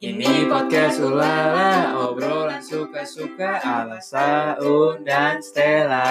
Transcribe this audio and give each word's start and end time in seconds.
Ini 0.00 0.48
podcast 0.48 0.96
Ulala, 0.96 1.92
obrolan 2.08 2.64
suka-suka 2.64 3.60
ala 3.60 4.00
Saun 4.00 5.04
dan 5.04 5.44
Stella. 5.44 6.08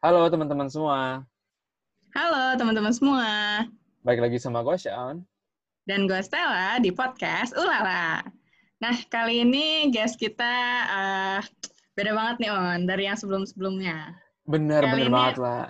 Halo 0.00 0.24
teman-teman 0.32 0.72
semua, 0.72 1.20
Halo 2.16 2.56
teman-teman 2.56 2.96
semua, 2.96 3.28
balik 4.00 4.24
lagi 4.24 4.40
sama 4.40 4.64
gue 4.64 4.80
Sean. 4.80 5.20
dan 5.84 6.08
gue 6.08 6.20
Stella 6.24 6.80
di 6.80 6.88
podcast 6.88 7.52
Ulala. 7.52 8.24
Nah, 8.80 8.96
kali 9.12 9.44
ini 9.44 9.92
guest 9.92 10.16
kita 10.16 10.54
eh, 10.88 11.40
beda 11.92 12.16
banget 12.16 12.36
nih 12.40 12.50
On, 12.50 12.80
dari 12.88 13.04
yang 13.04 13.20
sebelum-sebelumnya. 13.20 14.16
Bener, 14.48 14.80
Kali 14.80 14.92
bener 14.96 15.06
ini- 15.06 15.12
banget 15.12 15.36
lah. 15.36 15.64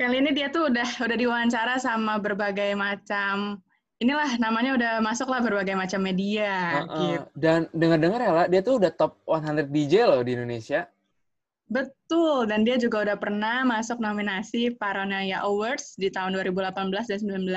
Kali 0.00 0.16
ini 0.16 0.32
dia 0.32 0.48
tuh 0.48 0.72
udah 0.72 1.04
udah 1.04 1.16
diwawancara 1.20 1.76
sama 1.76 2.16
berbagai 2.16 2.72
macam, 2.72 3.60
inilah 4.00 4.40
namanya 4.40 4.72
udah 4.72 4.92
masuk 5.04 5.28
lah 5.28 5.44
berbagai 5.44 5.76
macam 5.76 6.00
media. 6.00 6.88
Heeh. 6.88 7.20
gitu. 7.20 7.28
Dan 7.36 7.68
dengar-dengar 7.76 8.20
ya 8.24 8.32
lah, 8.32 8.46
dia 8.48 8.64
tuh 8.64 8.80
udah 8.80 8.88
top 8.96 9.20
100 9.28 9.68
DJ 9.68 10.08
loh 10.08 10.24
di 10.24 10.32
Indonesia. 10.32 10.88
Betul, 11.68 12.48
dan 12.48 12.64
dia 12.64 12.80
juga 12.80 13.04
udah 13.04 13.20
pernah 13.20 13.60
masuk 13.68 14.00
nominasi 14.00 14.72
Paranoia 14.72 15.44
Awards 15.44 16.00
di 16.00 16.08
tahun 16.08 16.32
2018 16.32 16.80
dan 17.04 17.20
19. 17.20 17.52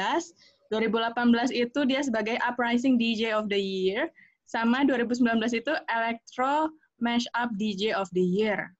2018 0.67 1.47
itu 1.55 1.79
dia 1.87 2.03
sebagai 2.03 2.35
Uprising 2.43 2.99
DJ 2.99 3.39
of 3.39 3.47
the 3.47 3.55
Year, 3.55 4.11
sama 4.43 4.83
2019 4.83 5.39
itu 5.55 5.71
Electro 5.87 6.67
Mashup 6.99 7.55
DJ 7.55 7.95
of 7.95 8.11
the 8.11 8.21
Year. 8.21 8.75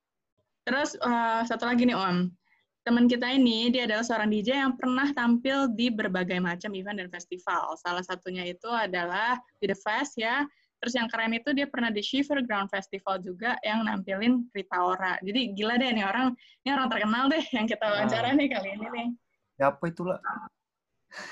Terus 0.68 1.00
eh, 1.00 1.40
satu 1.48 1.64
lagi 1.64 1.88
nih 1.88 1.96
Om, 1.96 2.28
teman 2.84 3.08
kita 3.08 3.32
ini 3.32 3.72
dia 3.72 3.88
adalah 3.88 4.04
seorang 4.04 4.28
DJ 4.28 4.60
yang 4.60 4.76
pernah 4.76 5.08
tampil 5.16 5.72
di 5.72 5.88
berbagai 5.88 6.36
macam 6.36 6.68
event 6.76 7.00
dan 7.00 7.08
festival. 7.08 7.80
Salah 7.80 8.04
satunya 8.04 8.44
itu 8.44 8.68
adalah 8.68 9.40
di 9.56 9.72
The 9.72 9.76
Fest 9.76 10.20
ya, 10.20 10.44
Terus 10.84 11.00
yang 11.00 11.08
keren 11.08 11.32
itu 11.32 11.48
dia 11.56 11.64
pernah 11.64 11.88
di 11.88 12.04
Shiver 12.04 12.44
Ground 12.44 12.68
Festival 12.68 13.16
juga 13.24 13.56
yang 13.64 13.88
nampilin 13.88 14.44
Rita 14.52 14.84
Ora. 14.84 15.16
Jadi 15.24 15.56
gila 15.56 15.80
deh 15.80 15.96
nih 15.96 16.04
orang, 16.04 16.36
ini 16.60 16.76
orang 16.76 16.92
terkenal 16.92 17.24
deh 17.32 17.40
yang 17.56 17.64
kita 17.64 17.88
wawancara 17.88 18.36
nih 18.36 18.52
kali 18.52 18.76
ini 18.76 18.86
nih. 18.92 19.08
Siapa 19.56 19.80
itulah? 19.88 20.20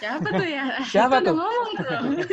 Siapa 0.00 0.24
tuh 0.24 0.48
ya? 0.48 0.80
Siapa 0.96 1.20
tuh? 1.20 1.36
ngomong 1.36 1.72
tuh. 1.84 2.00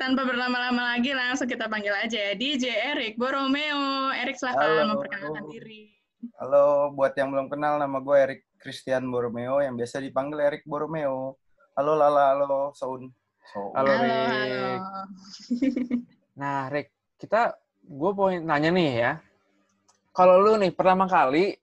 Tanpa 0.00 0.24
berlama-lama 0.24 0.96
lagi 0.96 1.12
langsung 1.12 1.44
kita 1.44 1.68
panggil 1.68 1.92
aja 1.92 2.16
ya, 2.16 2.32
DJ 2.32 2.72
Erik 2.96 3.20
Borromeo. 3.20 4.16
Erik 4.16 4.40
silahkan 4.40 4.96
memperkenalkan 4.96 5.44
diri. 5.52 5.97
Halo, 6.18 6.90
buat 6.98 7.14
yang 7.14 7.30
belum 7.30 7.46
kenal, 7.46 7.78
nama 7.78 8.02
gue 8.02 8.16
Erik 8.18 8.42
Christian 8.58 9.06
Borromeo, 9.06 9.62
yang 9.62 9.78
biasa 9.78 10.02
dipanggil 10.02 10.42
Erik 10.42 10.66
Borromeo. 10.66 11.38
Halo 11.78 11.94
Lala, 11.94 12.34
halo 12.34 12.74
Soun. 12.74 13.06
So, 13.54 13.70
Halo, 13.70 13.86
halo. 13.86 14.02
Rick. 14.02 14.82
Nah, 16.34 16.66
Rick, 16.74 16.90
kita, 17.22 17.54
gue 17.86 18.10
poin 18.18 18.42
nanya 18.42 18.74
nih 18.74 18.90
ya. 18.98 19.12
Kalau 20.10 20.42
lu 20.42 20.58
nih, 20.58 20.74
pertama 20.74 21.06
kali, 21.06 21.54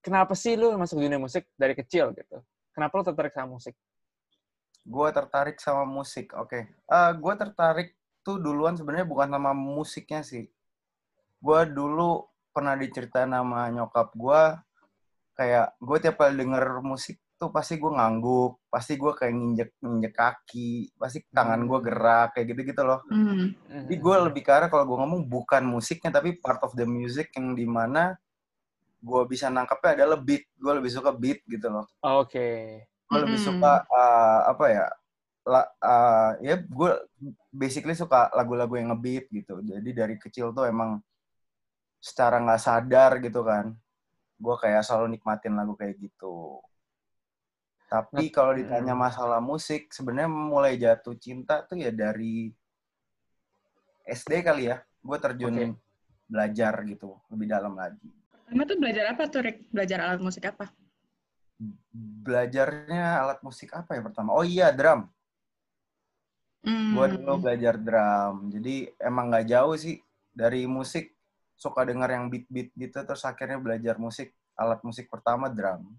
kenapa 0.00 0.32
sih 0.32 0.56
lu 0.56 0.72
masuk 0.80 1.04
dunia 1.04 1.20
musik 1.20 1.44
dari 1.60 1.76
kecil 1.76 2.16
gitu? 2.16 2.40
Kenapa 2.72 2.96
lu 2.96 3.04
tertarik 3.04 3.36
sama 3.36 3.60
musik? 3.60 3.76
gue 4.88 5.08
tertarik 5.12 5.60
sama 5.60 5.84
musik. 5.84 6.32
Oke, 6.32 6.64
Eh, 6.64 7.12
gue 7.12 7.34
tertarik 7.36 7.92
tuh 8.24 8.40
duluan 8.40 8.72
sebenarnya 8.72 9.04
bukan 9.04 9.28
sama 9.28 9.52
musiknya 9.52 10.24
sih. 10.24 10.48
Gue 11.44 11.60
dulu 11.68 12.24
pernah 12.58 12.74
diceritain 12.74 13.30
sama 13.30 13.70
nyokap 13.70 14.10
gue, 14.18 14.42
kayak 15.38 15.78
gue 15.78 15.96
tiap 16.02 16.18
kali 16.18 16.34
denger 16.34 16.82
musik 16.82 17.22
tuh 17.38 17.54
pasti 17.54 17.78
gue 17.78 17.86
ngangguk, 17.86 18.66
pasti 18.66 18.98
gue 18.98 19.14
kayak 19.14 19.30
nginjek 19.30 19.70
nginjek 19.78 20.14
kaki, 20.18 20.90
pasti 20.98 21.22
tangan 21.30 21.62
gue 21.70 21.78
gerak 21.86 22.34
kayak 22.34 22.50
gitu-gitu 22.50 22.82
loh. 22.82 23.06
Hmm. 23.06 23.54
Jadi 23.86 23.94
gue 23.94 24.16
lebih 24.26 24.42
ke 24.42 24.50
arah 24.50 24.66
kalau 24.66 24.90
gue 24.90 24.98
ngomong 24.98 25.22
bukan 25.30 25.62
musiknya 25.62 26.18
tapi 26.18 26.34
part 26.42 26.58
of 26.66 26.74
the 26.74 26.82
music 26.82 27.30
yang 27.38 27.54
di 27.54 27.62
mana 27.62 28.18
gue 28.98 29.22
bisa 29.30 29.46
nangkepnya 29.46 30.02
adalah 30.02 30.18
beat. 30.18 30.50
Gue 30.58 30.72
lebih 30.82 30.90
suka 30.90 31.14
beat 31.14 31.46
gitu 31.46 31.70
loh. 31.70 31.86
Oke. 32.02 32.82
Gue 33.06 33.18
lebih 33.22 33.38
Mm-mm. 33.38 33.54
suka 33.54 33.86
uh, 33.86 34.40
apa 34.50 34.64
ya? 34.66 34.86
La, 35.46 35.62
uh, 35.62 36.32
ya 36.42 36.58
gue 36.58 36.90
basically 37.54 37.94
suka 37.94 38.34
lagu-lagu 38.34 38.74
yang 38.74 38.90
ngebeat 38.90 39.30
gitu. 39.30 39.62
Jadi 39.62 39.90
dari 39.94 40.18
kecil 40.18 40.50
tuh 40.50 40.66
emang 40.66 40.98
secara 41.98 42.38
nggak 42.42 42.62
sadar 42.62 43.18
gitu 43.22 43.42
kan. 43.42 43.74
Gue 44.38 44.54
kayak 44.58 44.86
selalu 44.86 45.18
nikmatin 45.18 45.58
lagu 45.58 45.74
kayak 45.74 45.98
gitu. 45.98 46.62
Tapi 47.88 48.28
kalau 48.28 48.52
ditanya 48.52 48.92
mm. 48.92 49.00
masalah 49.00 49.40
musik, 49.40 49.88
sebenarnya 49.90 50.28
mulai 50.28 50.76
jatuh 50.76 51.16
cinta 51.16 51.64
tuh 51.64 51.80
ya 51.80 51.88
dari 51.88 52.52
SD 54.04 54.44
kali 54.44 54.68
ya. 54.68 54.84
Gue 55.00 55.16
terjun 55.16 55.52
Oke. 55.56 55.66
belajar 56.28 56.84
gitu, 56.84 57.16
lebih 57.32 57.48
dalam 57.48 57.72
lagi. 57.72 58.12
Kamu 58.48 58.64
tuh 58.64 58.76
belajar 58.80 59.04
apa 59.12 59.22
tuh, 59.28 59.40
Rick? 59.44 59.72
Belajar 59.72 59.98
alat 60.04 60.20
musik 60.20 60.44
apa? 60.48 60.68
Belajarnya 62.24 63.24
alat 63.24 63.40
musik 63.40 63.72
apa 63.72 63.96
ya 63.96 64.00
pertama? 64.04 64.36
Oh 64.36 64.44
iya, 64.44 64.68
drum. 64.68 65.08
Hmm. 66.64 66.92
Gue 66.92 67.06
dulu 67.16 67.48
belajar 67.48 67.80
drum. 67.80 68.52
Jadi 68.52 68.88
emang 69.00 69.32
nggak 69.32 69.48
jauh 69.48 69.76
sih 69.80 69.96
dari 70.32 70.68
musik. 70.68 71.17
Suka 71.58 71.82
denger 71.82 72.14
yang 72.14 72.30
beat-beat 72.30 72.70
gitu, 72.78 73.02
terus 73.02 73.26
akhirnya 73.26 73.58
belajar 73.58 73.98
musik. 73.98 74.30
Alat 74.54 74.78
musik 74.86 75.10
pertama 75.10 75.50
drum. 75.50 75.98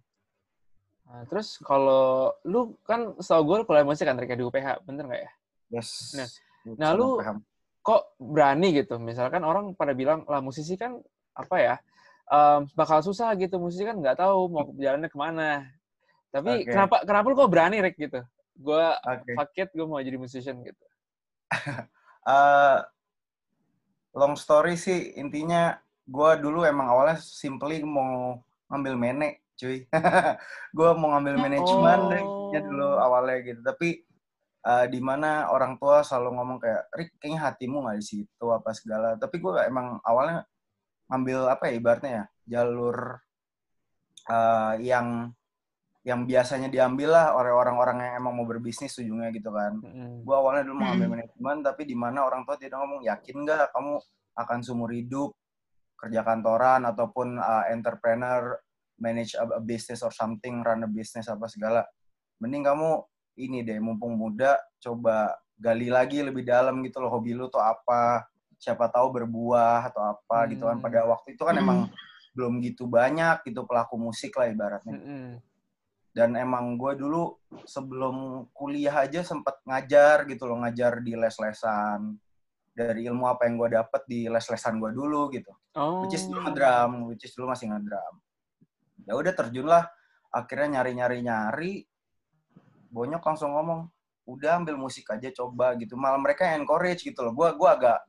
Nah, 1.04 1.26
terus 1.28 1.60
kalau 1.66 2.32
lu 2.48 2.80
kan 2.88 3.18
setahu 3.20 3.44
gue 3.44 3.58
kuliah 3.68 3.84
musik 3.84 4.08
kan 4.08 4.16
Rick, 4.16 4.40
di 4.40 4.46
UPH, 4.46 4.88
bener 4.88 5.04
nggak 5.04 5.22
ya? 5.28 5.32
Yes. 5.74 6.16
Nah, 6.16 6.28
nah, 6.80 6.90
lu- 6.96 7.20
paham. 7.20 7.44
kok 7.84 8.14
berani 8.22 8.72
gitu? 8.72 8.96
Misalkan 9.02 9.42
orang 9.44 9.74
pada 9.74 9.92
bilang 9.98 10.24
lah 10.30 10.40
musisi 10.40 10.78
kan 10.80 11.00
apa 11.34 11.56
ya 11.58 11.76
em, 12.30 12.70
bakal 12.78 13.02
susah 13.02 13.34
gitu 13.40 13.58
musisi 13.58 13.84
kan 13.88 13.98
nggak 13.98 14.22
tahu 14.22 14.48
mau 14.52 14.70
jalannya 14.78 15.10
ke 15.10 15.18
mana. 15.18 15.66
Tapi 16.30 16.64
Oke. 16.64 16.70
kenapa 16.70 16.96
kenapa 17.02 17.26
lu 17.26 17.36
kok 17.36 17.52
berani 17.52 17.78
Rick 17.82 17.98
gitu? 17.98 18.22
Gue 18.60 18.86
fuck 19.34 19.56
it, 19.58 19.70
gue 19.74 19.88
mau 19.88 20.00
jadi 20.00 20.18
musician 20.20 20.62
gitu. 20.62 20.86
Eh, 22.30 22.78
long 24.20 24.36
story 24.36 24.76
sih 24.76 25.16
intinya 25.16 25.80
gue 26.04 26.32
dulu 26.44 26.68
emang 26.68 26.92
awalnya 26.92 27.16
simply 27.24 27.80
mau 27.80 28.44
ngambil 28.68 28.94
menek 29.00 29.34
cuy. 29.60 29.84
Gue 30.78 30.90
mau 30.96 31.12
ngambil 31.16 31.36
manajemen 31.36 32.00
Oh. 32.24 32.50
Dulu 32.50 32.90
awalnya 32.98 33.38
gitu. 33.46 33.62
Tapi 33.62 34.02
eh, 34.66 34.86
di 34.90 35.00
mana 35.04 35.52
orang 35.54 35.78
tua 35.78 36.02
selalu 36.02 36.30
ngomong 36.40 36.58
kayak 36.64 36.84
Rick 36.98 37.12
kayaknya 37.22 37.40
hatimu 37.46 37.78
nggak 37.86 37.98
di 38.00 38.06
situ 38.06 38.46
apa 38.50 38.72
segala. 38.74 39.20
Tapi 39.20 39.38
gue 39.38 39.54
emang 39.68 40.02
awalnya 40.02 40.48
ngambil 41.12 41.40
apa 41.50 41.64
ya 41.70 41.74
ibaratnya 41.78 42.12
ya 42.12 42.26
jalur 42.58 42.98
eh, 44.30 44.74
yang 44.82 45.30
yang 46.00 46.24
biasanya 46.24 46.72
diambil 46.72 47.12
lah 47.12 47.36
oleh 47.36 47.52
orang-orang 47.52 48.00
yang 48.00 48.14
emang 48.24 48.34
mau 48.34 48.48
berbisnis 48.48 48.96
ujungnya 48.96 49.36
gitu 49.36 49.52
kan 49.52 49.76
Mm-mm. 49.84 50.24
gue 50.24 50.36
awalnya 50.36 50.64
dulu 50.64 50.80
mau 50.80 50.88
ngambil 50.90 51.06
Hmm. 51.06 51.14
manajemen 51.20 51.58
tapi 51.60 51.82
di 51.84 51.96
mana 51.96 52.24
orang 52.24 52.48
tua 52.48 52.56
tidak 52.56 52.80
ngomong 52.80 53.04
yakin 53.04 53.36
nggak 53.44 53.76
kamu 53.76 54.00
akan 54.40 54.60
seumur 54.64 54.92
hidup 54.96 55.36
kerja 56.00 56.24
kantoran 56.24 56.88
ataupun 56.88 57.36
uh, 57.36 57.68
entrepreneur 57.68 58.56
manage 58.96 59.36
a, 59.36 59.44
a 59.44 59.60
business 59.60 60.00
or 60.00 60.12
something 60.12 60.64
run 60.64 60.84
a 60.84 60.90
business 60.90 61.28
apa 61.28 61.46
segala 61.46 61.84
mending 62.40 62.64
kamu 62.64 63.04
ini 63.36 63.64
deh 63.64 63.80
mumpung 63.80 64.16
muda 64.16 64.56
coba 64.80 65.36
gali 65.60 65.92
lagi 65.92 66.24
lebih 66.24 66.48
dalam 66.48 66.80
gitu 66.80 67.04
loh 67.04 67.12
hobi 67.12 67.36
lu 67.36 67.52
tuh 67.52 67.60
apa 67.60 68.24
siapa 68.56 68.88
tahu 68.88 69.12
berbuah 69.14 69.92
atau 69.92 70.16
apa 70.16 70.48
gitu 70.48 70.64
kan 70.64 70.80
pada 70.80 71.04
waktu 71.04 71.36
itu 71.36 71.44
kan 71.44 71.60
Hmm. 71.60 71.64
emang 71.64 71.80
belum 72.32 72.64
gitu 72.64 72.88
banyak 72.88 73.44
gitu 73.44 73.68
pelaku 73.68 74.00
musik 74.00 74.32
lah 74.40 74.48
ibaratnya 74.48 74.96
Mm-mm. 74.96 75.44
Dan 76.20 76.36
emang 76.36 76.76
gue 76.76 77.00
dulu 77.00 77.32
sebelum 77.64 78.44
kuliah 78.52 79.08
aja 79.08 79.24
sempat 79.24 79.64
ngajar 79.64 80.28
gitu 80.28 80.52
loh 80.52 80.60
ngajar 80.60 81.00
di 81.00 81.16
les-lesan 81.16 82.20
dari 82.76 83.08
ilmu 83.08 83.24
apa 83.24 83.48
yang 83.48 83.56
gue 83.56 83.80
dapet 83.80 84.04
di 84.04 84.28
les-lesan 84.28 84.84
gue 84.84 84.92
dulu 84.92 85.32
gitu 85.32 85.56
Oh. 85.80 86.04
which 86.04 86.18
is 86.18 86.28
dulu 86.28 86.44
ngedrum 86.44 86.92
which 87.08 87.24
is 87.24 87.32
dulu 87.32 87.56
masih 87.56 87.72
ngedrum 87.72 88.16
ya 89.08 89.16
udah 89.16 89.32
terjun 89.32 89.64
lah 89.64 89.88
akhirnya 90.28 90.82
nyari-nyari 90.82 91.24
nyari 91.24 91.74
bonyok 92.90 93.22
langsung 93.24 93.56
ngomong 93.56 93.88
udah 94.28 94.60
ambil 94.60 94.76
musik 94.76 95.08
aja 95.08 95.30
coba 95.32 95.78
gitu 95.80 95.96
malah 95.96 96.20
mereka 96.20 96.52
encourage 96.52 97.06
gitu 97.06 97.22
loh 97.24 97.32
gue 97.32 97.48
gua 97.56 97.80
agak 97.80 98.00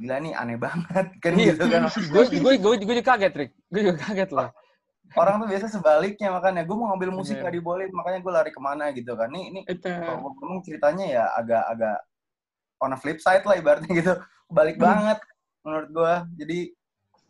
gila 0.00 0.16
nih 0.18 0.32
aneh 0.32 0.56
banget 0.56 1.06
kan 1.22 1.32
Iya. 1.36 1.52
gitu 1.52 1.64
kan 1.68 1.82
gue 2.14 2.24
gue 2.40 2.54
gue 2.56 2.72
gue 2.80 2.94
juga 2.98 3.04
kaget 3.14 3.32
Rick. 3.36 3.50
Gue 3.68 3.80
juga 3.84 3.96
kaget 4.00 4.30
loh. 4.32 4.48
Orang 5.12 5.36
tuh 5.38 5.48
biasa 5.48 5.66
sebaliknya 5.68 6.32
makanya 6.32 6.64
gue 6.64 6.72
mau 6.74 6.88
ngambil 6.90 7.10
musik 7.12 7.36
Iya. 7.36 7.44
gak 7.44 7.54
dibolehin 7.54 7.92
makanya 7.92 8.18
gue 8.18 8.32
lari 8.32 8.50
ke 8.50 8.58
mana 8.58 8.84
gitu 8.90 9.12
kan 9.12 9.28
nih 9.28 9.44
ini 9.48 9.60
Itu. 9.64 9.86
kalau 9.86 10.16
ngomong 10.24 10.64
ceritanya 10.64 11.04
ya 11.06 11.24
agak-agak 11.36 11.98
on 12.80 12.90
a 12.90 12.98
flip 12.98 13.20
side 13.20 13.44
lah 13.44 13.54
ibaratnya 13.54 13.92
gitu 13.92 14.12
balik 14.48 14.76
Hmm. 14.76 14.84
banget 14.88 15.18
menurut 15.62 15.88
gue 15.88 16.12
jadi 16.36 16.58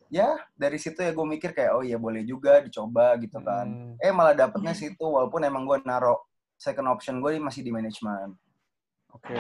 ya 0.09 0.29
dari 0.55 0.79
situ 0.79 0.97
ya 0.99 1.11
gue 1.11 1.27
mikir 1.29 1.51
kayak 1.51 1.75
oh 1.75 1.83
iya 1.83 1.99
boleh 1.99 2.23
juga 2.23 2.63
dicoba 2.63 3.19
gitu 3.19 3.39
kan 3.39 3.67
Hmm. 3.67 3.95
eh 3.99 4.11
malah 4.11 4.33
dapetnya 4.33 4.73
situ 4.73 5.03
walaupun 5.03 5.43
emang 5.43 5.65
gue 5.65 5.83
naro 5.83 6.25
second 6.55 6.87
option 6.89 7.19
gue 7.19 7.37
masih 7.37 7.61
di 7.61 7.71
manajemen 7.71 8.33
Oke. 9.11 9.35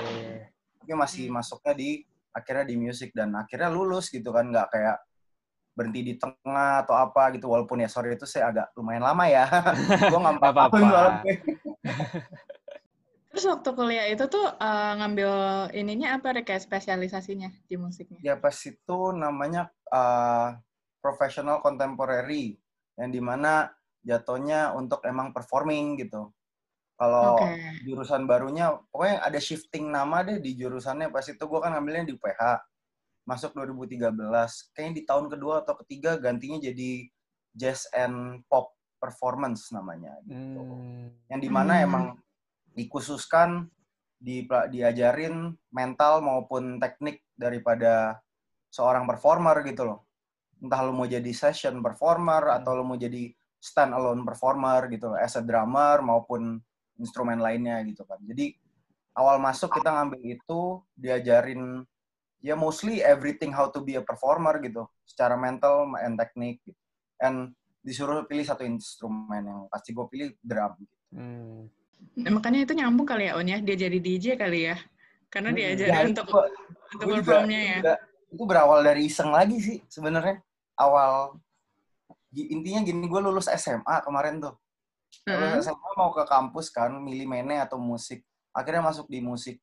tapi 0.78 0.92
masih 0.92 1.30
Hmm. 1.30 1.38
masuknya 1.38 1.72
di 1.72 1.90
akhirnya 2.30 2.66
di 2.66 2.76
music 2.76 3.14
dan 3.14 3.30
akhirnya 3.32 3.70
lulus 3.70 4.10
gitu 4.10 4.28
kan 4.28 4.44
nggak 4.44 4.68
kayak 4.68 4.98
berhenti 5.74 6.00
di 6.06 6.14
tengah 6.16 6.86
atau 6.86 6.94
apa 6.94 7.34
gitu. 7.34 7.50
Walaupun 7.50 7.82
ya 7.82 7.90
sorry 7.90 8.14
itu 8.14 8.24
saya 8.24 8.54
agak 8.54 8.66
lumayan 8.78 9.02
lama 9.02 9.26
ya. 9.26 9.44
Gue 10.10 10.18
nggak 10.22 10.38
apa-apa. 10.40 10.66
Terus 13.34 13.50
waktu 13.50 13.70
kuliah 13.74 14.06
itu 14.06 14.30
tuh 14.30 14.46
eh, 14.46 14.92
ngambil 15.02 15.30
ininya 15.74 16.14
apa 16.14 16.38
Rick, 16.38 16.54
kayak 16.54 16.62
spesialisasinya 16.62 17.50
di 17.66 17.74
musiknya? 17.74 18.22
ya 18.22 18.38
pas 18.38 18.54
itu 18.62 18.98
namanya 19.10 19.74
uh, 19.90 20.54
professional 21.02 21.58
contemporary. 21.58 22.54
Yang 22.94 23.10
di 23.10 23.20
mana 23.20 23.74
jatuhnya 24.06 24.70
untuk 24.78 25.02
emang 25.02 25.34
performing 25.34 25.98
gitu. 25.98 26.30
Kalau 26.94 27.42
Oke. 27.42 27.82
jurusan 27.82 28.22
barunya 28.30 28.70
pokoknya 28.94 29.26
ada 29.26 29.42
shifting 29.42 29.90
nama 29.90 30.22
deh 30.22 30.38
di 30.38 30.54
jurusannya. 30.54 31.10
Pas 31.10 31.26
itu 31.26 31.42
gue 31.42 31.58
kan 31.58 31.74
ngambilnya 31.74 32.06
di 32.06 32.14
UPH 32.14 32.42
masuk 33.24 33.56
2013 33.56 34.12
kayaknya 34.72 34.94
di 35.00 35.04
tahun 35.08 35.26
kedua 35.32 35.64
atau 35.64 35.74
ketiga 35.80 36.20
gantinya 36.20 36.60
jadi 36.60 37.08
jazz 37.56 37.88
and 37.96 38.44
pop 38.48 38.72
performance 39.00 39.68
namanya 39.72 40.16
gitu 40.28 40.60
Hmm. 40.60 41.08
yang 41.28 41.40
di 41.40 41.50
mana 41.52 41.80
Hmm. 41.80 41.84
emang 41.84 42.04
dikhususkan 42.72 43.68
di 44.16 44.44
diajarin 44.72 45.52
mental 45.68 46.24
maupun 46.24 46.80
teknik 46.80 47.20
daripada 47.36 48.20
seorang 48.72 49.04
performer 49.04 49.60
gitu 49.64 49.84
loh 49.84 50.00
entah 50.60 50.80
lo 50.80 50.96
mau 50.96 51.04
jadi 51.04 51.28
session 51.32 51.80
performer 51.84 52.48
Hmm. 52.48 52.56
atau 52.60 52.72
lo 52.76 52.84
mau 52.84 52.96
jadi 52.96 53.28
stand 53.60 53.92
alone 53.92 54.24
performer 54.24 54.88
gitu 54.92 55.12
loh 55.12 55.18
as 55.20 55.36
a 55.36 55.42
drummer 55.44 56.00
maupun 56.04 56.60
instrumen 57.00 57.40
lainnya 57.40 57.80
gitu 57.84 58.04
kan 58.04 58.20
jadi 58.24 58.52
awal 59.16 59.40
masuk 59.40 59.72
kita 59.72 59.88
ngambil 59.88 60.20
itu 60.24 60.60
diajarin 60.96 61.84
ya 62.44 62.52
mostly 62.52 63.00
everything 63.00 63.48
how 63.48 63.72
to 63.72 63.80
be 63.80 63.96
a 63.96 64.04
performer 64.04 64.60
gitu 64.60 64.84
secara 65.08 65.32
mental 65.32 65.88
and 65.96 66.20
teknik 66.20 66.60
gitu. 66.60 66.76
and 67.16 67.56
disuruh 67.80 68.28
pilih 68.28 68.44
satu 68.44 68.64
instrumen 68.64 69.40
yang 69.40 69.60
pasti 69.72 69.92
gue 69.92 70.04
pilih 70.08 70.28
drum 70.40 70.72
gitu. 70.76 70.94
Hmm. 71.16 71.60
Nah, 72.20 72.30
makanya 72.36 72.68
itu 72.68 72.76
nyambung 72.76 73.08
kali 73.08 73.28
ya 73.28 73.36
On 73.36 73.44
ya, 73.44 73.60
dia 73.60 73.76
jadi 73.76 73.96
DJ 73.96 74.36
kali 74.36 74.68
ya. 74.68 74.76
Karena 75.32 75.52
Hmm, 75.52 75.56
diajarin 75.56 75.92
ya, 75.92 76.00
untuk 76.12 76.26
untuk 76.28 77.00
Gua 77.00 77.16
juga- 77.16 77.24
performnya 77.40 77.60
ya. 77.60 77.76
juga- 77.80 78.00
itu 78.34 78.42
berawal 78.44 78.80
dari 78.82 79.02
iseng 79.06 79.30
lagi 79.30 79.56
sih 79.56 79.78
sebenarnya 79.86 80.42
awal 80.74 81.38
intinya 82.34 82.82
gini 82.82 83.06
gue 83.06 83.20
lulus 83.22 83.46
SMA 83.46 84.02
kemarin 84.02 84.42
tuh 84.42 84.58
lulus 85.22 85.62
SMA 85.62 85.90
mau 85.94 86.10
ke 86.10 86.26
kampus 86.26 86.66
kan 86.66 86.90
milih 86.98 87.30
mene 87.30 87.62
atau 87.62 87.78
musik 87.78 88.26
akhirnya 88.50 88.82
masuk 88.82 89.06
di 89.06 89.22
musik 89.22 89.62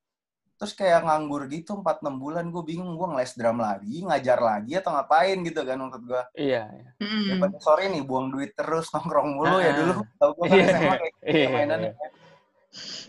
terus 0.61 0.77
kayak 0.77 1.09
nganggur 1.09 1.49
gitu 1.49 1.73
4-6 1.81 2.21
bulan 2.21 2.45
gue 2.53 2.61
bingung 2.61 2.93
gue 2.93 3.07
ngeles 3.09 3.33
drum 3.33 3.57
lagi 3.65 4.05
ngajar 4.05 4.37
lagi 4.37 4.77
atau 4.77 4.93
ngapain 4.93 5.41
gitu 5.41 5.65
kan 5.65 5.73
menurut 5.81 6.03
gue 6.05 6.23
Iya. 6.37 6.69
iya. 7.01 7.49
Sore 7.57 7.89
nih 7.89 8.05
buang 8.05 8.29
duit 8.29 8.53
terus 8.53 8.93
nongkrong 8.93 9.41
mulu 9.41 9.57
ya 9.57 9.73
dulu 9.73 10.05
tau 10.21 10.37
gue 10.37 10.45
kan 10.45 10.53
Iya, 10.53 10.65
SMA 10.69 10.93
kayak 11.01 11.13
gitu 11.17 11.25
iya, 11.33 11.47
mainannya 11.49 11.91
iya. 11.97 12.07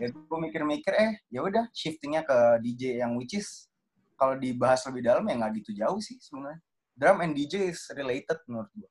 ya 0.01 0.07
gue 0.17 0.39
mikir-mikir 0.49 0.93
eh 0.97 1.13
ya 1.29 1.45
udah 1.45 1.69
shiftingnya 1.77 2.25
ke 2.25 2.57
DJ 2.65 3.05
yang 3.05 3.21
which 3.21 3.37
is 3.37 3.69
kalau 4.17 4.33
dibahas 4.41 4.81
lebih 4.89 5.05
dalam 5.05 5.29
ya 5.29 5.37
nggak 5.37 5.53
gitu 5.61 5.77
jauh 5.77 6.01
sih 6.01 6.17
sebenarnya 6.25 6.57
drum 6.97 7.21
and 7.21 7.37
DJ 7.37 7.69
is 7.69 7.85
related 7.93 8.41
menurut 8.49 8.73
gue. 8.73 8.91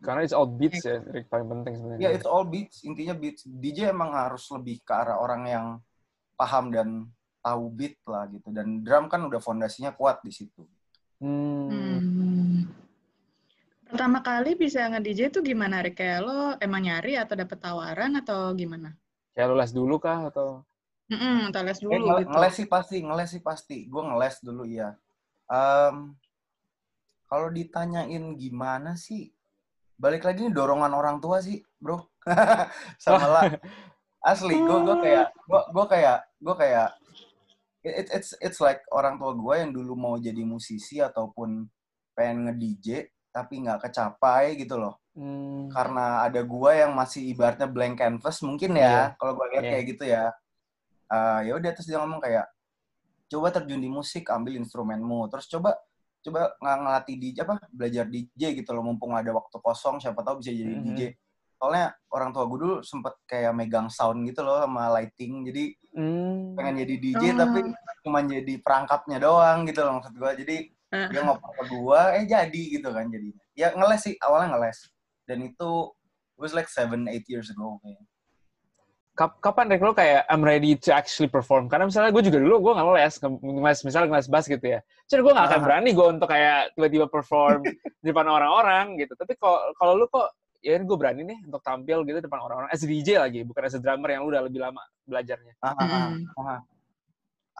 Karena 0.00 0.24
it's 0.24 0.32
all 0.32 0.48
beats 0.48 0.80
ya, 0.80 0.96
Rick, 1.12 1.28
paling 1.28 1.44
penting 1.50 1.74
sebenarnya. 1.76 2.00
ya 2.00 2.08
it's 2.14 2.24
all 2.24 2.46
beats 2.46 2.80
intinya 2.86 3.12
beats 3.18 3.42
DJ 3.44 3.92
emang 3.92 4.14
harus 4.16 4.46
lebih 4.48 4.80
ke 4.80 4.92
arah 4.94 5.20
orang 5.20 5.42
yang 5.44 5.66
paham 6.40 6.72
dan 6.72 6.88
tahu 7.40 7.68
beat 7.68 8.00
lah 8.08 8.24
gitu 8.28 8.48
dan 8.48 8.80
drum 8.80 9.06
kan 9.06 9.20
udah 9.20 9.36
fondasinya 9.38 9.92
kuat 9.92 10.24
di 10.24 10.32
situ 10.32 10.64
Hmm. 11.20 11.68
Hmm. 12.00 12.64
Pertama 13.84 14.24
kali 14.24 14.56
bisa 14.56 14.88
nge-DJ 14.88 15.28
tuh 15.28 15.44
gimana 15.44 15.84
Rick? 15.84 16.00
Kayak 16.00 16.20
lo 16.24 16.38
emang 16.56 16.80
nyari 16.80 17.20
atau 17.20 17.36
dapet 17.36 17.60
tawaran 17.60 18.16
atau 18.16 18.56
gimana? 18.56 18.96
Kayak 19.36 19.46
lu 19.50 19.56
les 19.60 19.68
dulu 19.68 20.00
kah 20.00 20.32
atau? 20.32 20.64
Mm-mm, 21.10 21.52
atau 21.52 21.60
les 21.60 21.76
Eh, 21.76 21.82
dulu 21.84 21.92
ngel- 22.00 22.20
gitu. 22.24 22.30
ngeles 22.32 22.54
sih 22.56 22.64
pasti 22.64 22.96
ngeles 23.04 23.28
sih 23.28 23.42
pasti 23.42 23.76
gue 23.84 24.00
ngeles 24.00 24.36
dulu 24.40 24.62
ya 24.64 24.96
Em, 25.44 26.14
kalau 27.26 27.50
ditanyain 27.50 28.38
gimana 28.38 28.94
sih 28.94 29.34
balik 29.98 30.24
lagi 30.24 30.46
nih 30.46 30.54
dorongan 30.54 30.94
orang 30.94 31.20
tua 31.20 31.42
sih 31.42 31.60
bro 31.76 32.00
sama 33.02 33.26
lah 33.26 33.44
asli 34.24 34.54
gue 34.56 34.78
gue 34.86 34.96
kayak 35.02 35.26
gue 35.34 35.60
gue 35.68 35.84
kayak 35.90 36.18
gue 36.40 36.54
kayak 36.56 36.88
it, 37.80 38.08
it's 38.10 38.32
it's 38.40 38.58
like 38.58 38.80
orang 38.90 39.16
tua 39.16 39.32
gue 39.32 39.54
yang 39.56 39.70
dulu 39.70 39.92
mau 39.94 40.14
jadi 40.16 40.40
musisi 40.42 40.98
ataupun 40.98 41.68
pengen 42.12 42.48
nge 42.48 42.54
DJ 42.56 42.86
tapi 43.30 43.62
nggak 43.62 43.86
kecapai 43.86 44.56
gitu 44.56 44.76
loh 44.76 44.96
Hmm. 45.10 45.66
karena 45.74 46.22
ada 46.22 46.38
gua 46.46 46.70
yang 46.70 46.94
masih 46.94 47.34
ibaratnya 47.34 47.66
blank 47.66 47.98
canvas 47.98 48.38
mungkin 48.46 48.78
ya 48.78 49.10
Iya. 49.10 49.18
kalau 49.18 49.34
gua 49.34 49.50
lihat 49.50 49.64
Iya. 49.66 49.70
kayak 49.74 49.84
gitu 49.90 50.04
ya 50.06 50.24
Eh, 51.10 51.40
ya 51.50 51.52
udah 51.58 51.70
terus 51.74 51.90
dia 51.90 51.98
ngomong 51.98 52.22
kayak 52.22 52.46
coba 53.26 53.50
terjun 53.50 53.82
di 53.82 53.90
musik 53.90 54.30
ambil 54.30 54.54
instrumenmu 54.54 55.26
terus 55.26 55.50
coba 55.50 55.74
coba 56.22 56.54
ngelatih 56.62 57.18
DJ 57.18 57.42
apa 57.42 57.58
belajar 57.74 58.06
DJ 58.06 58.54
gitu 58.54 58.70
loh 58.70 58.86
mumpung 58.86 59.10
ada 59.18 59.34
waktu 59.34 59.58
kosong 59.58 59.98
siapa 59.98 60.22
tahu 60.22 60.38
bisa 60.38 60.54
jadi 60.54 60.70
Mhm. 60.70 60.84
DJ 60.86 61.00
soalnya 61.60 61.92
orang 62.08 62.32
tua 62.32 62.48
gue 62.48 62.58
dulu 62.58 62.76
sempet 62.80 63.20
kayak 63.22 63.52
megang 63.52 63.86
sound 63.86 64.24
gitu 64.24 64.40
loh 64.40 64.58
sama 64.58 64.88
lighting 64.90 65.44
jadi 65.44 65.76
Hmm. 65.90 66.54
pengen 66.54 66.80
jadi 66.80 66.94
DJ 66.96 67.24
Oh. 67.28 67.36
tapi 67.36 67.58
cuma 68.00 68.22
jadi 68.22 68.54
perangkapnya 68.56 69.18
doang 69.18 69.66
gitu 69.66 69.82
loh 69.82 69.98
maksud 69.98 70.14
gua 70.14 70.32
jadi 70.32 70.70
Eh. 70.88 71.06
dia 71.10 71.20
ngoper 71.20 71.50
ke 71.50 71.64
gua 71.68 72.14
eh 72.14 72.24
jadi 72.24 72.62
gitu 72.70 72.88
kan 72.88 73.06
jadinya 73.06 73.42
ya 73.52 73.74
ngeles 73.74 73.98
sih 74.00 74.14
awalnya 74.16 74.54
ngeles 74.54 74.86
dan 75.26 75.42
itu 75.42 75.90
was 76.34 76.50
like 76.50 76.66
seven 76.66 77.04
eight 77.04 77.26
years 77.26 77.50
ago 77.50 77.76
kayaknya. 77.80 78.06
Kap- 79.12 79.42
kapan 79.42 79.68
Rick 79.68 79.82
lo 79.82 79.92
kayak 79.92 80.24
I'm 80.26 80.40
ready 80.40 80.78
to 80.78 80.94
actually 80.94 81.28
perform? 81.28 81.66
Karena 81.66 81.84
misalnya 81.84 82.08
gue 82.08 82.22
juga 82.24 82.38
dulu 82.38 82.56
gue 82.62 82.72
nggak 82.72 82.86
les, 82.96 83.14
nge- 83.18 83.42
ngeles 83.42 83.78
misalnya 83.84 84.08
ngeles 84.08 84.30
bass 84.30 84.46
gitu 84.46 84.64
ya. 84.64 84.80
Jadi 85.04 85.20
gue 85.20 85.32
nggak 85.34 85.48
akan 85.50 85.60
Ah. 85.60 85.64
berani 85.66 85.90
gue 85.90 86.06
untuk 86.08 86.28
kayak 86.30 86.72
tiba-tiba 86.72 87.06
perform 87.06 87.60
di 88.00 88.06
depan 88.06 88.24
orang-orang 88.24 88.94
gitu. 88.96 89.12
Tapi 89.12 89.34
kalau 89.36 89.58
kalau 89.74 89.92
lu 89.98 90.06
kok 90.06 90.30
ya 90.60 90.76
gue 90.76 90.96
berani 90.96 91.24
nih 91.24 91.38
untuk 91.44 91.60
tampil 91.60 92.04
gitu 92.04 92.20
depan 92.20 92.40
orang-orang 92.40 92.68
as 92.68 92.80
DJ 92.80 93.16
lagi, 93.16 93.40
bukan 93.42 93.62
as 93.64 93.74
a 93.74 93.80
drummer 93.80 94.08
yang 94.08 94.22
lu 94.24 94.32
udah 94.32 94.44
lebih 94.44 94.60
lama 94.60 94.80
belajarnya. 95.04 95.56
Ah, 95.58 95.72
ah, 95.72 95.80
ah, 95.80 96.08
Mm. 96.12 96.24
ah. 96.36 96.60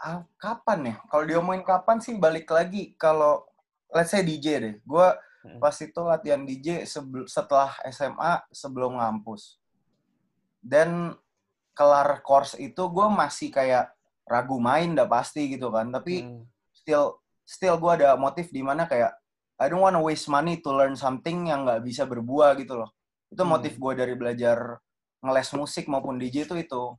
Ah, 0.00 0.21
kapan 0.37 0.80
ya 0.92 0.97
kalau 1.09 1.28
diomongin 1.28 1.61
kapan 1.61 2.00
sih 2.00 2.16
balik 2.16 2.49
lagi 2.49 2.97
kalau 2.97 3.45
let's 3.92 4.09
say 4.09 4.25
DJ 4.25 4.47
deh 4.61 4.75
gua 4.85 5.16
Hmm. 5.40 5.57
pas 5.57 5.73
itu 5.73 6.00
latihan 6.04 6.45
DJ 6.45 6.85
setelah 7.25 7.73
SMA 7.88 8.45
sebelum 8.52 9.00
ngampus 9.00 9.57
dan 10.61 11.16
kelar 11.73 12.21
course 12.21 12.57
itu 12.57 12.76
gue 12.76 13.07
masih 13.09 13.49
kayak 13.49 13.88
ragu 14.28 14.61
main 14.61 14.92
udah 14.92 15.09
pasti 15.09 15.49
gitu 15.49 15.73
kan 15.73 15.88
tapi 15.88 16.21
Hmm. 16.21 16.45
still 16.76 17.16
still 17.45 17.76
gue 17.76 17.92
ada 17.92 18.21
motif 18.21 18.52
di 18.52 18.61
mana 18.61 18.85
kayak 18.85 19.16
I 19.61 19.69
don't 19.69 19.85
wanna 19.85 20.00
waste 20.00 20.33
money 20.33 20.64
to 20.64 20.73
learn 20.73 20.97
something 20.97 21.52
yang 21.52 21.69
nggak 21.69 21.85
bisa 21.85 22.09
berbuah 22.09 22.57
gitu 22.57 22.81
loh. 22.81 22.90
Itu 23.29 23.45
Hmm. 23.45 23.61
motif 23.61 23.76
gue 23.76 23.93
dari 23.93 24.17
belajar 24.17 24.81
ngeles 25.21 25.52
musik 25.52 25.85
maupun 25.85 26.17
DJ 26.17 26.49
itu 26.49 26.57
itu. 26.57 26.97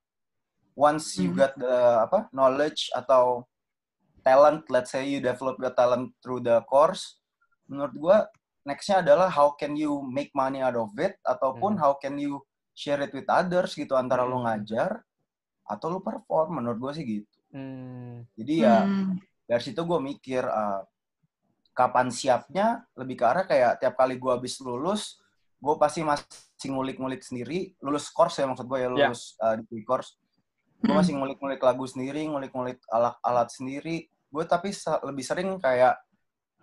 Once 0.77 1.17
you 1.17 1.33
Hmm. 1.33 1.41
got 1.41 1.53
the 1.57 2.05
apa 2.05 2.29
knowledge 2.29 2.93
atau 2.93 3.49
talent, 4.21 4.69
let's 4.69 4.93
say 4.93 5.01
you 5.09 5.17
develop 5.17 5.57
the 5.57 5.73
talent 5.73 6.13
through 6.21 6.39
the 6.39 6.61
course, 6.69 7.17
menurut 7.65 7.93
gue 7.97 8.17
nextnya 8.61 9.01
adalah 9.01 9.25
how 9.25 9.57
can 9.57 9.73
you 9.73 10.05
make 10.05 10.29
money 10.37 10.61
out 10.61 10.77
of 10.77 10.93
it 11.01 11.17
ataupun 11.25 11.75
Hmm. 11.75 11.81
how 11.81 11.97
can 11.97 12.21
you 12.21 12.45
share 12.77 13.01
it 13.01 13.09
with 13.11 13.25
others 13.25 13.73
gitu 13.73 13.97
antara 13.97 14.21
lu 14.21 14.37
Hmm. 14.37 14.45
ngajar 14.47 15.01
atau 15.65 15.87
lu 15.89 15.99
perform 16.05 16.61
menurut 16.61 16.77
gue 16.77 16.91
sih 16.93 17.05
gitu. 17.09 17.37
Hmm. 17.51 18.21
Jadi 18.37 18.53
ya 18.61 18.85
Hmm. 18.85 19.17
dari 19.49 19.61
situ 19.65 19.81
gue 19.81 19.99
mikir 19.99 20.45
uh, 20.45 20.85
kapan 21.81 22.13
siapnya 22.13 22.85
lebih 22.93 23.17
ke 23.17 23.25
arah 23.25 23.45
kayak 23.49 23.81
tiap 23.81 23.97
kali 23.97 24.21
gue 24.21 24.29
habis 24.29 24.61
lulus 24.61 25.17
gue 25.61 25.75
pasti 25.77 26.01
masih 26.01 26.69
ngulik-ngulik 26.73 27.21
sendiri. 27.21 27.77
Lulus 27.85 28.09
course 28.09 28.41
ya 28.41 28.49
maksud 28.49 28.65
gue 28.65 28.81
ya 28.81 28.89
Ya. 28.89 29.09
lulus 29.09 29.37
uh, 29.37 29.57
di 29.61 29.81
course. 29.85 30.17
Gue 30.81 30.89
Hmm. 30.93 30.97
masih 30.97 31.13
ngulik-ngulik 31.17 31.61
lagu 31.61 31.85
sendiri 31.85 32.25
ngulik-ngulik 32.25 32.81
alat-alat 32.89 33.49
sendiri. 33.53 34.09
Gue 34.29 34.45
tapi 34.49 34.73
se- 34.73 35.01
lebih 35.05 35.21
sering 35.21 35.49
kayak 35.61 36.01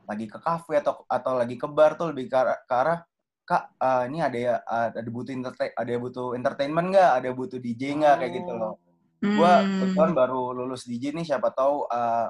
lagi 0.02 0.26
ke 0.26 0.38
kafe 0.42 0.82
atau 0.82 1.06
atau 1.06 1.32
lagi 1.38 1.54
ke 1.54 1.70
bar 1.70 1.94
tuh 1.94 2.10
lebih 2.10 2.26
ke 2.26 2.36
arah, 2.42 2.58
ke 2.66 2.74
arah, 2.74 2.98
kak 3.46 3.62
uh, 3.78 4.02
ini 4.10 4.18
ada 4.18 4.38
ya 4.38 4.54
uh, 4.66 4.88
ada 4.90 5.10
butuh 5.10 5.30
entertain 5.36 5.70
ada 5.78 5.92
butuh 5.94 6.26
entertainment 6.34 6.86
nggak? 6.90 7.10
Ada 7.22 7.28
butuh 7.38 7.58
DJ 7.62 7.82
nggak? 8.02 8.14
Kayak 8.18 8.32
gitu 8.42 8.52
loh. 8.58 8.72
Gue 9.22 9.52
Hmm. 9.52 9.78
kebetulan 9.78 10.10
baru 10.14 10.42
lulus 10.58 10.82
DJ 10.90 11.14
nih 11.14 11.26
siapa 11.28 11.54
tahu 11.54 11.86
uh, 11.86 12.26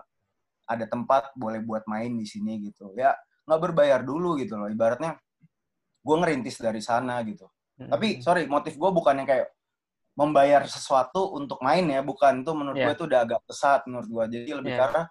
ada 0.68 0.84
tempat 0.84 1.32
boleh 1.32 1.64
buat 1.64 1.88
main 1.88 2.12
di 2.12 2.28
sini 2.28 2.60
gitu 2.62 2.92
ya 2.94 3.16
nggak 3.48 3.60
berbayar 3.64 4.04
dulu 4.04 4.36
gitu 4.36 4.60
loh 4.60 4.68
ibaratnya 4.68 5.16
gue 5.98 6.16
ngerintis 6.20 6.60
dari 6.60 6.78
sana 6.78 7.18
gitu 7.24 7.48
Mm-mm. 7.80 7.88
tapi 7.88 8.20
sorry 8.20 8.44
motif 8.44 8.76
gue 8.76 8.90
bukan 8.92 9.18
yang 9.18 9.28
kayak 9.28 9.48
membayar 10.12 10.66
sesuatu 10.66 11.32
untuk 11.32 11.62
main 11.62 11.86
ya 11.86 12.02
bukan 12.02 12.42
itu 12.42 12.52
menurut 12.52 12.76
Iya. 12.76 12.86
gue 12.90 12.94
itu 12.94 13.04
udah 13.06 13.20
agak 13.22 13.40
pesat 13.46 13.80
menurut 13.86 14.08
gue 14.08 14.24
jadi 14.34 14.50
lebih 14.58 14.72
Iya. 14.74 14.80
karena 14.82 15.02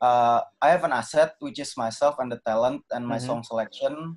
uh, 0.00 0.40
I 0.58 0.68
have 0.72 0.84
an 0.84 0.94
asset 0.94 1.34
which 1.38 1.58
is 1.58 1.74
myself 1.74 2.16
and 2.18 2.30
the 2.30 2.40
talent 2.40 2.80
and 2.90 3.02
my 3.02 3.18
Mhm. 3.18 3.26
song 3.26 3.40
selection 3.42 4.14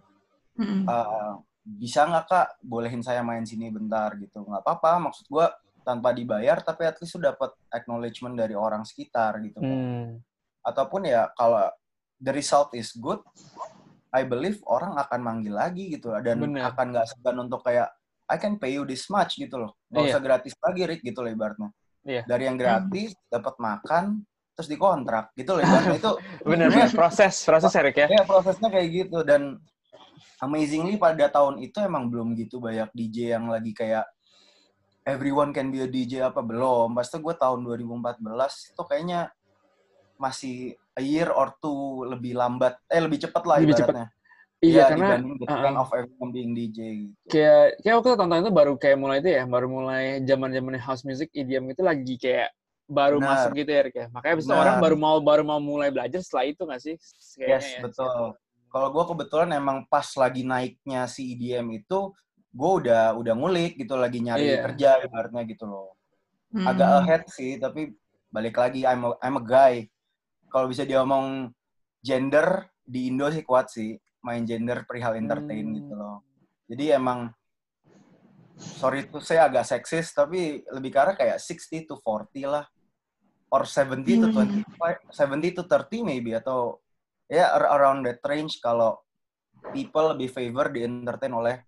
Mm-mm. 0.55 0.85
uh, 0.85 1.41
bisa 1.67 2.07
nggak 2.07 2.25
kak 2.25 2.47
bolehin 2.63 3.03
saya 3.03 3.19
main 3.19 3.43
sini 3.43 3.67
bentar 3.67 4.15
gitu 4.15 4.39
nggak 4.39 4.63
apa-apa 4.63 5.09
maksud 5.09 5.27
gue 5.27 5.45
tanpa 5.83 6.11
dibayar 6.11 6.59
tapi 6.59 6.83
at 6.83 6.95
least 6.99 7.15
lu 7.15 7.25
dapat 7.25 7.51
acknowledgement 7.69 8.35
dari 8.35 8.53
orang 8.53 8.83
sekitar 8.83 9.39
gitu 9.39 9.59
kan. 9.59 9.71
Hmm. 10.67 10.71
ataupun 10.75 11.07
ya 11.07 11.31
kalau 11.33 11.71
the 12.19 12.35
result 12.35 12.75
is 12.75 12.91
good 12.93 13.23
I 14.11 14.27
believe 14.27 14.59
orang 14.67 14.99
akan 14.99 15.19
manggil 15.23 15.55
lagi 15.55 15.95
gitu 15.95 16.11
dan 16.19 16.43
Bener. 16.43 16.67
akan 16.67 16.91
nggak 16.91 17.07
segan 17.07 17.39
untuk 17.39 17.63
kayak 17.63 17.87
I 18.27 18.35
can 18.35 18.59
pay 18.59 18.75
you 18.75 18.83
this 18.83 19.07
much 19.07 19.39
gitu 19.39 19.55
loh 19.55 19.79
nggak 19.87 20.03
Iya. 20.03 20.11
usah 20.11 20.21
gratis 20.21 20.53
lagi 20.59 20.83
Rick 20.83 21.01
gitu 21.01 21.23
loh 21.23 21.31
ibaratnya 21.31 21.71
Iya. 22.03 22.27
dari 22.27 22.43
yang 22.45 22.59
gratis 22.59 23.15
dapat 23.27 23.55
makan 23.55 24.27
terus 24.51 24.67
dikontrak 24.67 25.31
gitu 25.35 25.55
loh 25.55 25.61
ibaratnya 25.63 25.95
itu 25.95 26.11
Bener, 26.51 26.67
bener. 26.67 26.91
Proses, 26.91 27.35
proses 27.43 27.71
Erik 27.71 27.95
ya. 27.95 28.07
ya 28.09 28.23
prosesnya 28.27 28.67
kayak 28.67 28.87
gitu 28.91 29.23
dan 29.23 29.55
amazingly 30.43 30.99
pada 30.99 31.31
tahun 31.31 31.63
itu 31.63 31.79
emang 31.79 32.11
belum 32.11 32.35
gitu 32.35 32.59
banyak 32.59 32.91
DJ 32.91 33.39
yang 33.39 33.47
lagi 33.47 33.71
kayak 33.71 34.03
everyone 35.07 35.55
can 35.55 35.71
be 35.71 35.79
a 35.79 35.87
DJ 35.87 36.25
apa 36.25 36.43
belum 36.43 36.91
pas 36.91 37.07
itu 37.07 37.17
gue 37.17 37.35
tahun 37.37 37.59
2014 37.63 38.19
itu 38.75 38.81
kayaknya 38.83 39.31
masih 40.17 40.55
a 40.93 41.01
year 41.01 41.29
or 41.29 41.53
two 41.57 42.05
lebih 42.05 42.33
lambat 42.33 42.77
eh 42.89 42.99
lebih 42.99 43.21
cepet 43.21 43.43
lah 43.45 43.57
Lebih 43.61 43.77
cepet. 43.77 43.93
ibaratnya 43.95 44.07
Iya, 44.57 44.73
Iya, 44.73 44.83
karena 44.89 45.07
dibanding 45.21 45.35
the 45.37 45.45
trend 45.45 45.77
uh-uh. 45.77 45.83
of 45.85 45.89
everyone 45.93 46.31
being 46.33 46.51
DJ 46.57 46.77
gitu. 47.05 47.13
kayak 47.29 47.65
kayak 47.77 47.95
waktu 48.01 48.09
tahun-tahun 48.17 48.41
itu 48.41 48.53
baru 48.57 48.73
kayak 48.73 48.97
mulai 48.97 49.17
itu 49.21 49.29
ya, 49.29 49.43
baru 49.45 49.67
mulai 49.69 50.03
zaman-zamannya 50.25 50.81
house 50.81 51.05
music, 51.05 51.29
EDM 51.29 51.77
itu 51.77 51.85
lagi 51.85 52.15
kayak 52.17 52.49
baru 52.89 53.21
Benar. 53.21 53.29
masuk 53.37 53.51
gitu 53.53 53.69
ya, 53.69 53.81
ya. 53.85 54.05
Makanya 54.09 54.35
Benar. 54.41 54.57
orang 54.57 54.75
baru 54.81 54.95
mau 54.97 55.17
baru 55.21 55.43
mau 55.45 55.61
mulai 55.61 55.93
belajar 55.93 56.25
setelah 56.25 56.49
itu 56.49 56.61
nggak 56.65 56.81
sih? 56.81 56.95
Kayaknya 57.37 57.53
Yes, 57.53 57.65
ya. 57.69 57.79
betul. 57.85 58.17
Kalau 58.73 58.87
gue 58.89 59.03
kebetulan 59.13 59.49
emang 59.53 59.77
pas 59.85 60.07
lagi 60.17 60.41
naiknya 60.41 61.05
si 61.05 61.37
EDM 61.37 61.77
itu, 61.77 61.99
gue 62.49 62.71
udah 62.81 63.13
udah 63.13 63.33
ngulik 63.37 63.77
gitu, 63.77 63.93
lagi 63.93 64.25
nyari 64.25 64.57
Iya. 64.57 64.65
kerja 64.65 64.89
ibaratnya 65.05 65.45
gitu 65.45 65.69
loh. 65.69 65.93
Hmm. 66.47 66.63
agak 66.65 66.89
ahead 67.03 67.23
sih 67.27 67.59
tapi 67.59 67.91
balik 68.31 68.55
lagi 68.55 68.87
I'm 68.87 69.03
a, 69.03 69.19
I'm 69.19 69.35
a 69.35 69.43
guy 69.43 69.83
kalau 70.47 70.67
bisa 70.67 70.83
diomong 70.83 71.51
gender 71.99 72.67
di 72.81 73.11
Indo 73.11 73.27
sih 73.27 73.43
kuat 73.43 73.67
sih 73.71 73.95
main 74.23 74.43
gender 74.47 74.83
perihal 74.87 75.19
entertain 75.19 75.67
Hmm. 75.67 75.75
gitu 75.77 75.93
loh 75.93 76.17
jadi 76.67 76.99
emang 76.99 77.31
sorry 78.57 79.07
tuh 79.07 79.23
saya 79.23 79.47
agak 79.47 79.65
seksis 79.67 80.11
tapi 80.11 80.63
lebih 80.71 80.89
ke 80.91 80.99
arah 80.99 81.15
kayak 81.15 81.37
60 81.39 81.87
to 81.87 81.95
40 81.99 82.47
lah 82.47 82.65
or 83.51 83.63
70 83.63 84.03
to 84.23 84.27
Hmm. 84.27 84.63
25 84.73 84.97
70 85.11 85.57
to 85.57 85.63
30 85.65 86.03
maybe 86.03 86.35
atau 86.35 86.79
ya 87.27 87.51
ar- 87.55 87.71
around 87.79 88.03
that 88.07 88.19
range 88.23 88.59
kalau 88.59 88.99
people 89.71 90.15
lebih 90.15 90.31
favor 90.31 90.71
di 90.71 90.87
entertain 90.87 91.33
oleh 91.35 91.59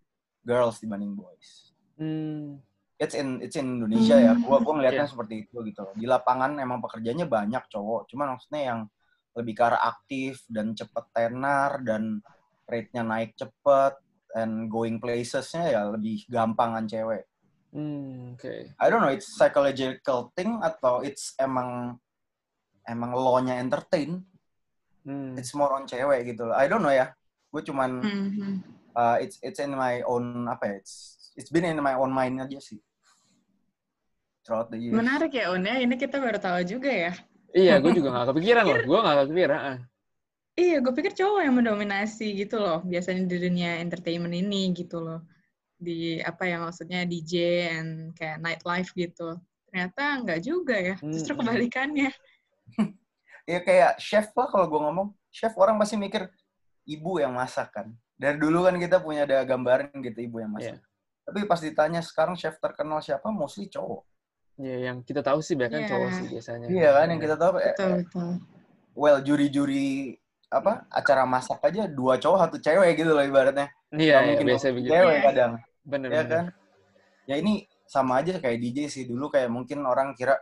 girls 0.43 0.79
dibanding 0.79 1.15
boys 1.15 1.71
Hmm. 1.99 2.63
It's 2.99 3.15
in 3.15 3.39
it's 3.39 3.55
in 3.55 3.79
Indonesia 3.79 4.19
ya. 4.19 4.33
Hmm. 4.35 4.43
Gua 4.43 4.57
gua 4.59 4.73
ngelihatnya 4.77 5.07
Iya. 5.07 5.11
seperti 5.15 5.35
itu 5.47 5.57
gitu. 5.65 5.79
loh. 5.87 5.93
Di 5.95 6.05
lapangan 6.05 6.51
emang 6.59 6.83
pekerjaannya 6.83 7.25
banyak 7.25 7.63
cowok, 7.71 8.11
cuman 8.11 8.35
maksudnya 8.35 8.61
yang 8.75 8.79
lebih 9.33 9.53
ke 9.55 9.63
arah 9.63 9.81
aktif 9.87 10.43
dan 10.51 10.75
cepet 10.75 11.05
tenar 11.15 11.79
dan 11.81 12.19
rate-nya 12.67 13.01
naik 13.01 13.33
cepet 13.39 13.95
and 14.35 14.67
going 14.67 14.99
places-nya 14.99 15.71
ya 15.71 15.81
lebih 15.89 16.27
gampangan 16.27 16.85
cewek. 16.85 17.23
Hmm, 17.71 18.33
oke. 18.35 18.55
I 18.75 18.85
don't 18.89 18.99
know, 18.99 19.13
it's 19.13 19.29
psychological 19.29 20.33
thing 20.35 20.57
atau 20.59 21.01
it's 21.01 21.33
emang 21.39 21.97
emang 22.83 23.13
law-nya 23.13 23.61
entertain, 23.61 24.25
Hmm. 25.05 25.37
it's 25.39 25.55
more 25.55 25.71
on 25.71 25.87
cewek 25.87 26.25
gitu 26.27 26.49
loh. 26.49 26.57
I 26.57 26.67
don't 26.67 26.83
know 26.83 26.91
ya. 26.91 27.13
Gue 27.49 27.61
cuman 27.63 28.01
Mhm. 28.03 28.51
uh, 28.93 29.17
it's 29.21 29.37
it's 29.39 29.61
in 29.61 29.71
my 29.71 30.01
own 30.03 30.45
apa 30.45 30.65
ya? 30.67 30.75
It's 30.81 30.93
it's 31.33 31.49
been 31.49 31.63
in 31.63 31.79
my 31.79 31.95
own 31.95 32.11
mind 32.11 32.41
aja 32.41 32.59
sih. 32.59 32.81
Throughout 34.49 34.73
the 34.73 34.81
years. 34.81 34.97
Menarik 34.97 35.29
ya 35.29 35.53
Un 35.53 35.61
ya, 35.61 35.77
ini 35.77 35.93
kita 35.93 36.17
baru 36.17 36.41
tahu 36.41 36.65
juga 36.65 36.89
ya. 36.89 37.13
Iya, 37.53 37.77
gue 37.77 37.93
juga 37.93 38.09
gak 38.17 38.33
kepikiran 38.33 38.65
loh. 38.65 38.77
Gue 38.81 38.97
gak 38.97 39.17
kepikiran. 39.29 39.59
ah. 39.61 39.79
Iya, 40.57 40.81
gue 40.81 40.89
pikir 40.91 41.13
cowok 41.13 41.41
yang 41.45 41.55
mendominasi 41.55 42.33
gitu 42.33 42.57
loh, 42.57 42.81
biasanya 42.81 43.29
di 43.29 43.37
dunia 43.37 43.77
entertainment 43.77 44.33
ini 44.33 44.73
gitu 44.73 44.97
loh. 44.99 45.21
Di 45.77 46.17
apa 46.19 46.49
ya 46.49 46.57
maksudnya 46.59 47.05
DJ 47.05 47.33
and 47.77 47.91
kayak 48.17 48.41
nightlife 48.41 48.89
gitu. 48.91 49.37
Ternyata 49.69 50.25
nggak 50.25 50.39
juga 50.41 50.75
ya, 50.75 50.95
justru 50.99 51.37
Hmm. 51.37 51.45
kebalikannya. 51.45 52.09
ya 53.45 53.59
kayak 53.61 53.97
chef 53.97 54.29
lah 54.33 54.45
kalau 54.45 54.65
gue 54.65 54.77
ngomong 54.77 55.07
chef 55.29 55.53
orang 55.57 55.77
pasti 55.77 55.97
mikir 55.97 56.29
ibu 56.85 57.17
yang 57.17 57.33
masak 57.33 57.73
kan 57.73 57.89
dari 58.13 58.37
dulu 58.37 58.61
kan 58.61 58.77
kita 58.77 59.01
punya 59.01 59.25
ada 59.25 59.41
gambaran 59.41 59.89
gitu 60.05 60.21
ibu 60.21 60.37
yang 60.37 60.53
masak 60.53 60.77
Iya. 60.77 60.85
tapi 61.25 61.39
pas 61.49 61.57
ditanya 61.57 62.01
sekarang 62.05 62.37
chef 62.37 62.61
terkenal 62.61 63.01
siapa 63.01 63.25
mostly 63.33 63.65
cowok 63.65 64.05
Iya, 64.59 64.91
yang 64.91 64.97
kita 65.07 65.23
tahu 65.23 65.39
sih 65.39 65.55
banyak 65.55 65.71
kan 65.71 65.81
Iya. 65.81 65.89
cowok 65.89 66.09
sih 66.11 66.25
biasanya. 66.27 66.67
iya 66.67 66.89
kan 66.91 67.07
yang 67.07 67.21
kita 67.23 67.35
tahu 67.39 67.51
eh, 67.57 67.71
Betul, 67.71 67.91
betul. 68.03 68.29
well 68.91 69.19
juri-juri 69.23 70.19
apa 70.51 70.83
acara 70.91 71.23
masak 71.23 71.63
aja 71.63 71.87
dua 71.87 72.19
cowok 72.19 72.37
satu 72.43 72.57
cewek 72.59 72.99
gitu 72.99 73.15
loh 73.15 73.23
ibaratnya 73.23 73.71
Iya, 73.89 74.19
iya, 74.19 74.19
mungkin 74.27 74.45
biasa 74.51 74.65
begitu. 74.75 74.91
cewek 74.91 75.15
Iya. 75.15 75.25
kadang 75.31 75.51
Bener, 75.87 76.09
ya 76.11 76.21
bener. 76.21 76.27
kan 76.27 76.45
ya 77.23 77.35
ini 77.39 77.53
sama 77.87 78.19
aja 78.19 78.35
kayak 78.37 78.57
DJ 78.59 78.77
sih 78.85 79.03
dulu 79.07 79.31
kayak 79.31 79.47
mungkin 79.47 79.81
orang 79.81 80.11
kira 80.13 80.35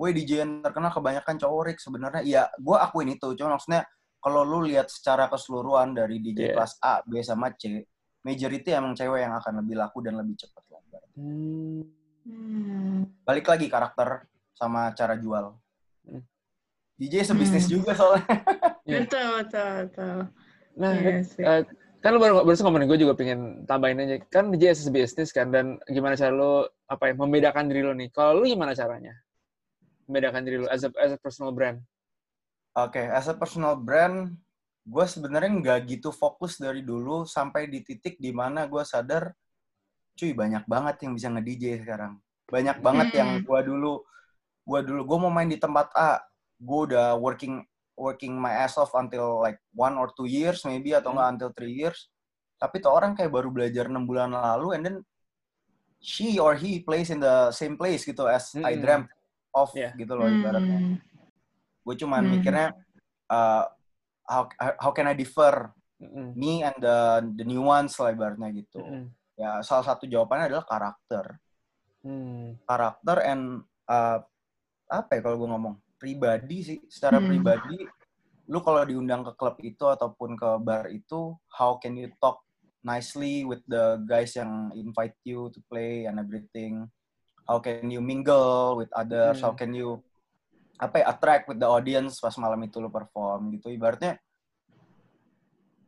woi 0.00 0.16
DJ 0.16 0.46
yang 0.46 0.52
terkenal 0.64 0.88
kebanyakan 0.88 1.36
cowok 1.36 1.60
Rick 1.68 1.78
sebenarnya 1.78 2.22
ya 2.24 2.42
gue 2.56 2.76
akuin 2.78 3.12
itu 3.12 3.36
cuma 3.36 3.58
maksudnya 3.58 3.84
kalau 4.18 4.42
lu 4.42 4.64
lihat 4.64 4.88
secara 4.88 5.28
keseluruhan 5.28 5.92
dari 5.92 6.18
DJ 6.18 6.38
Iya. 6.40 6.54
kelas 6.56 6.72
A 6.80 7.02
B 7.04 7.20
sama 7.20 7.52
C 7.52 7.84
majority 8.24 8.70
emang 8.72 8.96
cewek 8.96 9.20
yang 9.22 9.36
akan 9.36 9.60
lebih 9.60 9.76
laku 9.76 10.00
dan 10.00 10.16
lebih 10.16 10.40
cepat 10.40 10.64
lah 10.72 10.80
Hmm. 11.18 11.97
Hmm. 12.28 13.08
balik 13.24 13.48
lagi 13.48 13.72
karakter 13.72 14.28
sama 14.52 14.92
cara 14.92 15.16
jual 15.16 15.56
Hmm. 16.04 16.20
DJ 17.00 17.24
sebisnis 17.24 17.64
Hmm. 17.64 17.80
juga 17.80 17.92
soalnya 17.96 18.28
Iya. 18.84 19.04
Betul, 19.04 19.26
betul, 19.44 19.72
betul. 19.84 20.16
Nah, 20.80 20.92
Rick, 20.96 21.20
sih. 21.28 21.44
eh, 21.44 21.60
kan 22.00 22.10
lu 22.16 22.20
baru 22.20 22.40
baru 22.40 22.56
ngomongin 22.64 22.88
gue 22.88 23.00
juga 23.04 23.12
pengen 23.12 23.68
tambahin 23.68 24.00
aja. 24.00 24.16
Kan 24.32 24.48
DJ 24.48 24.72
as 24.72 24.88
business 24.88 25.28
kan 25.28 25.52
dan 25.52 25.76
gimana 25.84 26.16
cara 26.16 26.32
lu 26.32 26.64
apa 26.88 27.12
ya 27.12 27.14
membedakan 27.16 27.68
diri 27.68 27.84
lu 27.84 27.92
nih. 27.92 28.08
Kalau 28.08 28.40
lu 28.40 28.48
gimana 28.48 28.72
caranya? 28.72 29.12
Membedakan 30.08 30.40
diri 30.40 30.56
lu 30.64 30.66
as 30.72 30.88
a, 30.88 30.90
as 30.96 31.12
a 31.12 31.20
personal 31.20 31.52
brand. 31.52 31.84
Oke, 32.72 33.04
as 33.04 33.28
a 33.28 33.36
personal 33.36 33.76
brand, 33.76 34.32
gue 34.88 35.04
sebenarnya 35.04 35.52
nggak 35.52 35.78
gitu 35.84 36.08
fokus 36.08 36.56
dari 36.56 36.80
dulu 36.80 37.28
sampai 37.28 37.68
di 37.68 37.84
titik 37.84 38.16
di 38.16 38.32
mana 38.32 38.64
gue 38.64 38.80
sadar, 38.88 39.36
cuy 40.18 40.34
banyak 40.34 40.66
banget 40.66 40.96
yang 41.06 41.12
bisa 41.14 41.30
nge-DJ 41.30 41.86
sekarang. 41.86 42.18
Banyak 42.50 42.82
banget 42.82 43.08
yang 43.14 43.38
Hmm. 43.38 43.46
gue 43.46 43.60
dulu, 43.62 44.02
gue 44.66 44.80
dulu, 44.82 45.00
gue 45.06 45.18
mau 45.22 45.30
main 45.30 45.46
di 45.46 45.56
tempat 45.62 45.94
A, 45.94 46.18
gue 46.58 46.80
udah 46.90 47.14
working 47.14 47.62
working 47.94 48.34
my 48.34 48.50
ass 48.54 48.78
off 48.78 48.94
until 48.94 49.42
like 49.42 49.58
one 49.74 49.94
or 49.98 50.10
two 50.14 50.26
years 50.26 50.62
maybe 50.66 50.94
atau 50.94 51.14
Hmm. 51.14 51.22
nggak 51.22 51.30
until 51.38 51.50
three 51.54 51.74
years. 51.78 52.10
Tapi 52.58 52.82
tuh 52.82 52.90
orang 52.90 53.14
kayak 53.14 53.30
baru 53.30 53.54
belajar 53.54 53.86
enam 53.86 54.02
bulan 54.02 54.34
lalu, 54.34 54.74
and 54.74 54.82
then 54.82 54.96
she 55.98 56.38
or 56.38 56.54
he 56.54 56.78
plays 56.82 57.10
in 57.10 57.18
the 57.18 57.50
same 57.50 57.74
place 57.74 58.06
gitu 58.06 58.26
as 58.26 58.54
I 58.58 58.74
Hmm. 58.74 58.82
dreamt 58.82 59.08
of 59.54 59.74
Yeah. 59.74 59.94
gitu 59.98 60.14
loh 60.14 60.30
ibaratnya 60.30 60.78
Hmm. 60.78 60.98
gue 61.82 61.94
cuman 61.98 62.22
Hmm. 62.22 62.32
mikirnya 62.38 62.68
uh, 63.32 63.64
how 64.28 64.46
how 64.78 64.92
can 64.94 65.10
I 65.10 65.16
differ 65.18 65.72
Mm-mm. 65.98 66.36
me 66.38 66.62
and 66.62 66.78
the 66.78 66.96
the 67.34 67.42
new 67.42 67.64
ones 67.66 67.98
lah 67.98 68.14
ibaratnya 68.14 68.54
gitu 68.54 68.78
Mm-mm. 68.78 69.10
Ya 69.38 69.62
salah 69.62 69.86
satu 69.86 70.04
jawabannya 70.10 70.50
adalah 70.50 70.66
karakter. 70.66 71.38
Hmm. 71.98 72.54
karakter 72.62 73.26
and 73.26 73.66
uh, 73.90 74.22
apa 74.86 75.10
ya 75.18 75.20
kalau 75.22 75.36
gue 75.38 75.48
ngomong? 75.50 75.74
Pribadi 75.98 76.58
sih. 76.62 76.78
Secara 76.90 77.22
Hmm. 77.22 77.30
pribadi 77.30 77.78
lu 78.48 78.58
kalau 78.64 78.82
diundang 78.82 79.22
ke 79.22 79.32
klub 79.38 79.58
itu 79.60 79.84
ataupun 79.86 80.34
ke 80.34 80.50
bar 80.62 80.88
itu 80.88 81.36
how 81.52 81.76
can 81.76 81.94
you 81.98 82.08
talk 82.18 82.40
nicely 82.80 83.44
with 83.44 83.60
the 83.68 84.00
guys 84.08 84.32
yang 84.38 84.72
invite 84.72 85.14
you 85.22 85.50
to 85.54 85.62
play 85.70 86.06
and 86.10 86.18
everything? 86.18 86.86
How 87.46 87.62
can 87.62 87.86
you 87.88 88.02
mingle 88.02 88.74
with 88.78 88.90
others? 88.94 89.38
Hmm. 89.38 89.50
how 89.50 89.52
can 89.54 89.70
you 89.70 90.02
apa 90.78 91.02
ya 91.02 91.10
attract 91.10 91.50
with 91.50 91.58
the 91.58 91.66
audience 91.66 92.22
pas 92.22 92.34
malam 92.38 92.58
itu 92.62 92.78
lu 92.78 92.90
perform 92.90 93.54
gitu. 93.58 93.70
Ibaratnya 93.74 94.18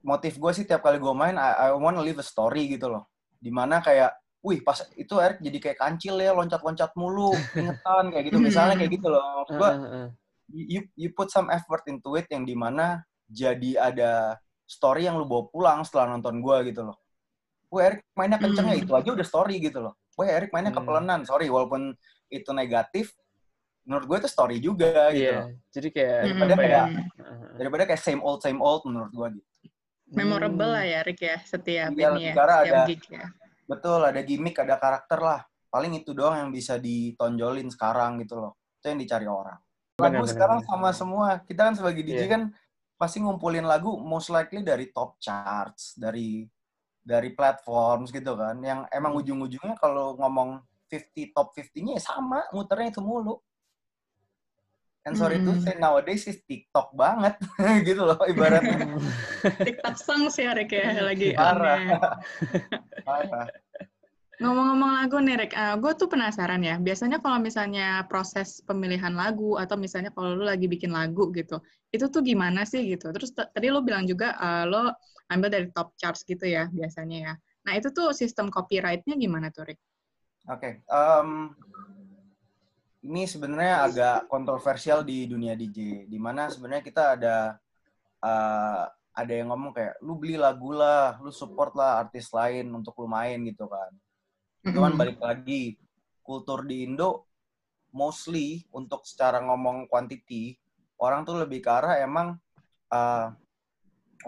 motif 0.00 0.40
gue 0.40 0.52
sih 0.56 0.64
tiap 0.64 0.80
kali 0.80 0.96
gue 0.96 1.12
main 1.12 1.36
I, 1.36 1.68
I 1.70 1.76
wanna 1.76 2.00
live 2.00 2.20
a 2.20 2.26
story 2.26 2.72
gitu 2.72 2.88
loh 2.88 3.09
di 3.40 3.50
mana 3.50 3.80
kayak 3.80 4.12
wih 4.44 4.60
pas 4.60 4.84
itu 4.94 5.14
Eric 5.16 5.40
jadi 5.40 5.58
kayak 5.58 5.78
kancil 5.80 6.20
ya 6.20 6.32
loncat-loncat 6.36 6.92
mulu 6.96 7.32
ingetan 7.56 8.12
kayak 8.12 8.24
gitu 8.28 8.38
misalnya 8.40 8.76
kayak 8.76 8.92
gitu 9.00 9.08
loh 9.08 9.44
maksud 9.44 9.56
gue 9.56 9.70
you 10.72 10.80
you 10.96 11.08
put 11.12 11.28
some 11.32 11.48
effort 11.48 11.84
into 11.88 12.14
it 12.20 12.26
yang 12.28 12.44
di 12.44 12.54
mana 12.54 13.00
jadi 13.30 13.78
ada 13.78 14.34
story 14.66 15.06
yang 15.06 15.18
lu 15.18 15.26
bawa 15.26 15.46
pulang 15.50 15.78
setelah 15.86 16.14
nonton 16.14 16.38
gue 16.42 16.74
gitu 16.74 16.86
loh. 16.86 16.98
Wah 17.70 17.86
Erik 17.90 18.02
mainnya 18.18 18.38
kenceng 18.38 18.66
ya 18.70 18.74
Hmm. 18.74 18.82
itu 18.82 18.92
aja 18.98 19.10
udah 19.14 19.26
story 19.26 19.62
gitu 19.62 19.78
loh. 19.78 19.94
Wah 20.18 20.26
Erik 20.26 20.50
mainnya 20.50 20.74
Hmm. 20.74 20.82
kepelenan, 20.82 21.20
sorry 21.22 21.46
walaupun 21.46 21.94
itu 22.30 22.50
negatif, 22.50 23.14
menurut 23.86 24.06
gue 24.10 24.16
itu 24.26 24.28
story 24.30 24.58
juga 24.58 25.10
gitu 25.14 25.30
loh. 25.30 25.46
Iya. 25.54 25.70
Jadi 25.70 25.88
kayak 25.94 26.18
Daripada 26.26 26.54
ya? 26.54 26.58
kayak 26.58 26.86
daripada 27.58 27.82
kayak 27.86 28.02
same 28.02 28.22
old 28.22 28.42
same 28.42 28.58
old 28.58 28.82
menurut 28.86 29.10
gue 29.14 29.28
gitu. 29.38 29.49
Memorable 30.10 30.66
Hmm. 30.66 30.76
lah 30.76 30.84
ya, 30.84 31.00
Rick 31.06 31.20
ya, 31.22 31.38
setiap 31.46 31.94
Iya, 31.94 32.08
ini 32.12 32.22
ya, 32.26 32.32
karena 32.34 32.56
setiap 32.60 32.74
ada- 32.74 32.86
gig 32.90 33.02
ya. 33.06 33.26
Betul, 33.70 34.00
ada 34.02 34.20
gimmick, 34.20 34.56
ada 34.58 34.74
karakter 34.76 35.18
lah. 35.22 35.40
Paling 35.70 36.02
itu 36.02 36.10
doang 36.10 36.34
yang 36.34 36.50
bisa 36.50 36.74
ditonjolin 36.76 37.70
sekarang 37.70 38.18
gitu 38.18 38.42
loh. 38.42 38.58
Itu 38.82 38.90
yang 38.90 38.98
dicari 38.98 39.30
orang. 39.30 39.58
Lagu 40.02 40.18
benar, 40.18 40.26
sekarang 40.26 40.58
benar. 40.58 40.70
sama 40.74 40.90
semua. 40.90 41.26
Kita 41.46 41.70
kan 41.70 41.74
sebagai 41.78 42.02
DJ 42.02 42.26
Iya. 42.26 42.28
kan 42.28 42.42
pasti 42.98 43.22
ngumpulin 43.22 43.62
lagu 43.62 43.94
most 43.96 44.28
likely 44.28 44.60
dari 44.60 44.90
top 44.90 45.22
charts, 45.22 45.94
dari 45.94 46.42
dari 47.00 47.30
platforms 47.32 48.10
gitu 48.10 48.34
kan. 48.34 48.58
Yang 48.60 48.90
emang 48.90 49.12
Hmm. 49.14 49.20
ujung-ujungnya 49.22 49.78
kalau 49.78 50.18
ngomong 50.18 50.58
50 50.90 51.30
top 51.30 51.54
50-nya 51.54 51.96
ya 51.96 52.02
sama, 52.02 52.42
muternya 52.50 52.90
itu 52.90 52.98
mulu. 53.00 53.38
And 55.08 55.16
sorry 55.16 55.40
to 55.40 55.56
Hmm. 55.56 55.64
say 55.64 55.74
nowadays 55.80 56.28
is 56.28 56.44
TikTok 56.44 56.92
banget 56.92 57.40
gitu 57.88 58.04
loh 58.04 58.20
ibaratnya. 58.28 59.00
TikTok 59.66 59.96
songs 59.96 60.36
ya, 60.36 60.52
Rick 60.52 60.76
ya, 60.76 60.92
lagi 61.08 61.32
Parah. 61.32 62.04
Ngomong-ngomong 64.40 64.92
lagu 65.04 65.16
nih, 65.20 65.36
Rick, 65.36 65.52
gue 65.56 65.92
tuh 66.00 66.08
penasaran 66.08 66.64
ya. 66.64 66.80
Biasanya 66.80 67.20
kalau 67.20 67.36
misalnya 67.40 68.04
proses 68.08 68.64
pemilihan 68.64 69.12
lagu 69.12 69.60
atau 69.60 69.76
misalnya 69.76 70.08
kalau 70.16 70.32
lu 70.36 70.44
lagi 70.48 70.64
bikin 70.64 70.92
lagu 70.92 71.28
gitu, 71.36 71.60
itu 71.92 72.08
tuh 72.08 72.24
gimana 72.24 72.64
sih 72.64 72.88
gitu? 72.88 73.12
Terus 73.12 73.36
tadi 73.36 73.68
lu 73.68 73.84
bilang 73.84 74.08
juga 74.08 74.36
eh, 74.36 74.64
lo 74.64 74.96
ambil 75.28 75.48
dari 75.52 75.66
top 75.72 75.92
charts 76.00 76.24
gitu 76.24 76.44
ya 76.48 76.68
biasanya 76.72 77.18
ya. 77.20 77.32
Nah 77.68 77.72
itu 77.76 77.92
tuh 77.92 78.16
sistem 78.16 78.48
copyright-nya 78.48 79.16
gimana 79.20 79.52
tuh, 79.52 79.68
Rick? 79.68 79.80
Oke, 80.48 80.80
em, 80.88 81.52
ini 83.00 83.24
sebenarnya 83.24 83.74
agak 83.88 84.16
kontroversial 84.28 85.00
di 85.06 85.24
dunia 85.24 85.54
DJ, 85.56 85.78
di 86.12 86.18
mana 86.20 86.52
sebenarnya 86.52 86.84
kita 86.84 87.02
ada 87.16 87.36
eh, 88.24 88.84
ada 89.20 89.32
yang 89.34 89.48
ngomong 89.52 89.72
kayak 89.76 89.94
lu 90.04 90.16
beli 90.20 90.36
lagu 90.40 90.70
lah, 90.76 91.18
lu 91.24 91.32
support 91.32 91.72
lah 91.76 92.04
artis 92.06 92.30
lain 92.32 92.68
untuk 92.72 92.94
lu 93.00 93.08
main 93.10 93.40
gitu 93.48 93.66
kan. 93.68 93.92
Cuman 94.74 94.92
Mm-mm. 94.92 95.00
balik 95.00 95.18
lagi, 95.22 95.76
kultur 96.24 96.64
di 96.68 96.86
Indo 96.86 97.26
mostly 97.94 98.64
untuk 98.72 99.02
secara 99.08 99.42
ngomong 99.42 99.90
quantity, 99.90 100.54
orang 101.02 101.24
tuh 101.28 101.36
lebih 101.42 101.60
ke 101.64 101.70
arah 101.72 101.94
emang 102.02 102.36
eh, 102.92 103.26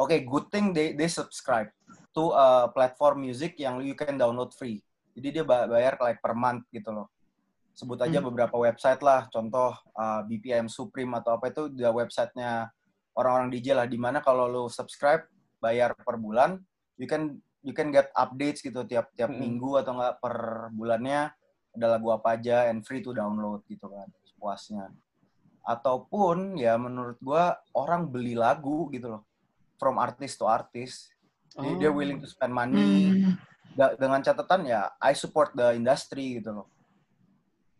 oke 0.01 0.17
good 0.29 0.47
thing 0.53 0.73
they 0.77 0.93
they 0.97 1.09
subscribe 1.09 1.69
to 2.13 2.33
a 2.37 2.69
platform 2.73 3.25
music 3.25 3.57
yang 3.61 3.81
you 3.85 3.97
can 3.97 4.17
download 4.21 4.53
free. 4.57 4.81
Jadi 5.17 5.29
dia 5.41 5.45
ba- 5.45 5.69
bayar 5.69 5.97
like 6.01 6.21
per 6.21 6.33
month 6.37 6.65
gitu 6.73 6.89
loh. 6.93 7.09
Sebut 7.73 7.97
aja 7.99 8.21
Hmm. 8.21 8.29
beberapa 8.29 8.57
website 8.61 9.01
lah, 9.01 9.27
contoh 9.33 9.73
uh, 9.97 10.21
BPM 10.29 10.69
Supreme 10.69 11.17
atau 11.17 11.41
apa 11.41 11.49
itu 11.49 11.73
dia 11.73 11.89
websitenya 11.89 12.69
orang-orang 13.17 13.49
DJ 13.49 13.73
lah. 13.73 13.87
Di 13.89 13.97
mana 13.97 14.21
kalau 14.21 14.45
lu 14.45 14.65
subscribe 14.69 15.25
bayar 15.57 15.97
per 15.97 16.21
bulan, 16.21 16.61
you 17.01 17.09
can 17.09 17.41
you 17.65 17.73
can 17.73 17.89
get 17.89 18.13
updates 18.13 18.61
gitu 18.61 18.85
tiap 18.85 19.09
tiap 19.17 19.31
Mm-mm. 19.33 19.41
minggu 19.41 19.81
atau 19.81 19.95
enggak 19.97 20.19
per 20.21 20.35
bulannya 20.75 21.31
ada 21.73 21.87
lagu 21.97 22.13
apa 22.13 22.37
aja 22.37 22.69
and 22.69 22.85
free 22.85 23.01
to 23.01 23.17
download 23.17 23.65
gitu 23.65 23.89
kan 23.89 24.11
sepuasnya. 24.29 24.93
Ataupun 25.63 26.59
ya 26.59 26.75
menurut 26.75 27.17
gua 27.23 27.57
orang 27.73 28.11
beli 28.11 28.35
lagu 28.35 28.91
gitu 28.91 29.17
loh 29.17 29.23
from 29.79 29.97
artist 29.97 30.37
to 30.37 30.45
artist. 30.45 31.09
Jadi 31.53 31.79
they're 31.81 31.95
willing 31.95 32.21
to 32.21 32.29
spend 32.29 32.53
money 32.53 33.23
Hmm. 33.73 33.97
Dengan 33.97 34.21
catatan 34.21 34.69
ya 34.69 34.93
I 35.01 35.17
support 35.17 35.57
the 35.57 35.73
industry 35.73 36.37
gitu 36.43 36.53
loh. 36.53 36.67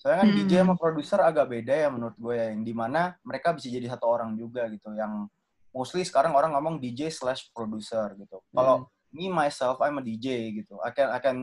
Soalnya 0.03 0.27
kan 0.27 0.29
Hmm. 0.35 0.39
DJ 0.43 0.53
sama 0.67 0.75
produser 0.75 1.23
agak 1.23 1.47
beda 1.47 1.75
ya 1.79 1.87
menurut 1.87 2.19
gue 2.19 2.35
ya, 2.35 2.51
yang 2.51 2.67
di 2.67 2.75
mana 2.75 3.15
mereka 3.23 3.55
bisa 3.55 3.71
jadi 3.71 3.87
satu 3.87 4.11
orang 4.11 4.35
juga 4.35 4.67
gitu. 4.67 4.91
Yang 4.91 5.31
mostly 5.71 6.03
sekarang 6.03 6.35
orang 6.35 6.51
ngomong 6.59 6.83
DJ 6.83 7.07
slash 7.07 7.55
producer 7.55 8.11
gitu. 8.19 8.43
Kalau 8.51 8.91
me 9.15 9.31
myself 9.31 9.79
I'm 9.79 9.97
a 9.97 10.03
DJ 10.03 10.51
gitu. 10.59 10.75
I 10.83 10.91
can 10.91 11.07
I 11.15 11.23
can 11.23 11.37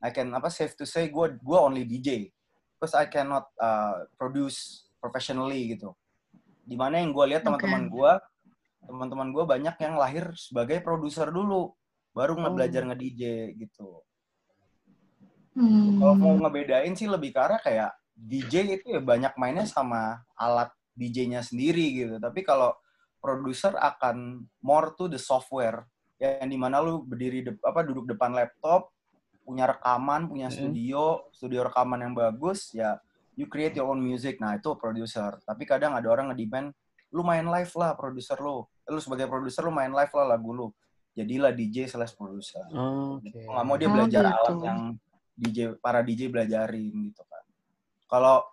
I 0.00 0.08
can 0.08 0.32
apa 0.32 0.48
safe 0.48 0.72
to 0.80 0.88
say 0.88 1.12
gue 1.12 1.36
gue 1.36 1.58
only 1.60 1.84
DJ 1.84 2.32
because 2.72 2.96
I 2.96 3.04
cannot 3.04 3.52
uh, 3.60 4.08
produce 4.16 4.88
professionally 4.96 5.76
gitu. 5.76 5.92
Di 6.64 6.80
mana 6.80 7.04
yang 7.04 7.12
gue 7.12 7.24
lihat 7.36 7.44
teman-teman 7.44 7.92
gue 7.92 8.12
teman-teman 8.84 9.28
gue 9.28 9.44
banyak 9.44 9.76
yang 9.76 9.94
lahir 9.96 10.32
sebagai 10.36 10.80
produser 10.80 11.28
dulu 11.28 11.68
baru 12.16 12.32
nggak 12.32 12.48
Oh. 12.48 12.56
belajar 12.56 12.80
nge 12.88 12.96
DJ 12.96 13.22
gitu. 13.60 14.00
Hmm. 15.54 15.98
Kalau 15.98 16.14
mau 16.14 16.34
ngebedain 16.36 16.92
sih 16.92 17.06
lebih 17.06 17.30
ke 17.30 17.38
arah 17.38 17.58
kayak 17.58 17.90
DJ 18.10 18.74
itu 18.74 18.90
ya 18.90 18.98
banyak 18.98 19.34
mainnya 19.34 19.64
sama 19.64 20.22
alat 20.34 20.70
DJ-nya 20.92 21.42
sendiri 21.42 21.94
gitu. 21.94 22.14
Tapi 22.18 22.42
kalau 22.42 22.74
produser 23.18 23.72
akan 23.72 24.46
more 24.60 24.94
to 24.94 25.06
the 25.06 25.18
software 25.18 25.86
yang 26.16 26.46
di 26.46 26.54
mana 26.54 26.78
lu 26.78 27.02
berdiri 27.02 27.42
dep- 27.42 27.62
apa 27.62 27.82
duduk 27.82 28.06
depan 28.06 28.30
laptop, 28.30 28.90
punya 29.40 29.66
rekaman, 29.68 30.26
punya 30.26 30.46
Mm. 30.46 30.54
studio, 30.54 31.02
studio 31.30 31.60
rekaman 31.64 32.00
yang 32.00 32.14
bagus, 32.14 32.70
ya 32.70 32.98
you 33.34 33.46
create 33.46 33.74
your 33.74 33.86
own 33.86 33.98
music. 33.98 34.38
Nah 34.38 34.54
itu 34.54 34.74
produser. 34.74 35.38
Tapi 35.40 35.62
kadang 35.64 35.92
ada 35.92 36.06
orang 36.06 36.30
ngedemand, 36.30 36.70
lu 37.10 37.22
main 37.22 37.44
live 37.44 37.70
lah 37.74 37.94
produser 37.94 38.38
lu. 38.38 38.62
Lu 38.84 38.98
sebagai 38.98 39.26
produser 39.26 39.62
lu 39.62 39.70
main 39.70 39.90
live 39.90 40.12
lah 40.12 40.26
lagu 40.30 40.50
lu. 40.50 40.68
Jadilah 41.12 41.50
DJ 41.50 41.86
slash 41.86 42.10
produser 42.12 42.66
Oh, 42.70 43.18
Oke. 43.18 43.30
nggak 43.38 43.64
mau 43.64 43.74
dia 43.74 43.86
Oh, 43.86 43.92
belajar 43.92 44.22
gitu. 44.24 44.34
alat 44.36 44.56
yang 44.60 44.80
DJ 45.34 45.78
para 45.82 46.00
DJ 46.00 46.30
belajarin 46.30 46.94
gitu 47.10 47.22
kan. 47.26 47.44
Kalau 48.06 48.46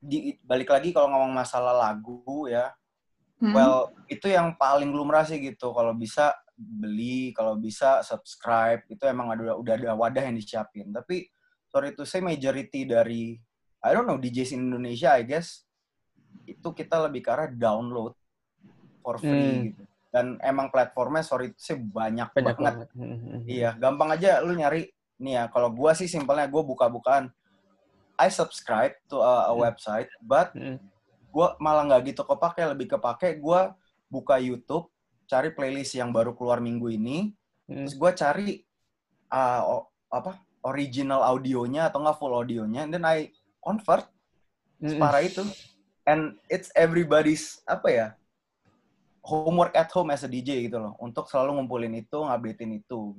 di 0.00 0.36
balik 0.40 0.72
lagi 0.72 0.92
kalau 0.92 1.12
ngomong 1.12 1.32
masalah 1.34 1.76
lagu 1.76 2.48
ya, 2.48 2.72
Hmm. 3.40 3.56
well 3.56 3.88
itu 4.04 4.28
yang 4.28 4.52
paling 4.60 4.92
lumrah 4.92 5.24
sih 5.24 5.40
gitu. 5.40 5.72
Kalau 5.72 5.96
bisa 5.96 6.36
beli, 6.60 7.32
kalau 7.32 7.56
bisa 7.56 8.04
subscribe 8.04 8.84
itu 8.84 9.00
emang 9.08 9.32
ada 9.32 9.56
udah 9.56 9.74
ada 9.80 9.96
wadah 9.96 10.28
yang 10.28 10.36
disiapin. 10.36 10.92
Tapi 10.92 11.24
sorry 11.72 11.96
to 11.96 12.04
say 12.04 12.20
majority 12.20 12.84
dari 12.84 13.40
I 13.80 13.96
don't 13.96 14.04
know 14.04 14.20
DJs 14.20 14.52
in 14.52 14.68
Indonesia 14.68 15.16
I 15.16 15.24
guess 15.24 15.64
itu 16.44 16.68
kita 16.76 17.00
lebih 17.08 17.24
ke 17.24 17.32
arah 17.32 17.48
download 17.48 18.12
for 19.00 19.16
free 19.16 19.32
Hmm. 19.32 19.64
gitu. 19.72 19.82
Dan 20.12 20.36
emang 20.44 20.68
platformnya 20.68 21.24
sorry 21.24 21.56
to 21.56 21.60
say 21.64 21.80
banyak, 21.80 22.28
Banyak 22.36 22.44
banget 22.60 22.60
banget. 22.60 22.88
Hmm, 22.92 23.40
Iya, 23.48 23.72
gampang 23.80 24.10
aja 24.12 24.44
lu 24.44 24.52
nyari 24.52 24.84
nih 25.20 25.36
ya. 25.36 25.44
Kalau 25.52 25.68
gua 25.68 25.92
sih 25.92 26.08
simpelnya 26.08 26.48
gua 26.48 26.64
buka-bukaan. 26.64 27.28
I 28.20 28.28
subscribe 28.28 28.96
to 29.08 29.20
a, 29.20 29.48
a 29.48 29.52
Hmm. 29.52 29.60
website, 29.64 30.08
but 30.20 30.52
Hmm. 30.56 30.80
gua 31.30 31.54
malah 31.60 31.84
nggak 31.86 32.16
gitu 32.16 32.22
kepake, 32.24 32.64
lebih 32.64 32.86
kepake 32.96 33.36
gua 33.38 33.76
buka 34.08 34.40
YouTube, 34.40 34.88
cari 35.30 35.52
playlist 35.54 35.94
yang 35.94 36.10
baru 36.10 36.34
keluar 36.34 36.58
minggu 36.58 36.90
ini, 36.90 37.32
Hmm. 37.68 37.86
terus 37.86 37.96
gua 37.96 38.12
cari 38.12 38.64
uh, 39.30 39.62
o- 39.62 39.88
apa 40.10 40.42
original 40.66 41.22
audionya 41.22 41.86
atau 41.88 42.02
nggak 42.02 42.18
full 42.18 42.34
audionya, 42.34 42.84
and 42.84 42.92
then 42.92 43.06
I 43.06 43.30
convert 43.62 44.08
Hmm. 44.80 44.96
separah 44.96 45.22
itu, 45.24 45.44
and 46.04 46.36
it's 46.48 46.68
everybody's 46.76 47.60
apa 47.64 47.88
ya 47.88 48.06
homework 49.20 49.76
at 49.76 49.92
home 49.92 50.10
as 50.12 50.24
a 50.24 50.28
DJ 50.28 50.68
gitu 50.68 50.80
loh, 50.80 50.96
untuk 51.00 51.28
selalu 51.28 51.60
ngumpulin 51.60 51.92
itu, 52.00 52.16
ngupdatein 52.20 52.80
itu. 52.80 53.16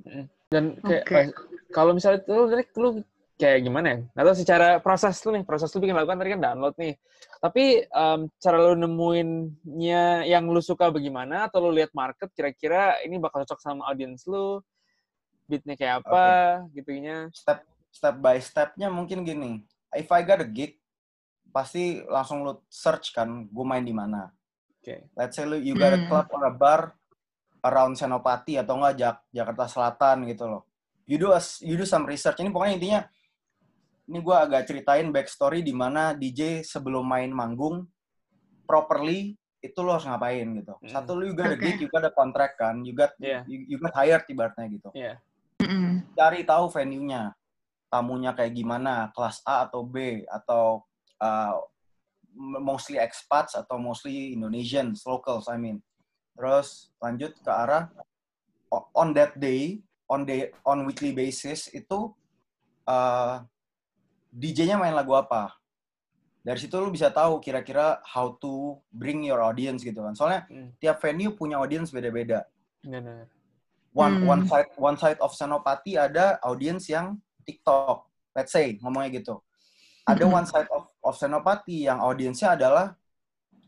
Dan 0.52 0.64
kayak 0.84 1.04
eh, 1.08 1.28
kalau 1.72 1.96
misalnya 1.96 2.20
lu 2.28 2.44
dari 2.52 2.64
lu 2.76 3.00
kayak 3.40 3.58
gimana 3.64 3.86
ya? 3.88 3.98
Atau 4.20 4.34
secara 4.36 4.68
proses 4.78 5.16
lu 5.24 5.32
nih, 5.32 5.42
proses 5.48 5.72
lu 5.72 5.80
bikin 5.80 5.96
lagu 5.96 6.12
kan 6.12 6.20
tadi 6.20 6.36
kan 6.36 6.42
download 6.44 6.76
nih. 6.76 6.94
Tapi 7.40 7.64
em, 7.88 8.20
cara 8.38 8.56
lu 8.60 8.76
nemuinnya 8.76 10.28
yang 10.28 10.44
lu 10.46 10.60
suka 10.60 10.92
bagaimana 10.92 11.48
atau 11.48 11.64
lu 11.64 11.74
lihat 11.74 11.90
market 11.96 12.28
kira-kira 12.36 13.00
ini 13.02 13.16
bakal 13.16 13.42
cocok 13.42 13.58
sama 13.58 13.88
audience 13.88 14.28
lu, 14.28 14.60
beatnya 15.48 15.74
kayak 15.74 16.04
apa, 16.06 16.62
gitunya. 16.76 17.32
step 17.34 17.64
step 17.90 18.16
by 18.20 18.38
stepnya 18.38 18.92
mungkin 18.92 19.24
gini. 19.26 19.64
If 19.92 20.08
I 20.12 20.22
got 20.24 20.40
a 20.40 20.48
gig, 20.48 20.78
pasti 21.52 22.00
langsung 22.08 22.46
lu 22.46 22.60
search 22.72 23.12
kan, 23.12 23.48
gue 23.48 23.64
main 23.66 23.84
di 23.84 23.92
mana. 23.92 24.30
Oke. 24.80 25.08
Let's 25.18 25.34
say 25.36 25.44
lu 25.44 25.58
you 25.60 25.74
got 25.76 25.92
a 25.92 26.00
Hmm. 26.00 26.08
club 26.08 26.26
or 26.32 26.42
a 26.48 26.54
bar 26.54 26.94
around 27.62 27.94
Senopati 27.94 28.58
atau 28.58 28.78
enggak 28.78 28.94
Jak 28.98 29.16
Jakarta 29.30 29.64
Selatan 29.70 30.26
gitu 30.26 30.44
loh. 30.50 30.62
You 31.06 31.18
do 31.18 31.34
a, 31.34 31.40
you 31.62 31.74
do 31.78 31.86
some 31.86 32.06
research. 32.06 32.38
Ini 32.42 32.50
pokoknya 32.50 32.74
intinya 32.78 33.00
ini 34.10 34.18
gue 34.18 34.36
agak 34.36 34.66
ceritain 34.66 35.08
backstory 35.14 35.62
di 35.62 35.70
mana 35.70 36.14
DJ 36.14 36.66
sebelum 36.66 37.06
main 37.06 37.30
manggung 37.30 37.86
properly 38.66 39.38
itu 39.62 39.78
lo 39.78 39.94
harus 39.94 40.06
ngapain 40.10 40.46
gitu. 40.58 40.74
Hmm. 40.74 40.90
Satu 40.90 41.14
lu 41.14 41.30
you 41.30 41.34
got 41.38 41.54
a 41.54 41.58
Oke. 41.58 41.62
gig, 41.62 41.78
you 41.78 41.88
got 41.90 42.02
a 42.02 42.10
contract 42.10 42.58
kan, 42.58 42.82
you 42.82 42.94
got 42.94 43.14
Iya. 43.22 43.46
you, 43.46 43.66
you 43.70 43.76
got 43.78 43.94
hired 43.94 44.26
ibaratnya 44.26 44.66
gitu 44.66 44.90
Mm-mm. 45.62 46.02
cari 46.18 46.42
tahu 46.42 46.66
venue-nya. 46.66 47.30
Tamunya 47.86 48.34
kayak 48.34 48.56
gimana, 48.56 49.14
kelas 49.14 49.44
A 49.46 49.68
atau 49.68 49.86
B, 49.86 50.26
atau 50.26 50.82
uh, 51.22 51.54
mostly 52.58 52.96
expats 52.98 53.54
atau 53.54 53.76
mostly 53.78 54.32
Indonesians, 54.34 55.04
locals, 55.06 55.46
I 55.46 55.60
mean. 55.60 55.78
Terus 56.32 56.90
lanjut 56.98 57.36
ke 57.38 57.50
arah 57.50 57.92
on 58.96 59.12
that 59.12 59.36
day, 59.36 59.80
on 60.08 60.24
day 60.24 60.52
on 60.64 60.84
weekly 60.88 61.12
basis 61.12 61.68
itu 61.72 62.12
uh, 62.88 63.44
DJ-nya 64.32 64.80
main 64.80 64.96
lagu 64.96 65.12
apa. 65.12 65.52
Dari 66.42 66.58
situ 66.58 66.74
lu 66.80 66.90
bisa 66.90 67.12
tahu 67.12 67.38
kira-kira 67.38 68.02
how 68.02 68.34
to 68.40 68.80
bring 68.90 69.22
your 69.22 69.38
audience 69.44 69.84
gitu 69.86 70.02
kan. 70.02 70.16
Soalnya 70.16 70.42
Hmm. 70.50 70.74
tiap 70.82 70.98
venue 70.98 71.30
punya 71.36 71.60
audience 71.60 71.94
beda-beda. 71.94 72.48
Benar. 72.82 73.30
One 73.92 74.16
Hmm. 74.18 74.26
one 74.26 74.42
side 74.48 74.70
one 74.74 74.96
side 74.98 75.20
of 75.22 75.36
Senopati 75.36 75.94
ada 76.00 76.40
audience 76.42 76.88
yang 76.90 77.20
TikTok. 77.46 78.08
Let's 78.34 78.50
say 78.50 78.80
ngomongnya 78.80 79.22
gitu. 79.22 79.38
Ada 80.08 80.24
Mhm. 80.26 80.32
one 80.34 80.46
side 80.48 80.66
of, 80.72 80.90
of 81.04 81.14
Senopati 81.14 81.86
yang 81.86 82.02
audiensnya 82.02 82.58
adalah 82.58 82.96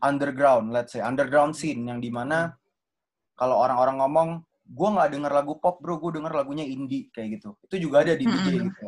underground, 0.01 0.71
let's 0.75 0.93
say 0.95 1.01
underground 1.01 1.55
scene 1.55 1.87
yang 1.87 1.99
di 2.03 2.11
mana 2.11 2.55
kalau 3.35 3.59
orang-orang 3.59 3.97
ngomong, 3.99 4.29
gue 4.65 4.89
nggak 4.95 5.09
denger 5.11 5.31
lagu 5.31 5.53
pop 5.59 5.77
bro, 5.83 5.99
gue 5.99 6.17
denger 6.17 6.33
lagunya 6.33 6.65
indie 6.65 7.11
kayak 7.11 7.39
gitu. 7.39 7.53
Itu 7.67 7.75
juga 7.77 8.01
ada 8.01 8.15
di 8.17 8.25
DJ 8.25 8.47
Mhm. 8.55 8.65
gitu. 8.71 8.87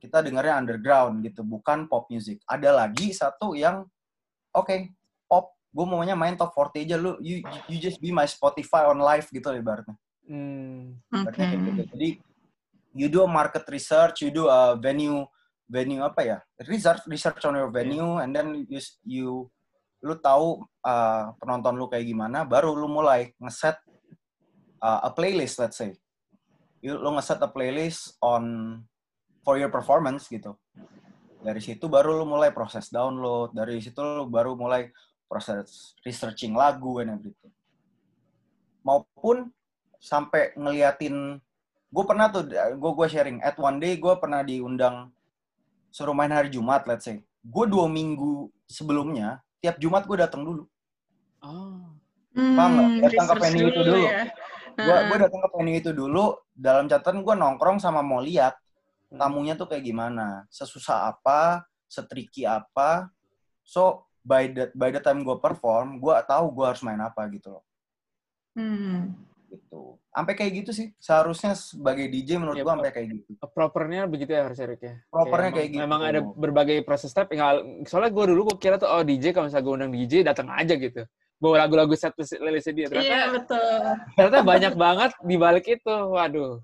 Kita 0.00 0.24
dengernya 0.24 0.58
underground 0.58 1.22
gitu, 1.24 1.46
bukan 1.46 1.86
pop 1.86 2.10
music. 2.10 2.42
Ada 2.44 2.74
lagi 2.74 3.14
satu 3.14 3.54
yang 3.54 3.86
oke 4.52 4.76
pop, 5.30 5.54
gue 5.70 5.86
maunya 5.86 6.18
main 6.18 6.34
top 6.34 6.50
40 6.52 6.82
aja 6.82 6.96
lu, 6.98 7.14
you, 7.22 7.40
you 7.70 7.78
just 7.78 8.02
be 8.02 8.10
my 8.10 8.26
Spotify 8.26 8.90
on 8.90 8.98
live 8.98 9.30
gitu 9.30 9.54
ibaratnya. 9.54 9.94
Hmm. 10.26 10.98
Ibaratnya 11.14 11.46
kayak 11.46 11.62
gitu. 11.62 11.82
Jadi 11.94 12.08
you 12.98 13.06
do 13.06 13.22
a 13.22 13.30
market 13.30 13.62
research, 13.70 14.26
you 14.26 14.34
do 14.34 14.50
a 14.50 14.74
venue 14.74 15.22
venue 15.70 16.02
apa 16.02 16.20
ya? 16.26 16.38
Research 16.66 17.06
research 17.06 17.46
on 17.46 17.54
your 17.54 17.70
venue 17.70 18.18
and 18.18 18.34
then 18.34 18.66
you 18.66 18.82
you 19.06 19.28
lu 20.00 20.16
tahu 20.16 20.64
uh, 20.84 21.32
penonton 21.36 21.76
lu 21.76 21.86
kayak 21.88 22.08
gimana, 22.08 22.48
baru 22.48 22.72
lu 22.72 22.88
mulai 22.88 23.32
ngeset 23.36 23.76
uh, 24.80 25.04
a 25.04 25.10
playlist 25.12 25.60
let's 25.60 25.76
say. 25.76 25.92
You, 26.80 26.96
lu 26.96 27.12
ngeset 27.16 27.40
a 27.44 27.48
playlist 27.52 28.16
on 28.24 28.76
for 29.44 29.60
your 29.60 29.68
performance 29.68 30.28
gitu. 30.28 30.56
Dari 31.40 31.60
situ 31.60 31.88
baru 31.88 32.20
lu 32.20 32.24
mulai 32.28 32.52
proses 32.52 32.88
download, 32.88 33.52
dari 33.52 33.80
situ 33.80 34.00
lu 34.00 34.28
baru 34.28 34.56
mulai 34.56 34.88
proses 35.28 35.96
researching 36.04 36.56
lagu 36.56 37.00
and 37.00 37.16
everything. 37.16 37.52
Maupun 38.80 39.52
sampai 40.00 40.56
ngeliatin 40.56 41.36
gue 41.90 42.04
pernah 42.08 42.32
tuh 42.32 42.48
gue 42.48 42.92
gue 42.96 43.06
sharing 43.10 43.38
at 43.44 43.58
one 43.60 43.76
day 43.76 44.00
gue 44.00 44.14
pernah 44.16 44.40
diundang 44.40 45.12
suruh 45.92 46.16
main 46.16 46.32
hari 46.32 46.48
Jumat 46.48 46.86
let's 46.86 47.04
say 47.04 47.20
gue 47.44 47.64
dua 47.66 47.90
minggu 47.90 48.48
sebelumnya 48.64 49.42
tiap 49.60 49.76
Jumat 49.76 50.04
gue 50.04 50.18
datang 50.18 50.42
dulu 50.42 50.64
Oh. 51.40 51.88
Paham 52.30 52.70
nggak? 52.70 52.86
Hmm, 52.86 53.00
Datang 53.02 53.26
ke 53.26 53.34
venue 53.40 53.66
itu 53.66 53.80
dulu. 53.80 54.00
ya. 54.02 54.28
gue 54.70 54.96
gue 55.04 55.16
datang 55.20 55.40
ke 55.40 55.48
venue 55.50 55.76
itu 55.76 55.90
dulu 55.90 56.24
dalam 56.50 56.84
catatan 56.84 57.20
gue 57.20 57.34
nongkrong 57.34 57.76
sama 57.76 58.00
mau 58.00 58.18
lihat 58.18 58.56
tamunya 59.10 59.52
tuh 59.52 59.66
kayak 59.66 59.82
gimana 59.82 60.44
sesusah 60.46 61.10
apa 61.10 61.60
setriki 61.84 62.42
apa 62.42 63.10
so 63.60 63.82
by 64.20 64.46
the 64.46 64.70
by 64.72 64.88
the 64.88 64.96
time 64.96 65.20
gue 65.20 65.36
perform 65.36 65.98
gue 65.98 66.14
tahu 66.24 66.48
gue 66.50 66.64
harus 66.64 66.80
main 66.80 66.96
apa 66.98 67.20
gitu 67.28 67.52
loh 67.52 67.64
Hmm. 68.50 69.12
gitu 69.46 69.99
sampai 70.10 70.34
kayak 70.34 70.52
gitu 70.58 70.70
sih 70.70 70.86
seharusnya 70.98 71.54
sebagai 71.54 72.10
DJ 72.10 72.36
menurut 72.36 72.58
Iya, 72.58 72.66
gue 72.66 72.72
sampai 72.74 72.90
kayak 72.90 73.08
gitu 73.14 73.30
Propernya 73.50 74.00
begitu 74.04 74.30
ya 74.30 74.42
harusnya 74.42 74.66
Rick 74.66 74.82
ya. 74.82 74.94
Propernya 75.06 75.50
Kayak 75.50 75.54
kayak 75.54 75.66
emang- 75.66 75.70
gitu. 75.70 75.84
Memang 75.86 76.00
ada 76.02 76.20
berbagai 76.34 76.76
proses 76.82 77.08
step. 77.08 77.30
Nggak- 77.30 77.86
soalnya 77.86 78.10
gue 78.10 78.24
dulu 78.26 78.40
gue 78.50 78.56
kira 78.58 78.74
tuh 78.74 78.86
oh 78.86 79.02
DJ 79.02 79.30
kalau 79.30 79.46
misalnya 79.46 79.64
gue 79.64 79.74
undang 79.74 79.92
DJ 79.92 80.12
datang 80.22 80.48
aja 80.50 80.74
gitu. 80.74 81.02
Bawa 81.38 81.64
lagu-lagu 81.64 81.94
set 81.94 82.12
list 82.18 82.36
listnya 82.36 82.74
dia. 82.74 82.86
Ternyata, 82.90 83.06
Iya 83.06 83.22
betul. 83.32 83.80
ternyata 84.12 84.38
banyak 84.42 84.74
banget 84.74 85.10
di 85.20 85.36
balik 85.36 85.64
itu. 85.70 85.94
Waduh. 86.10 86.58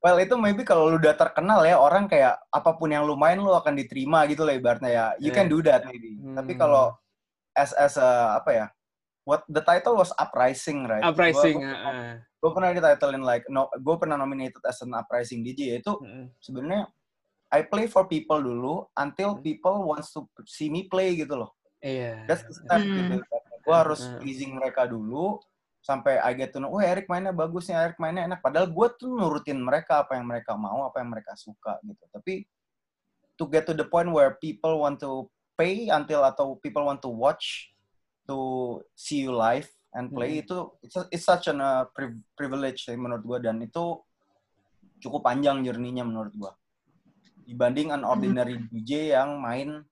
Well 0.00 0.16
itu 0.16 0.32
maybe 0.34 0.64
kalau 0.64 0.88
lu 0.88 0.96
udah 0.96 1.12
terkenal 1.12 1.60
ya 1.62 1.76
orang 1.76 2.08
kayak 2.08 2.40
apa 2.48 2.72
pun 2.72 2.88
yang 2.88 3.04
lu 3.04 3.14
main 3.14 3.36
lu 3.36 3.52
akan 3.52 3.76
diterima 3.76 4.24
gitu 4.26 4.42
lah 4.42 4.56
ibaratnya 4.56 4.88
ya. 4.88 5.04
You 5.20 5.28
Yeah. 5.28 5.36
can 5.36 5.46
do 5.46 5.60
that 5.60 5.84
maybe. 5.84 6.16
Hmm. 6.16 6.34
Tapi 6.34 6.56
kalau 6.56 6.96
as 7.52 7.76
as 7.76 7.94
a 7.94 8.40
apa 8.40 8.50
ya? 8.50 8.66
What 9.30 9.46
the 9.46 9.62
title 9.62 9.94
was 9.94 10.10
uprising 10.18 10.90
right? 10.90 11.06
Uprising. 11.06 11.62
Gue 11.62 11.70
heeh. 11.70 12.50
pernah 12.50 12.74
dititlein 12.74 13.22
like 13.22 13.46
no, 13.46 13.70
gue 13.70 13.94
pernah 13.94 14.18
nominated 14.18 14.58
as 14.66 14.82
an 14.82 14.90
uprising 14.90 15.46
DJ 15.46 15.78
yaitu 15.78 15.94
Heeh. 16.02 16.34
sebenarnya 16.42 16.90
I 17.54 17.62
play 17.62 17.86
for 17.86 18.10
people 18.10 18.42
dulu 18.42 18.90
until 18.98 19.38
people 19.38 19.86
wants 19.86 20.10
to 20.10 20.26
see 20.50 20.66
me 20.66 20.90
play 20.90 21.14
gitu 21.14 21.38
loh. 21.38 21.54
Iya. 21.78 22.26
That's 22.26 22.42
the 22.42 22.54
step 22.58 22.82
Hmm. 22.82 22.94
gitu. 22.98 23.14
Gue 23.62 23.74
harus 23.76 24.02
pleasing 24.18 24.58
mereka 24.58 24.90
dulu 24.90 25.38
sampai 25.80 26.18
I 26.18 26.34
get 26.34 26.50
to 26.52 26.58
know, 26.58 26.74
oh 26.74 26.82
Erik 26.82 27.06
mainnya 27.06 27.30
bagus 27.30 27.70
nih, 27.70 27.78
Erik 27.78 27.98
mainnya 28.02 28.26
enak. 28.26 28.42
Padahal 28.42 28.66
gue 28.66 28.88
tuh 28.98 29.14
nurutin 29.14 29.62
mereka 29.62 30.02
apa 30.02 30.18
yang 30.18 30.26
mereka 30.26 30.58
mau, 30.58 30.84
apa 30.90 30.98
yang 30.98 31.10
mereka 31.14 31.38
suka 31.38 31.78
gitu. 31.86 32.02
Tapi 32.10 32.44
to 33.38 33.46
get 33.46 33.64
to 33.64 33.72
the 33.72 33.86
point 33.86 34.10
where 34.10 34.36
people 34.42 34.82
want 34.82 34.98
to 34.98 35.30
pay 35.56 35.88
until 35.88 36.24
atau 36.24 36.56
people 36.60 36.84
want 36.84 37.00
to 37.00 37.08
watch 37.08 37.72
to 38.30 38.38
see 38.94 39.26
you 39.26 39.34
live 39.34 39.66
and 39.90 40.14
play 40.14 40.38
Hmm. 40.38 40.42
itu 40.46 40.58
it's, 40.86 40.96
it's 41.10 41.26
such 41.26 41.50
an 41.50 41.58
uh, 41.58 41.82
priv- 41.90 42.22
privilege 42.38 42.86
sih 42.86 42.94
menurut 42.94 43.26
gue 43.26 43.38
dan 43.42 43.58
itu 43.58 43.98
cukup 45.02 45.26
panjang 45.26 45.66
journey-nya 45.66 46.06
menurut 46.06 46.30
gue 46.30 46.52
dibanding 47.42 47.90
an 47.90 48.06
ordinary 48.06 48.62
DJ 48.70 49.18
yang 49.18 49.42
main 49.42 49.82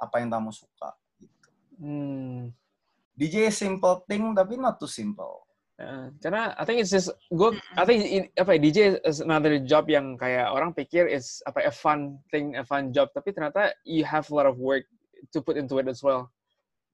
apa 0.00 0.16
yang 0.16 0.32
tamu 0.32 0.48
suka. 0.48 0.96
Hmm. 1.76 2.48
DJ 3.12 3.52
simple 3.52 4.00
thing 4.08 4.32
tapi 4.32 4.56
not 4.56 4.80
too 4.80 4.88
simple. 4.88 5.44
Uh, 5.76 6.08
karena 6.24 6.56
I 6.56 6.64
think 6.64 6.80
it's 6.80 6.88
just 6.88 7.12
gue 7.28 7.52
I 7.76 7.84
think 7.84 8.00
in- 8.00 8.32
apa 8.32 8.56
ya, 8.56 8.60
DJ 8.64 8.78
is 9.04 9.20
another 9.20 9.60
job 9.60 9.92
yang 9.92 10.16
kayak 10.16 10.48
orang 10.48 10.72
pikir 10.72 11.04
is 11.04 11.44
apa 11.44 11.68
a 11.68 11.72
fun 11.72 12.16
thing 12.32 12.56
a 12.56 12.64
fun 12.64 12.96
job 12.96 13.12
tapi 13.12 13.36
ternyata 13.36 13.76
you 13.84 14.00
have 14.00 14.24
a 14.32 14.32
lot 14.32 14.48
of 14.48 14.56
work 14.56 14.88
to 15.36 15.44
put 15.44 15.60
into 15.60 15.76
it 15.76 15.84
as 15.84 16.00
well 16.00 16.32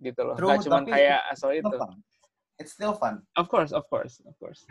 gitu 0.03 0.21
loh 0.21 0.35
True, 0.35 0.51
gak 0.51 0.67
cuma 0.67 0.83
kayak 0.85 1.21
asal 1.31 1.55
itu 1.55 1.71
fun. 1.71 1.97
It's 2.61 2.77
still 2.77 2.93
fun. 2.93 3.23
of 3.35 3.47
course 3.47 3.73
of 3.73 3.87
course 3.87 4.21
of 4.23 4.35
course 4.37 4.63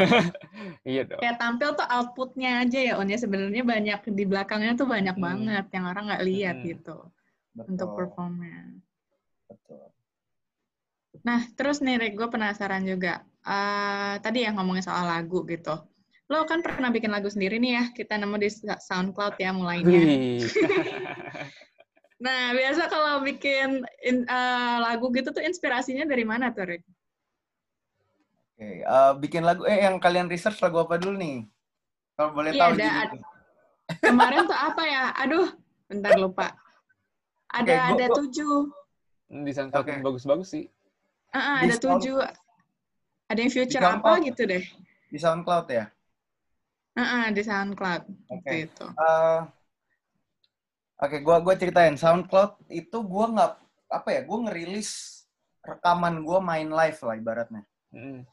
iya 0.88 1.06
dong 1.06 1.20
Kayak 1.22 1.38
tampil 1.38 1.72
tuh 1.72 1.86
outputnya 1.86 2.64
aja 2.64 2.78
ya 2.82 2.92
On 2.96 3.06
ya 3.06 3.16
sebenarnya 3.16 3.62
banyak 3.62 4.00
di 4.10 4.24
belakangnya 4.24 4.74
tuh 4.74 4.88
banyak 4.88 5.14
Hmm. 5.16 5.24
banget 5.24 5.66
yang 5.70 5.84
orang 5.86 6.04
nggak 6.10 6.24
lihat 6.24 6.56
Hmm. 6.60 6.66
gitu 6.66 6.96
Betul. 7.56 7.68
untuk 7.72 7.88
performnya. 7.94 8.68
Betul. 9.48 9.84
Nah, 11.24 11.40
terus 11.56 11.80
nih 11.80 11.96
Rick, 11.96 12.14
gue 12.14 12.28
penasaran 12.28 12.84
juga. 12.84 13.24
Eh, 13.40 14.14
tadi 14.20 14.44
yang 14.44 14.60
ngomongin 14.60 14.84
soal 14.84 15.08
lagu 15.08 15.40
gitu. 15.48 15.72
Lo 16.28 16.44
kan 16.44 16.60
pernah 16.60 16.92
bikin 16.92 17.08
lagu 17.08 17.32
sendiri 17.32 17.56
nih 17.56 17.72
ya, 17.72 17.84
kita 17.96 18.20
nemu 18.20 18.36
di 18.36 18.50
SoundCloud 18.52 19.40
ya 19.40 19.56
mulainya. 19.56 19.88
Nah, 22.16 22.56
biasa 22.56 22.88
kalau 22.88 23.20
bikin 23.20 23.84
in- 24.00 24.24
eh, 24.24 24.76
lagu 24.80 25.12
gitu 25.12 25.28
tuh 25.30 25.44
inspirasinya 25.44 26.08
dari 26.08 26.24
mana 26.24 26.48
tuh, 26.48 26.64
Rick? 26.64 26.82
Oke, 28.56 28.80
eh, 28.80 29.12
bikin 29.20 29.44
lagu 29.44 29.68
eh 29.68 29.84
yang 29.84 30.00
kalian 30.00 30.32
research 30.32 30.56
lagu 30.64 30.80
apa 30.80 30.96
dulu 30.96 31.20
nih? 31.20 31.44
Kalau 32.16 32.32
boleh 32.32 32.56
Iya, 32.56 32.60
tahu 32.64 32.70
ada- 32.72 32.80
judulnya. 32.80 33.24
Kemarin 34.00 34.38
tuh 34.48 34.58
apa 34.58 34.82
ya? 34.82 35.04
Aduh, 35.14 35.46
bentar 35.86 36.16
lupa. 36.16 36.56
Ada 37.52 37.68
gua- 37.70 37.86
ada 37.92 38.06
gua- 38.08 38.16
tujuh. 38.18 38.56
di 39.26 39.50
SoundCloud 39.50 39.82
Oke. 39.82 39.94
bagus-bagus 40.06 40.48
sih 40.54 40.64
Ah, 41.34 41.58
Di 41.60 41.66
ada 41.68 41.76
Sound- 41.76 41.98
tujuh. 42.00 42.16
Ada 43.26 43.38
yang 43.42 43.50
future 43.52 43.82
Di 43.82 43.90
apa 43.90 44.10
gitu 44.22 44.42
deh. 44.46 44.64
Di 45.10 45.18
SoundCloud 45.18 45.66
ya. 45.68 45.84
Ah, 46.94 47.02
ah, 47.02 47.26
di 47.28 47.42
SoundCloud. 47.42 48.02
Oke. 48.32 48.50
Gitu. 48.64 48.86
Eh, 48.88 49.40
Oke, 50.96 51.20
gua 51.20 51.44
gua 51.44 51.54
ceritain 51.56 51.96
SoundCloud 51.96 52.72
itu 52.72 52.98
gua 53.04 53.26
nggak 53.28 53.52
apa 53.92 54.08
ya, 54.12 54.20
gua 54.24 54.48
ngerilis 54.48 55.22
rekaman 55.60 56.24
gua 56.24 56.40
main 56.40 56.72
live 56.72 56.98
lah 57.04 57.14
ibaratnya. 57.16 57.62
Mm. 57.92 58.24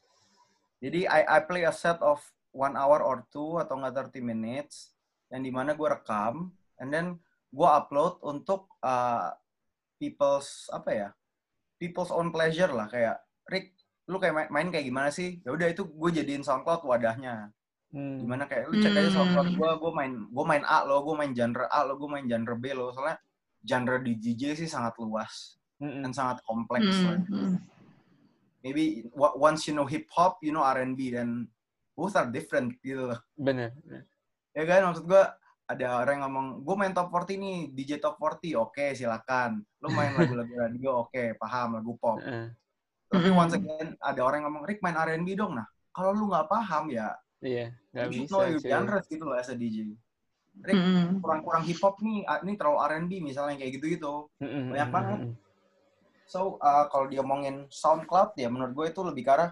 Jadi 0.83 1.07
I, 1.07 1.21
I 1.27 1.39
play 1.47 1.63
a 1.63 1.71
set 1.71 1.99
of 2.03 2.19
one 2.51 2.75
hour 2.75 3.01
or 3.01 3.25
two 3.33 3.57
atau 3.57 3.79
nggak 3.79 4.13
30 4.13 4.19
minutes 4.19 4.93
yang 5.33 5.41
di 5.41 5.49
mana 5.49 5.73
gue 5.73 5.89
rekam 5.89 6.53
and 6.77 6.93
then 6.93 7.17
gue 7.49 7.69
upload 7.69 8.21
untuk 8.21 8.69
uh, 8.85 9.33
people's 9.97 10.69
apa 10.69 10.89
ya 10.93 11.09
people's 11.81 12.13
own 12.13 12.29
pleasure 12.29 12.69
lah 12.69 12.85
kayak 12.85 13.17
Rick 13.49 13.73
lu 14.05 14.21
kayak 14.21 14.35
main, 14.37 14.49
main 14.53 14.69
kayak 14.69 14.85
gimana 14.85 15.09
sih 15.09 15.41
ya 15.41 15.55
udah 15.55 15.73
itu 15.73 15.89
gue 15.89 16.09
jadiin 16.13 16.45
SoundCloud 16.45 16.85
wadahnya 16.85 17.49
Hmm. 17.93 18.25
gimana 18.25 18.49
kayak 18.49 18.73
lu 18.73 18.81
cek 18.81 18.89
aja 18.89 19.05
Hmm. 19.05 19.15
SoundCloud 19.21 19.49
gue 19.53 19.69
gue 19.77 19.91
main 19.93 20.13
gue 20.25 20.45
main 20.49 20.63
A 20.65 20.81
lo 20.81 21.05
gue 21.05 21.13
main 21.13 21.29
genre 21.29 21.69
A 21.69 21.85
lo 21.85 21.93
gue 22.01 22.09
main 22.09 22.25
genre 22.25 22.57
B 22.57 22.73
lo 22.73 22.89
soalnya 22.89 23.21
genre 23.61 24.01
di 24.01 24.17
DJ 24.17 24.57
sih 24.57 24.65
sangat 24.65 24.97
luas 24.97 25.61
Mm-mm. 25.77 26.01
dan 26.01 26.09
sangat 26.09 26.41
kompleks 26.41 26.89
Hmm, 27.05 27.21
hmm. 27.29 27.53
maybe 28.65 29.05
once 29.15 29.69
you 29.69 29.77
know 29.77 29.85
hip 29.85 30.09
hop 30.09 30.41
you 30.41 30.49
know 30.49 30.65
R&B 30.65 31.13
dan 31.13 31.45
both 31.93 32.17
are 32.17 32.25
different 32.33 32.73
gitu 32.81 33.13
loh 33.13 33.19
bener 33.37 33.69
ya 34.57 34.63
kan 34.65 34.89
maksud 34.89 35.05
gue 35.05 35.23
ada 35.63 35.85
orang 36.01 36.17
yang 36.17 36.23
ngomong 36.27 36.47
gue 36.65 36.75
main 36.75 36.93
top 36.97 37.13
40 37.13 37.37
nih 37.39 37.57
DJ 37.71 37.91
top 38.01 38.17
40 38.17 38.57
oke 38.57 38.85
silakan 38.97 39.61
lu 39.85 39.93
main 39.93 40.11
lagu-lagu 40.17 40.53
radio 40.57 41.05
oke 41.05 41.37
paham 41.37 41.77
lagu 41.77 41.93
pop 42.01 42.17
Heeh. 42.25 42.49
Tapi 43.13 43.29
Mm-mm. 43.29 43.37
once 43.37 43.53
again 43.53 43.93
ada 44.01 44.25
orang 44.25 44.41
yang 44.41 44.49
ngomong 44.49 44.65
Rick 44.65 44.81
main 44.81 44.97
R&B 44.97 45.37
dong. 45.37 45.53
Nah 45.53 45.69
kalau 45.93 46.17
lu 46.17 46.25
nggak 46.33 46.49
paham 46.49 46.89
ya, 46.89 47.13
Iya, 47.43 47.75
nggak 47.91 48.07
bisa 48.07 48.31
know 48.31 48.47
your 48.47 48.61
sih. 48.63 48.71
genres 48.71 49.05
gitu 49.11 49.23
loh 49.27 49.35
as 49.35 49.51
a 49.51 49.55
DJ. 49.59 49.91
Rick 50.63 50.77
Mm-mm. 50.77 51.19
kurang-kurang 51.19 51.65
hip 51.65 51.81
hop 51.81 51.97
nih, 51.99 52.23
ah, 52.29 52.39
ini 52.45 52.53
terlalu 52.55 52.77
R&B 52.85 53.11
misalnya 53.25 53.57
kayak 53.59 53.73
gitu-gitu. 53.77 54.29
Banyak 54.39 54.89
banget. 54.93 55.19
So 56.29 56.61
uh, 56.61 56.87
kalau 56.87 57.11
dia 57.11 57.19
ngomongin 57.19 57.67
SoundCloud 57.67 58.37
ya 58.39 58.47
menurut 58.47 58.71
gue 58.71 58.85
itu 58.95 59.01
lebih 59.03 59.27
ke 59.27 59.31
arah 59.33 59.51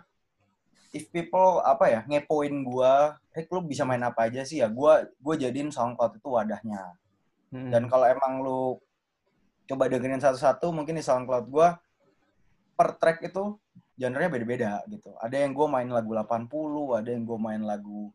if 0.96 1.08
people 1.12 1.60
apa 1.64 1.86
ya 1.90 2.00
ngepoin 2.08 2.64
gue, 2.64 2.94
Rick 3.36 3.50
lu 3.52 3.66
bisa 3.66 3.84
main 3.84 4.04
apa 4.06 4.30
aja 4.32 4.46
sih 4.48 4.64
ya? 4.64 4.72
Gue 4.72 5.10
gue 5.20 5.36
jadiin 5.42 5.74
SoundCloud 5.74 6.22
itu 6.22 6.30
wadahnya. 6.32 6.96
Mm-mm. 7.52 7.74
Dan 7.74 7.92
kalau 7.92 8.06
emang 8.08 8.40
lu 8.46 8.80
coba 9.68 9.92
dengerin 9.92 10.22
satu-satu, 10.22 10.72
mungkin 10.72 10.96
di 10.96 11.04
SoundCloud 11.04 11.46
gue 11.50 11.68
per 12.78 12.98
track 12.98 13.26
itu 13.26 13.58
genre-nya 14.00 14.30
beda-beda 14.32 14.72
gitu. 14.88 15.12
Ada 15.20 15.44
yang 15.44 15.52
gue 15.52 15.68
main 15.68 15.90
lagu 15.90 16.12
80, 16.16 16.98
ada 16.98 17.10
yang 17.12 17.24
gue 17.28 17.40
main 17.40 17.62
lagu 17.62 18.12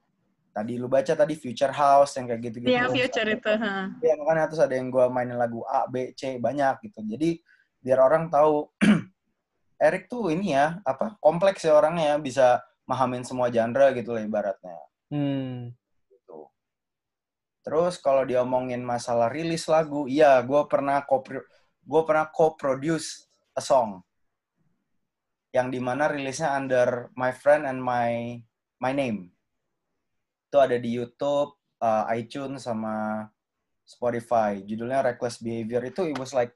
tadi 0.56 0.80
lu 0.80 0.88
baca 0.88 1.12
tadi 1.12 1.36
Future 1.36 1.74
House 1.76 2.16
yang 2.16 2.32
kayak 2.32 2.40
gitu-gitu. 2.48 2.72
Iya, 2.72 2.88
future 2.88 3.28
itu. 3.28 3.52
ha. 3.60 3.92
Iya 4.00 4.14
makanya 4.16 4.48
terus 4.48 4.62
ada 4.64 4.72
yang 4.72 4.88
gue 4.88 5.04
mainin 5.12 5.36
lagu 5.36 5.60
A, 5.68 5.84
B, 5.84 6.16
C 6.16 6.40
banyak 6.40 6.80
gitu. 6.88 7.04
Jadi 7.04 7.44
biar 7.84 8.00
orang 8.00 8.32
tahu 8.32 8.72
Erik 9.86 10.08
tuh 10.08 10.32
ini 10.32 10.56
ya 10.56 10.80
apa 10.88 11.20
kompleks 11.20 11.60
ya 11.60 11.76
orangnya 11.76 12.16
bisa 12.16 12.64
mahamin 12.88 13.20
semua 13.20 13.52
genre 13.52 13.92
gitu 13.92 14.16
lah 14.16 14.24
ibaratnya. 14.24 14.80
Hmm. 15.12 15.76
gitu. 16.08 16.48
Terus 17.60 18.00
kalau 18.00 18.24
diomongin 18.24 18.80
masalah 18.80 19.28
rilis 19.28 19.68
lagu, 19.68 20.08
iya 20.08 20.40
gue 20.40 20.62
pernah 20.72 21.04
co 21.04 21.20
gue 21.86 22.02
pernah 22.02 22.26
co-produce 22.32 23.28
a 23.52 23.60
song 23.60 24.00
yang 25.56 25.72
di 25.72 25.80
mana 25.80 26.12
rilisnya 26.12 26.52
under 26.52 27.08
my 27.16 27.32
friend 27.32 27.64
and 27.64 27.80
my 27.80 28.36
my 28.76 28.92
name. 28.92 29.32
Itu 30.52 30.60
ada 30.60 30.76
di 30.76 30.92
YouTube, 30.92 31.56
uh, 31.80 32.04
iTunes 32.12 32.68
sama 32.68 33.24
Spotify. 33.88 34.60
Judulnya 34.60 35.00
Reckless 35.00 35.40
Behavior. 35.40 35.80
Itu 35.88 36.04
it 36.04 36.20
was 36.20 36.36
like 36.36 36.52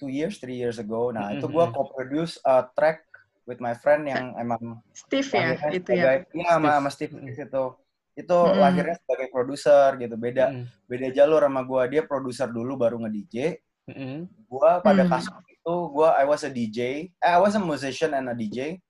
two 0.00 0.08
years, 0.08 0.40
three 0.40 0.56
years 0.56 0.80
ago. 0.80 1.12
Nah 1.12 1.36
itu 1.36 1.44
gue 1.44 1.64
Mhm. 1.68 1.74
co-produce 1.76 2.40
a 2.48 2.64
track 2.72 3.04
with 3.44 3.60
my 3.60 3.76
friend 3.76 4.08
yang 4.08 4.32
emang 4.40 4.80
Steve 4.96 5.28
ya, 5.28 5.52
itu 5.68 5.90
ya. 5.92 6.24
Iya, 6.32 6.56
sama, 6.56 6.72
Steve. 6.72 6.72
sama 6.72 6.88
Steve 6.88 7.12
Mm. 7.20 7.28
itu. 7.36 7.64
Itu 8.12 8.38
Mm-mm. 8.38 8.60
lahirnya 8.60 8.96
sebagai 8.96 9.28
produser 9.28 9.88
gitu. 10.00 10.14
Beda 10.16 10.48
Mm-mm. 10.48 10.64
beda 10.88 11.08
jalur 11.12 11.44
sama 11.44 11.62
gua. 11.68 11.84
Dia 11.84 12.02
produser 12.08 12.48
dulu 12.48 12.80
baru 12.80 12.96
nge-DJ. 13.04 13.60
Mm-mm. 13.92 14.18
Gua 14.48 14.80
pada 14.80 15.04
Hmm. 15.04 15.12
kasus 15.12 15.32
itu 15.62 15.74
gua 15.94 16.18
I 16.18 16.26
was 16.26 16.42
a 16.42 16.50
DJ. 16.50 17.06
Eh, 17.22 17.30
I 17.30 17.38
was 17.38 17.54
a 17.54 17.62
musician 17.62 18.18
and 18.18 18.26
a 18.26 18.34
DJ. 18.34 18.82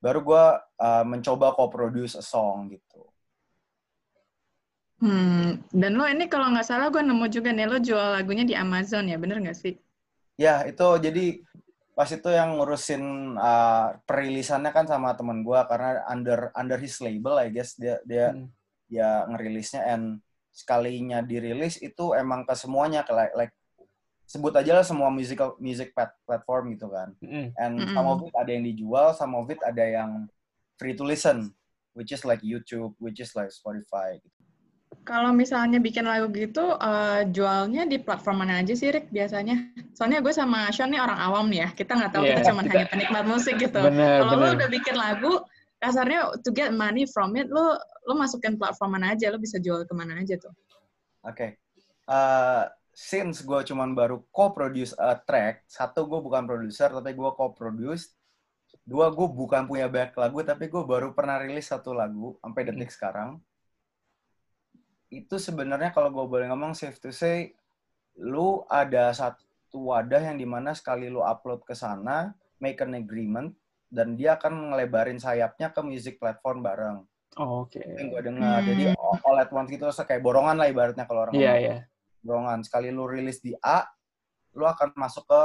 Baru 0.00 0.24
gua 0.24 0.64
uh, 0.80 1.04
mencoba 1.04 1.52
co-produce 1.52 2.16
a 2.16 2.24
song 2.24 2.72
gitu. 2.72 3.04
Hmm, 4.98 5.62
dan 5.70 5.94
lo 5.94 6.08
ini 6.08 6.26
kalau 6.26 6.50
nggak 6.50 6.66
salah 6.66 6.90
gue 6.90 6.98
nemu 6.98 7.30
juga 7.30 7.54
nih 7.54 7.70
lo 7.70 7.78
jual 7.78 8.18
lagunya 8.18 8.42
di 8.42 8.58
Amazon 8.58 9.06
ya, 9.06 9.14
bener 9.14 9.38
nggak 9.38 9.54
sih? 9.54 9.78
Ya, 10.34 10.66
itu 10.66 10.82
jadi 10.98 11.38
pas 11.94 12.10
itu 12.10 12.26
yang 12.30 12.58
ngurusin 12.58 13.34
uh, 13.38 13.94
perilisannya 14.02 14.74
kan 14.74 14.90
sama 14.90 15.14
teman 15.14 15.46
gua 15.46 15.70
karena 15.70 16.02
under 16.10 16.50
under 16.56 16.78
his 16.82 16.98
label 16.98 17.38
I 17.38 17.52
guess 17.52 17.78
dia 17.78 18.02
dia 18.08 18.34
Mm. 18.34 18.48
dia 18.88 19.28
ngerilisnya 19.28 19.84
and 19.84 20.24
sekalinya 20.48 21.20
dirilis 21.20 21.76
itu 21.78 22.16
emang 22.16 22.42
ke 22.48 22.56
semuanya 22.56 23.04
ke 23.04 23.12
like, 23.12 23.34
like 23.36 23.54
sebut 24.28 24.52
aja 24.52 24.76
lah 24.76 24.84
semua 24.84 25.08
musical 25.08 25.56
music 25.56 25.96
plat- 25.96 26.12
platform 26.28 26.76
gitu 26.76 26.92
kan 26.92 27.16
Mm-mm. 27.24 27.48
and 27.56 27.80
Mm-mm. 27.80 27.96
some 27.96 28.04
of 28.04 28.20
it 28.20 28.34
ada 28.36 28.50
yang 28.52 28.64
dijual 28.68 29.16
some 29.16 29.32
of 29.32 29.48
it 29.48 29.56
ada 29.64 29.80
yang 29.80 30.28
free 30.76 30.92
to 30.92 31.00
listen 31.00 31.48
which 31.96 32.12
is 32.12 32.20
like 32.28 32.44
YouTube 32.44 32.92
which 33.00 33.18
is 33.18 33.32
like 33.32 33.48
Spotify 33.48 34.20
gitu. 34.20 34.36
Kalau 35.04 35.32
misalnya 35.36 35.80
bikin 35.80 36.04
lagu 36.04 36.28
gitu, 36.32 36.76
eh, 36.80 37.28
jualnya 37.32 37.84
di 37.88 38.00
platform 38.00 38.44
mana 38.44 38.60
aja 38.60 38.72
sih, 38.72 38.88
Rick, 38.88 39.08
biasanya? 39.12 39.68
Soalnya 39.92 40.20
gue 40.20 40.32
sama 40.32 40.68
Sean 40.72 40.92
nih 40.92 41.00
orang 41.00 41.16
awam 41.16 41.48
nih 41.48 41.64
ya, 41.64 41.68
kita 41.76 41.92
nggak 41.96 42.12
tahu, 42.12 42.24
Iya, 42.24 42.32
kita 42.36 42.42
cuma 42.52 42.60
kita- 42.64 42.72
hanya 42.72 42.86
penikmat 42.92 43.24
musik 43.28 43.54
gitu. 43.60 43.80
Kalau 43.88 44.32
lo 44.36 44.48
udah 44.56 44.68
bikin 44.68 44.96
lagu, 44.96 45.44
kasarnya 45.80 46.32
to 46.40 46.52
get 46.52 46.72
money 46.72 47.04
from 47.08 47.36
it, 47.36 47.48
lo 47.52 47.76
lo 48.08 48.12
masukin 48.16 48.56
platform 48.56 48.96
mana 48.96 49.12
aja, 49.12 49.28
lo 49.28 49.36
bisa 49.36 49.60
jual 49.60 49.84
ke 49.84 49.92
mana 49.92 50.20
aja 50.24 50.40
tuh. 50.40 50.52
Oke. 51.24 51.56
Uh, 52.08 52.64
since 52.98 53.46
gue 53.46 53.60
cuman 53.62 53.94
baru 53.94 54.26
co-produce 54.34 54.90
a 54.98 55.14
track, 55.14 55.62
satu 55.70 56.10
gue 56.10 56.18
bukan 56.18 56.42
produser 56.50 56.90
tapi 56.90 57.14
gue 57.14 57.30
co-produce. 57.30 58.10
Dua 58.82 59.14
gue 59.14 59.28
bukan 59.30 59.70
punya 59.70 59.86
banyak 59.86 60.18
lagu 60.18 60.42
tapi 60.42 60.66
gue 60.66 60.82
baru 60.82 61.14
pernah 61.14 61.38
rilis 61.38 61.70
satu 61.70 61.94
lagu 61.94 62.34
sampai 62.42 62.66
detik 62.66 62.90
sekarang. 62.90 63.38
Itu 65.14 65.38
sebenarnya 65.38 65.94
kalau 65.94 66.10
gue 66.10 66.26
boleh 66.26 66.50
ngomong 66.50 66.74
safe 66.74 66.98
to 66.98 67.14
say, 67.14 67.54
lu 68.18 68.66
ada 68.66 69.14
satu 69.14 69.94
wadah 69.94 70.34
yang 70.34 70.36
di 70.36 70.44
mana 70.44 70.74
sekali 70.74 71.06
lu 71.06 71.22
upload 71.22 71.62
ke 71.62 71.78
sana, 71.78 72.34
make 72.58 72.82
an 72.82 72.98
agreement, 72.98 73.54
dan 73.94 74.18
dia 74.18 74.34
akan 74.34 74.74
ngelebarin 74.74 75.22
sayapnya 75.22 75.70
ke 75.70 75.80
music 75.86 76.18
platform 76.18 76.66
bareng 76.66 76.98
Oh, 77.38 77.62
Oke. 77.62 77.78
yang 77.78 78.10
gue 78.10 78.22
dengar. 78.26 78.58
Hmm. 78.58 78.66
Jadi 78.66 78.82
all 78.98 79.38
at 79.38 79.54
once 79.54 79.70
gitu, 79.70 79.86
kayak 79.86 80.18
borongan 80.18 80.58
lah 80.58 80.66
ibaratnya 80.66 81.06
kalau 81.06 81.30
orang 81.30 81.38
Iya, 81.38 81.54
ngomong. 81.54 81.62
iya. 81.62 81.78
Borongan. 82.22 82.62
Sekali 82.66 82.90
lu 82.90 83.06
rilis 83.06 83.38
di 83.42 83.54
A, 83.58 83.84
lu 84.54 84.64
akan 84.64 84.94
masuk 84.98 85.24
ke 85.26 85.42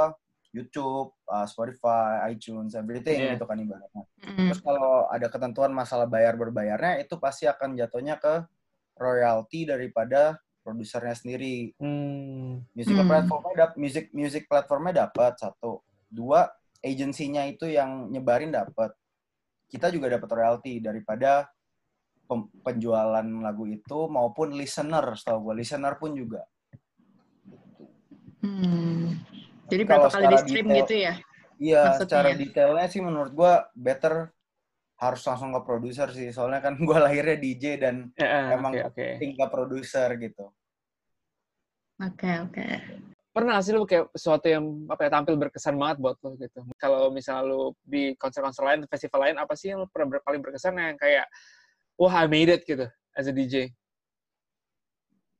YouTube, 0.54 1.10
uh, 1.26 1.46
Spotify, 1.50 2.30
iTunes, 2.30 2.78
everything 2.78 3.18
Iya. 3.18 3.34
gitu 3.34 3.44
kan 3.44 3.58
ibaratnya. 3.58 4.06
Mm. 4.22 4.54
Terus 4.54 4.60
kalau 4.62 5.10
ada 5.10 5.26
ketentuan 5.26 5.74
masalah 5.74 6.06
bayar 6.06 6.38
berbayarnya, 6.38 7.02
itu 7.02 7.18
pasti 7.18 7.50
akan 7.50 7.74
jatuhnya 7.74 8.22
ke 8.22 8.46
royalti 8.94 9.66
daripada 9.66 10.38
produsernya 10.62 11.12
sendiri. 11.12 11.74
Hmm. 11.76 12.64
Music 12.72 12.96
Hmm. 12.96 13.04
platformnya 13.04 13.52
dap 13.52 13.72
music 13.76 14.14
music 14.16 14.48
platformnya 14.48 15.04
dapat 15.10 15.36
satu, 15.36 15.84
dua 16.08 16.48
agensinya 16.80 17.44
itu 17.44 17.68
yang 17.68 18.08
nyebarin 18.08 18.54
dapat. 18.54 18.94
Kita 19.68 19.90
juga 19.90 20.08
dapat 20.08 20.30
royalti 20.30 20.78
daripada 20.80 21.50
penjualan 22.64 23.26
lagu 23.44 23.68
itu 23.68 24.08
maupun 24.08 24.56
listener, 24.56 25.04
setahu 25.12 25.52
gue 25.52 25.54
listener 25.60 26.00
pun 26.00 26.16
juga. 26.16 26.46
Hmm. 28.44 29.16
Jadi 29.72 29.82
Kalau 29.88 30.04
berapa 30.04 30.12
kali 30.12 30.26
di 30.28 30.38
stream 30.44 30.66
detail- 30.68 30.80
gitu 30.84 30.94
ya? 31.00 31.14
Iya, 31.54 31.82
Maksudnya? 31.88 32.00
secara 32.04 32.28
detailnya 32.36 32.86
sih 32.92 33.00
menurut 33.00 33.32
gue 33.32 33.52
better 33.72 34.14
harus 34.94 35.22
langsung 35.24 35.50
ke 35.50 35.60
produser 35.64 36.08
sih, 36.12 36.28
soalnya 36.28 36.60
kan 36.60 36.76
gue 36.76 36.98
lahirnya 37.00 37.36
DJ 37.40 37.64
dan 37.80 37.96
Ya, 38.20 38.52
Emang 38.52 38.76
oke, 38.76 38.92
oke. 38.92 39.06
tingkat 39.16 39.48
produser 39.48 40.08
gitu. 40.20 40.52
Oke, 42.02 42.30
oke. 42.42 42.66
Pernah 43.34 43.58
nggak 43.58 43.64
sih 43.66 43.72
lu 43.74 43.82
kayak 43.82 44.14
sesuatu 44.14 44.46
yang 44.46 44.62
apa 44.86 45.06
ya 45.06 45.10
tampil 45.10 45.34
berkesan 45.34 45.74
banget 45.74 45.96
buat 45.98 46.16
lu 46.22 46.38
gitu. 46.38 46.60
Kalau 46.78 47.10
misalnya 47.10 47.42
lu 47.50 47.74
di 47.82 48.14
konser-konser 48.14 48.62
lain, 48.62 48.86
festival 48.86 49.26
lain, 49.26 49.36
apa 49.42 49.54
sih 49.58 49.74
yang 49.74 49.82
lu 49.82 49.88
pernah 49.90 50.18
ber- 50.18 50.22
paling 50.22 50.42
berkesan 50.42 50.74
yang 50.78 50.94
kayak 50.94 51.26
wah 51.98 52.14
I 52.14 52.26
made 52.30 52.50
it 52.50 52.62
gitu 52.62 52.86
as 53.14 53.26
a 53.26 53.34
DJ? 53.34 53.74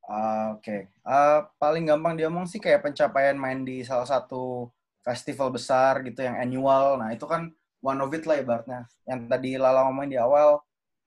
Ah, 0.04 0.52
Oke, 0.56 0.92
Ah, 1.00 1.48
paling 1.56 1.88
gampang 1.88 2.14
diomong 2.16 2.44
sih 2.44 2.60
kayak 2.60 2.84
pencapaian 2.84 3.36
main 3.40 3.64
di 3.64 3.80
salah 3.80 4.04
satu 4.04 4.68
festival 5.00 5.48
besar 5.52 6.04
gitu 6.04 6.20
yang 6.24 6.36
annual. 6.36 7.00
Nah 7.00 7.12
itu 7.12 7.24
kan 7.24 7.52
one 7.80 8.00
of 8.00 8.12
it 8.12 8.24
lah 8.28 8.40
ibaratnya. 8.40 8.84
Yang 9.08 9.20
tadi 9.28 9.50
Lala 9.56 9.88
ngomongin 9.88 10.16
di 10.16 10.18
awal, 10.20 10.60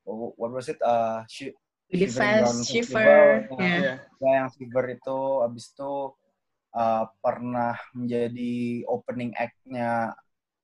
oh, 0.05 0.33
what 0.37 0.53
was 0.53 0.69
it? 0.69 0.77
Uh, 0.81 1.21
Festival, 1.87 2.51
shiver, 2.67 3.47
nah, 3.47 3.79
ya. 3.79 3.95
Yang 4.19 4.59
Shiver 4.59 4.85
itu 4.91 5.17
abis 5.39 5.71
itu 5.71 5.93
uh, 6.75 7.03
pernah 7.23 7.79
menjadi 7.95 8.83
opening 8.91 9.31
act-nya 9.39 10.11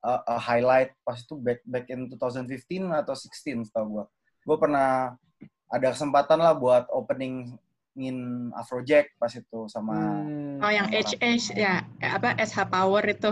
uh, 0.04 0.22
a 0.28 0.36
highlight 0.36 0.92
pas 1.08 1.16
itu 1.16 1.40
back 1.40 1.64
back 1.64 1.88
in 1.88 2.12
2015 2.12 2.92
atau 2.92 3.16
16 3.16 3.72
tau 3.72 3.86
gue. 3.88 4.06
Gue 4.44 4.58
pernah 4.60 5.16
ada 5.72 5.88
kesempatan 5.96 6.44
lah 6.44 6.54
buat 6.60 6.92
opening 6.92 7.56
in 7.96 8.18
Afrojack 8.54 9.14
pas 9.16 9.30
itu 9.30 9.70
sama 9.70 9.94
Hmm. 9.94 10.58
Oh, 10.58 10.72
yang 10.72 10.88
HH, 10.90 11.54
ya, 11.54 11.84
eh, 12.00 12.12
apa, 12.12 12.34
SH 12.40 12.66
Power 12.66 13.04
itu. 13.06 13.32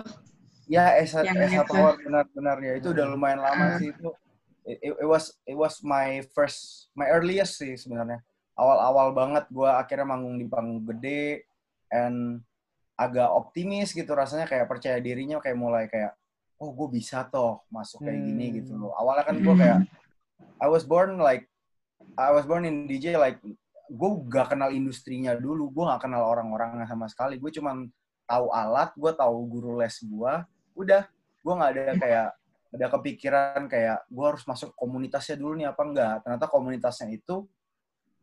ya 0.67 0.95
SH, 0.97 1.25
Yang 1.27 1.37
SH. 1.51 1.67
Power 1.67 1.93
benar-benar 1.97 2.57
ya 2.59 2.73
itu 2.75 2.87
udah 2.91 3.05
lumayan 3.07 3.39
lama 3.39 3.75
Ah. 3.75 3.77
sih 3.77 3.89
itu. 3.89 4.09
It, 4.61 4.77
it- 4.93 5.09
was 5.09 5.33
it 5.43 5.57
was 5.57 5.81
my 5.81 6.21
first 6.31 6.87
my 6.93 7.09
earliest 7.09 7.57
sih 7.57 7.73
sebenarnya. 7.73 8.21
Awal-awal 8.53 9.11
banget 9.11 9.43
gue 9.49 9.65
akhirnya 9.65 10.05
manggung 10.05 10.37
di 10.37 10.45
panggung 10.45 10.85
gede 10.85 11.43
and 11.89 12.45
agak 12.93 13.25
optimis 13.27 13.91
gitu 13.91 14.13
rasanya 14.13 14.45
kayak 14.45 14.69
percaya 14.69 15.01
dirinya 15.01 15.41
kayak 15.41 15.57
mulai 15.57 15.89
kayak 15.89 16.13
oh 16.61 16.69
gue 16.69 16.87
bisa 16.93 17.25
toh 17.25 17.65
masuk 17.67 18.05
kayak 18.05 18.21
gini 18.21 18.45
Hmm. 18.47 18.55
gitu 18.61 18.71
loh. 18.77 18.93
Awalnya 18.93 19.23
kan 19.25 19.35
gue 19.41 19.55
kayak 19.57 19.79
I 20.63 20.67
was 20.69 20.85
born 20.85 21.17
like 21.17 21.49
I 22.15 22.29
was 22.29 22.45
born 22.45 22.63
in 22.63 22.85
DJ 22.85 23.17
like 23.17 23.41
gue 23.91 24.09
gak 24.31 24.55
kenal 24.55 24.71
industrinya 24.71 25.35
dulu, 25.35 25.67
gue 25.67 25.83
gak 25.83 26.07
kenal 26.07 26.23
orang-orangnya 26.23 26.87
sama 26.87 27.11
sekali. 27.11 27.35
Gue 27.35 27.51
cuman 27.51 27.91
tahu 28.23 28.47
alat, 28.55 28.95
gue 28.95 29.11
tahu 29.11 29.37
guru 29.51 29.83
les 29.83 29.95
gue, 29.99 30.33
udah 30.79 31.03
gue 31.41 31.53
nggak 31.57 31.71
ada 31.73 31.83
kayak 31.99 32.27
ada 32.71 32.85
kepikiran 32.87 33.67
kayak 33.67 34.07
gue 34.07 34.25
harus 34.25 34.45
masuk 34.47 34.71
komunitasnya 34.79 35.35
dulu 35.35 35.59
nih 35.59 35.67
apa 35.73 35.81
enggak 35.83 36.13
ternyata 36.23 36.45
komunitasnya 36.47 37.11
itu 37.11 37.43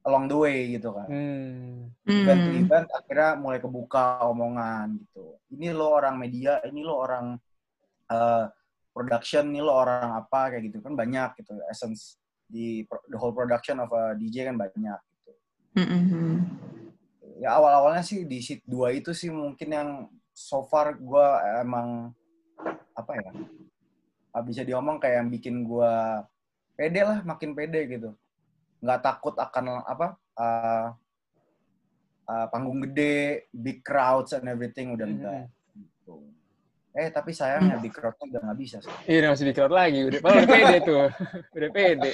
along 0.07 0.25
the 0.31 0.39
way 0.39 0.73
gitu 0.73 0.95
kan 0.97 1.05
Hmm. 1.11 1.93
event 2.09 2.41
to 2.41 2.51
Hmm. 2.55 2.61
event 2.65 2.87
akhirnya 2.95 3.31
mulai 3.37 3.59
kebuka 3.61 4.25
omongan 4.25 4.97
gitu 5.05 5.37
ini 5.53 5.75
lo 5.75 5.93
orang 5.93 6.17
media 6.17 6.63
ini 6.65 6.81
lo 6.81 6.97
orang 6.97 7.37
eh, 8.09 8.47
production 8.95 9.51
ini 9.53 9.61
lo 9.61 9.75
orang 9.77 10.17
apa 10.17 10.55
kayak 10.57 10.73
gitu 10.73 10.81
kan 10.81 10.97
banyak 10.97 11.45
gitu 11.45 11.59
essence 11.69 12.17
di 12.49 12.87
pro- 12.89 13.05
the 13.13 13.19
whole 13.21 13.37
production 13.37 13.77
of 13.85 13.93
a 13.93 14.17
DJ 14.17 14.49
kan 14.49 14.57
banyak 14.57 14.97
Mm-mm. 15.77 16.47
ya 17.39 17.55
awal 17.59 17.73
awalnya 17.85 18.03
sih 18.03 18.25
di 18.25 18.41
sit 18.43 18.65
dua 18.67 18.91
itu 18.91 19.13
sih 19.15 19.29
mungkin 19.29 19.69
yang 19.69 19.91
so 20.33 20.63
far 20.67 20.95
gue 20.99 21.27
emang 21.63 22.15
apa 22.95 23.13
ya 23.15 23.31
bisa 24.43 24.63
diomong 24.63 25.03
kayak 25.03 25.23
yang 25.23 25.31
bikin 25.31 25.67
gue 25.67 25.93
pede 26.79 27.03
lah 27.03 27.19
makin 27.27 27.59
pede 27.59 27.91
gitu 27.91 28.11
nggak 28.79 29.03
takut 29.03 29.35
akan 29.35 29.83
apa 29.83 30.15
uh, 30.39 30.87
uh, 32.31 32.47
panggung 32.55 32.79
gede 32.87 33.51
big 33.51 33.83
crowds 33.83 34.31
and 34.31 34.47
everything 34.47 34.95
udah 34.95 35.07
enggak 35.11 35.51
gitu. 35.75 36.23
eh 36.95 37.11
tapi 37.11 37.35
sayangnya 37.35 37.83
big 37.83 37.91
crowdnya 37.91 38.39
udah 38.39 38.41
nggak 38.47 38.59
bisa 38.63 38.77
sih 38.79 38.95
Iya, 39.11 39.27
udah 39.27 39.31
masih 39.35 39.47
di 39.47 39.55
crowd 39.55 39.75
lagi. 39.75 40.01
Udah, 40.07 40.21
udah 40.23 40.47
pede 40.51 40.79
tuh. 40.83 41.07
udah 41.57 41.71
pede. 41.71 42.11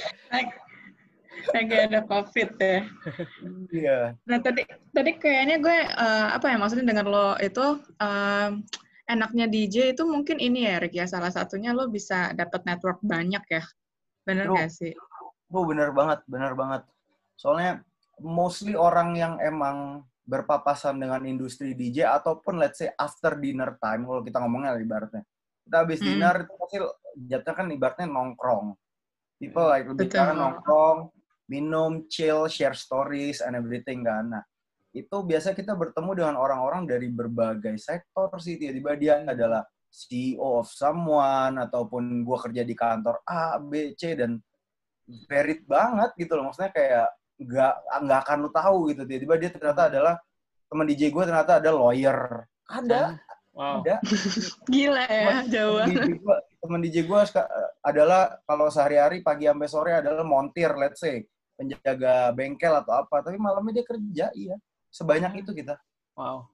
Lagi 1.53 1.75
ada 1.77 1.99
COVID 2.05 2.49
ya. 2.57 2.77
iya 3.69 3.99
Nah 4.25 4.37
tadi 4.41 4.63
tadi 4.89 5.11
kayaknya 5.19 5.61
gue 5.61 5.77
eh, 5.85 6.27
apa 6.33 6.45
ya 6.49 6.57
maksudnya 6.57 6.87
dengar 6.87 7.05
lo 7.05 7.27
itu 7.37 7.81
em, 8.01 8.63
enaknya 9.05 9.45
DJ 9.45 9.93
itu 9.93 10.03
mungkin 10.07 10.41
ini 10.41 10.65
ya 10.65 10.81
Rick 10.81 10.97
ya 10.97 11.05
salah 11.05 11.29
satunya 11.29 11.75
lo 11.75 11.85
bisa 11.91 12.33
dapat 12.33 12.65
network 12.65 13.03
banyak 13.05 13.43
ya. 13.51 13.63
Bener 14.25 14.49
True. 14.49 14.57
gak 14.57 14.71
sih? 14.73 14.93
Oh 15.53 15.63
bener 15.69 15.93
banget, 15.93 16.25
bener 16.25 16.57
banget. 16.57 16.81
Soalnya 17.37 17.85
mostly 18.17 18.73
orang 18.73 19.13
yang 19.13 19.37
emang 19.37 20.01
berpapasan 20.25 20.97
dengan 20.97 21.21
industri 21.29 21.77
DJ 21.77 22.09
ataupun 22.09 22.57
let's 22.57 22.81
say 22.81 22.89
after 22.97 23.37
dinner 23.37 23.77
time 23.77 24.09
kalau 24.09 24.25
kita 24.25 24.41
ngomongnya 24.41 24.73
ibaratnya. 24.81 25.21
Kita 25.65 25.85
habis 25.85 26.01
Hmm. 26.01 26.07
dinner 26.09 26.35
itu 26.45 26.53
pasti 26.57 26.77
jatuhnya 27.29 27.53
kan 27.53 27.67
ibaratnya 27.69 28.07
nongkrong. 28.09 28.73
People 29.37 29.67
like 29.69 29.85
lebih 29.85 30.09
Betul. 30.09 30.33
nongkrong, 30.33 30.97
minum, 31.45 32.09
chill, 32.09 32.49
share 32.49 32.73
stories 32.73 33.41
and 33.41 33.53
everything 33.57 34.01
kan. 34.01 34.29
Nah, 34.29 34.43
itu 34.95 35.17
biasa 35.21 35.51
kita 35.53 35.75
bertemu 35.75 36.11
dengan 36.15 36.35
orang-orang 36.39 36.87
dari 36.87 37.11
berbagai 37.11 37.77
sektor 37.77 38.31
sih. 38.41 38.55
Tiba-tiba 38.57 38.91
dia 38.97 39.13
adalah 39.21 39.61
CEO 39.91 40.59
of 40.59 40.67
someone 40.67 41.61
ataupun 41.61 42.25
gua 42.25 42.37
kerja 42.41 42.63
di 42.65 42.75
kantor 42.75 43.21
A, 43.27 43.59
B, 43.61 43.93
C 43.95 44.17
dan 44.17 44.39
varied 45.29 45.63
banget 45.69 46.11
gitu 46.17 46.33
loh. 46.35 46.49
Maksudnya 46.49 46.71
kayak 46.73 47.07
nggak 47.35 47.73
nggak 48.07 48.19
akan 48.25 48.37
lu 48.41 48.49
tahu 48.49 48.77
gitu. 48.95 49.01
Tiba-tiba 49.05 49.35
dia 49.37 49.49
ternyata 49.53 49.83
adalah 49.91 50.15
teman 50.65 50.87
DJ 50.89 51.13
gue 51.13 51.23
ternyata 51.23 51.61
ada 51.61 51.69
lawyer. 51.69 52.49
Ada, 52.65 53.21
Wow. 53.55 53.87
ada. 53.87 54.03
Gila 54.67 55.07
ya, 55.07 55.47
jauh 55.47 55.79
Temen 55.79 55.95
banget. 55.95 56.03
DJ 56.03 56.19
gua, 56.19 56.35
temen 56.59 56.79
DJ 56.83 56.97
gue 57.07 57.19
adalah 57.87 58.21
kalau 58.43 58.67
sehari-hari 58.67 59.23
pagi 59.23 59.47
sampai 59.47 59.69
sore 59.71 59.91
adalah 59.95 60.27
montir, 60.27 60.75
let's 60.75 60.99
say 60.99 61.23
penjaga 61.55 62.31
bengkel 62.35 62.73
atau 62.75 63.03
apa. 63.03 63.23
Tapi 63.23 63.39
malamnya 63.39 63.81
dia 63.81 63.85
kerja, 63.87 64.25
iya. 64.35 64.55
Sebanyak 64.91 65.43
itu 65.43 65.51
kita. 65.51 65.75
Wow. 66.15 66.47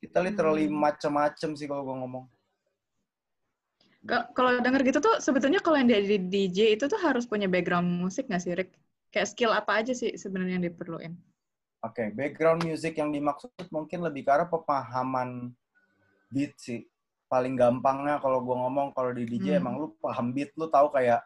Kita 0.00 0.20
literally 0.20 0.68
Hmm. 0.68 0.80
macem-macem 0.80 1.56
sih 1.56 1.66
kalau 1.68 1.84
gue 1.84 1.96
ngomong. 1.96 2.24
Ka- 4.04 4.28
Kalau 4.36 4.60
denger 4.60 4.84
gitu 4.84 5.00
tuh 5.00 5.16
sebetulnya 5.16 5.64
kalau 5.64 5.80
yang 5.80 5.88
jadi 5.88 6.20
DJ 6.20 6.76
itu 6.76 6.84
tuh 6.92 7.00
harus 7.00 7.24
punya 7.24 7.48
background 7.48 7.88
musik 7.88 8.28
nggak 8.28 8.42
sih 8.44 8.52
Rick? 8.52 8.76
Kayak 9.08 9.32
skill 9.32 9.52
apa 9.56 9.80
aja 9.80 9.96
sih 9.96 10.12
sebenarnya 10.12 10.60
yang 10.60 10.66
diperluin? 10.68 11.16
Oke, 11.80 12.12
background 12.12 12.64
music 12.64 13.00
yang 13.00 13.12
dimaksud 13.12 13.48
mungkin 13.72 14.04
lebih 14.04 14.24
ke 14.28 14.30
arah 14.32 14.48
pemahaman 14.48 15.52
beat 16.28 16.52
sih. 16.60 16.84
Paling 17.32 17.56
gampangnya 17.56 18.20
kalau 18.20 18.44
gue 18.44 18.52
ngomong 18.52 18.92
kalau 18.92 19.12
di 19.16 19.24
DJ 19.24 19.56
Hmm. 19.56 19.60
emang 19.64 19.74
lu 19.80 19.86
paham 20.00 20.36
beat, 20.36 20.52
lu 20.60 20.68
tahu 20.68 20.92
kayak 20.92 21.24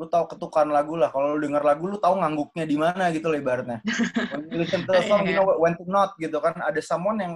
lu 0.00 0.08
tahu 0.08 0.24
ketukan 0.32 0.72
lagu 0.72 0.96
lah. 0.96 1.12
Kalau 1.12 1.36
lu 1.36 1.44
denger 1.44 1.60
lagu 1.60 1.84
lu 1.84 2.00
tahu 2.00 2.16
ngangguknya 2.24 2.64
di 2.64 2.76
mana 2.80 3.12
gitu 3.12 3.28
loh 3.28 3.36
ibaratnya. 3.36 3.84
When 4.32 4.48
you 4.48 4.64
listen 4.64 4.88
to 4.88 4.92
a 4.96 5.04
song, 5.04 5.28
you 5.28 5.36
know 5.36 5.44
when 5.60 5.76
to 5.76 5.84
not 5.84 6.16
gitu 6.16 6.40
kan. 6.40 6.56
Ada 6.56 6.80
someone 6.80 7.20
yang 7.20 7.34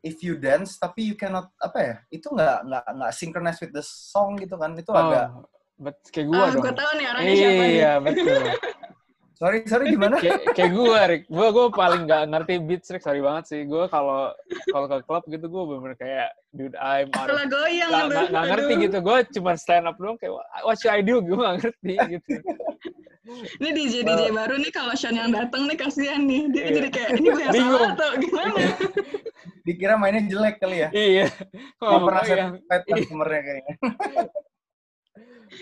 if 0.00 0.24
you 0.24 0.40
dance 0.40 0.80
tapi 0.80 1.12
you 1.12 1.16
cannot 1.20 1.52
apa 1.60 1.78
ya? 1.84 1.94
Itu 2.08 2.32
nggak 2.32 2.56
nggak 2.64 2.84
nggak 2.96 3.12
synchronize 3.12 3.60
with 3.60 3.76
the 3.76 3.84
song 3.84 4.40
gitu 4.40 4.56
kan. 4.56 4.72
Itu 4.80 4.96
agak 4.96 5.28
Oh, 5.28 5.44
bet 5.76 6.00
kayak 6.08 6.26
gua 6.32 6.40
Ah, 6.40 6.48
dong. 6.48 6.62
gue 6.64 6.72
tahu 6.72 6.90
nih 6.96 7.06
orangnya 7.12 7.34
siapa 7.36 7.62
nih. 7.68 7.76
Iya, 7.76 7.92
betul. 8.00 8.42
sorry 9.42 9.58
sorry 9.66 9.90
gimana? 9.90 10.22
kayak 10.22 10.54
kayak 10.54 10.70
gue, 10.70 11.00
Rick. 11.10 11.22
Gue 11.26 11.46
gue 11.50 11.66
paling 11.68 12.06
nggak 12.06 12.22
ngerti 12.30 12.54
beats, 12.62 12.88
Rick. 12.88 13.02
Sorry 13.02 13.18
banget 13.18 13.44
sih. 13.44 13.60
Gue 13.66 13.90
kalau 13.90 14.30
kalau 14.70 14.86
ke 14.86 15.02
klub 15.02 15.26
gitu, 15.26 15.42
gue 15.44 15.62
bener 15.66 15.98
kayak, 15.98 16.30
dude, 16.50 16.78
I'm 16.78 17.10
out 17.10 17.26
of 17.26 17.34
Setelah 17.34 17.46
goyang 17.48 17.90
nggak 17.90 18.04
lu. 18.04 18.10
nggak- 18.12 18.28
nggak 18.30 18.44
ngerti 18.46 18.72
gitu. 18.80 18.96
Gue 19.02 19.16
cuma 19.34 19.50
stand 19.56 19.84
up 19.84 19.98
doang 19.98 20.14
kayak, 20.16 20.32
what 20.62 20.78
should 20.78 20.94
I 20.94 21.02
do? 21.02 21.18
Gue 21.18 21.34
nggak 21.34 21.56
ngerti 21.58 21.94
gitu. 22.12 22.32
Ini 23.58 23.68
DJ 23.70 23.94
DJ 24.02 24.22
baru 24.30 24.58
nih 24.58 24.70
kalau 24.70 24.92
Sean 24.92 25.14
yang 25.14 25.30
datang 25.30 25.66
nih 25.66 25.78
kasihan 25.78 26.22
nih. 26.22 26.46
Dia 26.50 26.62
Iya. 26.62 26.70
jadi 26.78 26.88
kayak 26.90 27.10
ini 27.16 27.28
gue 27.28 27.42
yang 27.42 27.54
salah 27.54 27.90
atau 27.94 28.10
gimana? 28.18 28.60
Dikira 29.62 29.94
mainnya 29.94 30.22
jelek 30.26 30.58
kali 30.58 30.76
ya. 30.82 30.88
iya. 30.92 31.26
Kok 31.78 31.98
pernah 32.02 32.22
satisfied 32.22 32.82
customer-nya 32.84 33.40
kayaknya. 33.40 33.74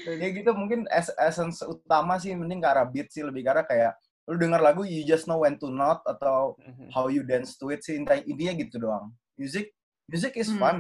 Ya 0.07 0.29
gitu 0.31 0.51
mungkin 0.53 0.87
es- 0.89 1.15
essence 1.17 1.61
utama 1.63 2.17
sih 2.17 2.33
mending 2.33 2.61
ke 2.61 2.69
arah 2.69 2.87
beat 2.87 3.11
sih 3.11 3.23
lebih 3.23 3.45
arah 3.47 3.65
kayak 3.65 3.95
lu 4.27 4.39
denger 4.39 4.63
lagu 4.63 4.83
you 4.83 5.03
just 5.03 5.27
know 5.27 5.43
when 5.43 5.59
to 5.59 5.67
not 5.69 6.01
atau 6.07 6.55
Mhm. 6.57 6.95
how 6.95 7.11
you 7.11 7.23
dance 7.23 7.59
to 7.59 7.69
it 7.69 7.83
sih 7.83 7.99
intinya, 7.99 8.23
intinya 8.23 8.53
gitu 8.57 8.77
doang 8.79 9.11
music 9.35 9.75
music 10.07 10.39
is 10.39 10.47
Hmm. 10.49 10.59
fun 10.59 10.77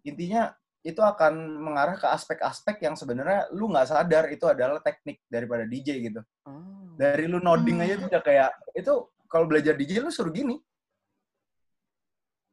intinya 0.00 0.52
itu 0.80 0.96
akan 0.96 1.60
mengarah 1.60 1.92
ke 1.94 2.08
aspek-aspek 2.08 2.80
yang 2.80 2.96
sebenarnya 2.96 3.52
lu 3.52 3.68
nggak 3.68 3.84
sadar 3.84 4.32
itu 4.32 4.48
adalah 4.48 4.80
teknik 4.80 5.20
daripada 5.28 5.68
DJ 5.68 6.00
gitu 6.00 6.20
Oh. 6.48 6.96
dari 6.96 7.28
lu 7.28 7.36
nodding 7.36 7.78
Hmm. 7.78 7.84
aja 7.84 7.94
tuh 8.00 8.08
udah 8.08 8.22
kayak 8.24 8.50
itu 8.72 8.92
kalau 9.28 9.44
belajar 9.44 9.76
DJ 9.76 10.00
lu 10.00 10.08
suruh 10.08 10.32
gini 10.32 10.56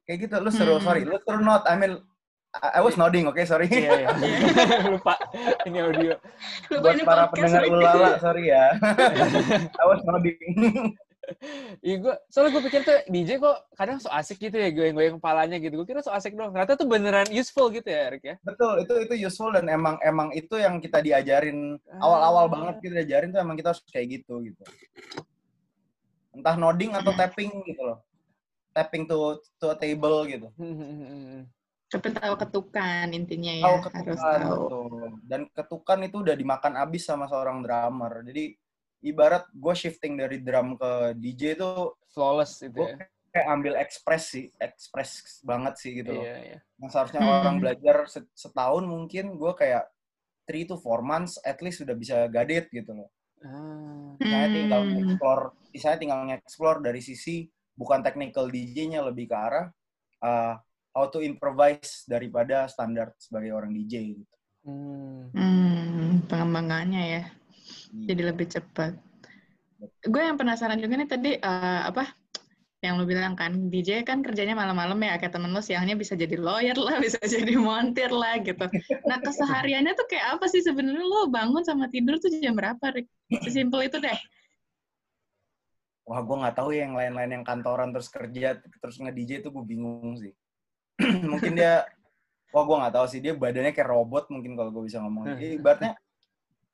kayak 0.03 0.27
gitu 0.27 0.35
lu 0.39 0.51
suruh 0.51 0.79
Hmm. 0.79 0.85
sorry 0.85 1.01
lu 1.03 1.15
suruh 1.23 1.39
not 1.39 1.63
I 1.67 1.75
mean 1.75 2.03
I, 2.57 2.81
was 2.81 2.95
nodding 2.95 3.25
oke 3.25 3.37
sorry 3.43 3.67
Iya, 3.67 3.91
iya. 4.03 4.09
Lupa. 4.91 5.13
Ini 5.63 5.77
audio. 5.81 6.13
Lupa 6.67 6.81
buat 6.81 6.93
ini 6.93 7.03
para 7.03 7.23
podcast, 7.27 7.53
pendengar 7.53 7.63
ulala 7.69 8.09
sorry 8.25 8.43
ya 8.49 8.65
I 9.73 9.85
was 9.85 10.01
nodding 10.03 10.39
Iya, 11.83 11.95
gue, 11.99 12.15
soalnya 12.31 12.55
gue 12.55 12.63
pikir 12.71 12.81
tuh 12.87 13.03
DJ 13.11 13.35
kok 13.35 13.67
kadang 13.75 13.99
so 13.99 14.07
asik 14.07 14.39
gitu 14.39 14.55
ya, 14.55 14.71
goyang-goyang 14.71 15.19
kepalanya 15.19 15.59
gitu. 15.59 15.75
Gue 15.75 15.83
kira 15.83 15.99
so 15.99 16.07
asik 16.07 16.31
doang. 16.31 16.55
Ternyata 16.55 16.79
tuh 16.79 16.87
beneran 16.87 17.27
useful 17.27 17.67
gitu 17.67 17.83
ya, 17.83 18.07
Erik 18.07 18.23
ya. 18.23 18.35
betul 18.47 18.79
itu 18.79 18.93
itu 19.03 19.27
useful 19.27 19.51
dan 19.51 19.67
emang 19.67 19.99
emang 19.99 20.31
itu 20.31 20.55
yang 20.55 20.79
kita 20.79 21.03
diajarin 21.03 21.75
awal-awal 21.99 22.47
Ah. 22.47 22.51
banget 22.55 22.75
kita 22.79 22.93
diajarin 23.03 23.35
tuh 23.35 23.43
emang 23.43 23.59
kita 23.59 23.75
harus 23.75 23.83
kayak 23.91 24.23
gitu 24.23 24.39
gitu 24.39 24.63
entah 26.31 26.55
nodding 26.55 26.95
atau 26.95 27.11
tapping 27.11 27.51
gitu 27.65 27.81
loh 27.83 27.99
tapping 28.71 29.03
to 29.03 29.17
to 29.57 29.67
a 29.67 29.75
table 29.75 30.23
gitu 30.23 30.47
Tapi 31.87 32.07
tahu 32.11 32.35
ketukan 32.35 33.07
intinya 33.09 33.53
ya. 33.53 33.63
tahu 33.63 33.77
harus 33.77 33.85
ketukan 33.87 34.39
tahu. 34.43 34.59
betul. 34.59 35.07
dan 35.23 35.41
ketukan 35.49 35.99
itu 36.03 36.17
udah 36.19 36.35
dimakan 36.35 36.73
abis 36.77 37.03
sama 37.03 37.25
seorang 37.25 37.63
drummer 37.63 38.21
jadi 38.21 38.43
ibarat 38.99 39.47
gue 39.49 39.73
shifting 39.73 40.15
dari 40.15 40.39
drum 40.39 40.75
ke 40.75 40.91
DJ 41.15 41.55
itu 41.55 41.69
Flawless 42.11 42.59
itu 42.59 42.75
gue 42.75 42.91
ya. 42.91 43.07
kayak 43.29 43.47
ambil 43.47 43.73
ekspres 43.77 44.23
sih 44.27 44.51
ekspres 44.57 45.11
banget 45.41 45.73
sih 45.77 45.91
gitu 45.95 46.11
loh 46.11 46.21
Iya, 46.21 46.35
iya. 46.43 46.57
yang 46.75 46.89
seharusnya 46.89 47.21
Hmm. 47.21 47.31
orang 47.39 47.57
belajar 47.57 47.95
set- 48.05 48.33
setahun 48.33 48.83
mungkin 48.83 49.37
gue 49.37 49.53
kayak 49.53 49.87
3 50.43 50.65
to 50.65 50.75
4 50.75 50.99
months 51.01 51.39
at 51.41 51.59
least 51.59 51.79
sudah 51.79 51.91
bisa 51.93 52.23
gadit 52.27 52.67
gitu 52.69 52.91
loh. 52.91 53.11
Ah. 53.37 54.15
Saya 54.17 54.47
tinggal 54.49 54.81
Hmm. 54.81 54.97
explore, 55.03 55.43
saya 55.73 55.95
tinggal 55.95 56.19
nge-explore 56.23 56.79
dari 56.81 56.99
sisi 56.99 57.45
bukan 57.75 57.99
technical 57.99 58.47
DJ-nya 58.47 59.03
lebih 59.03 59.27
ke 59.27 59.35
arah 59.35 59.67
uh, 60.19 60.55
how 60.97 61.05
to 61.05 61.21
improvise 61.21 62.01
daripada 62.09 62.65
standar 62.65 63.13
sebagai 63.21 63.53
orang 63.53 63.69
DJ 63.69 64.17
gitu. 64.17 64.35
Hmm. 64.65 65.29
Hmm, 65.37 66.25
pengembangannya 66.25 67.03
ya. 67.05 67.23
Iya. 67.93 68.05
Jadi 68.09 68.21
lebih 68.25 68.47
cepat. 68.49 68.97
Gue 70.01 70.25
yang 70.25 70.41
penasaran 70.41 70.81
juga 70.81 70.97
nih 70.97 71.05
tadi 71.05 71.31
eh, 71.37 71.81
apa 71.85 72.09
yang 72.81 73.01
lu 73.01 73.09
bilang 73.09 73.33
kan 73.33 73.73
DJ 73.73 74.05
kan 74.05 74.21
kerjanya 74.21 74.53
malam-malam 74.53 74.97
ya 75.01 75.17
kayak 75.17 75.33
temen 75.33 75.49
lu 75.49 75.61
siangnya 75.61 75.97
bisa 75.97 76.13
jadi 76.13 76.37
lawyer 76.37 76.77
lah 76.77 76.97
bisa 77.05 77.21
jadi 77.21 77.53
montir 77.57 78.09
lah 78.09 78.41
gitu. 78.41 78.65
Nah 79.05 79.17
kesehariannya 79.21 79.93
tuh 79.93 80.05
kayak 80.09 80.37
apa 80.41 80.45
sih 80.49 80.65
sebenarnya 80.65 81.05
lo 81.05 81.29
bangun 81.29 81.61
sama 81.61 81.89
tidur 81.93 82.17
tuh 82.17 82.33
jam 82.41 82.57
berapa 82.57 82.81
Rick? 82.93 83.09
Sesimpel 83.45 83.89
itu 83.89 84.01
deh. 84.01 84.17
Wah, 86.07 86.23
gue 86.23 86.35
nggak 86.39 86.55
tahu 86.55 86.71
ya 86.71 86.87
yang 86.87 86.95
lain-lain 86.95 87.41
yang 87.41 87.45
kantoran 87.45 87.91
terus 87.91 88.07
kerja 88.07 88.55
terus 88.79 88.95
nge-DJ 88.95 89.43
itu 89.43 89.49
gue 89.51 89.63
bingung 89.67 90.15
sih. 90.15 90.31
Mungkin 91.31 91.53
dia 91.53 91.85
wah 92.49 92.63
gue 92.63 92.77
nggak 92.79 92.93
tahu 92.95 93.05
sih 93.11 93.19
dia 93.21 93.33
badannya 93.37 93.75
kayak 93.75 93.89
robot 93.91 94.31
mungkin 94.33 94.57
kalau 94.57 94.71
gue 94.73 94.83
bisa 94.89 94.97
ngomong. 95.03 95.23
Hmm. 95.27 95.31
Jadi 95.37 95.47
ibaratnya 95.59 95.93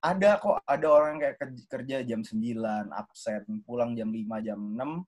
ada 0.03 0.29
kok 0.39 0.59
ada 0.67 0.87
orang 0.91 1.15
kayak 1.19 1.35
ker- 1.39 1.67
kerja 1.67 2.03
jam 2.03 2.21
9, 2.23 2.59
absen, 2.91 3.43
pulang 3.63 3.95
jam 3.95 4.11
5, 4.11 4.43
jam 4.43 4.59
6, 4.59 5.03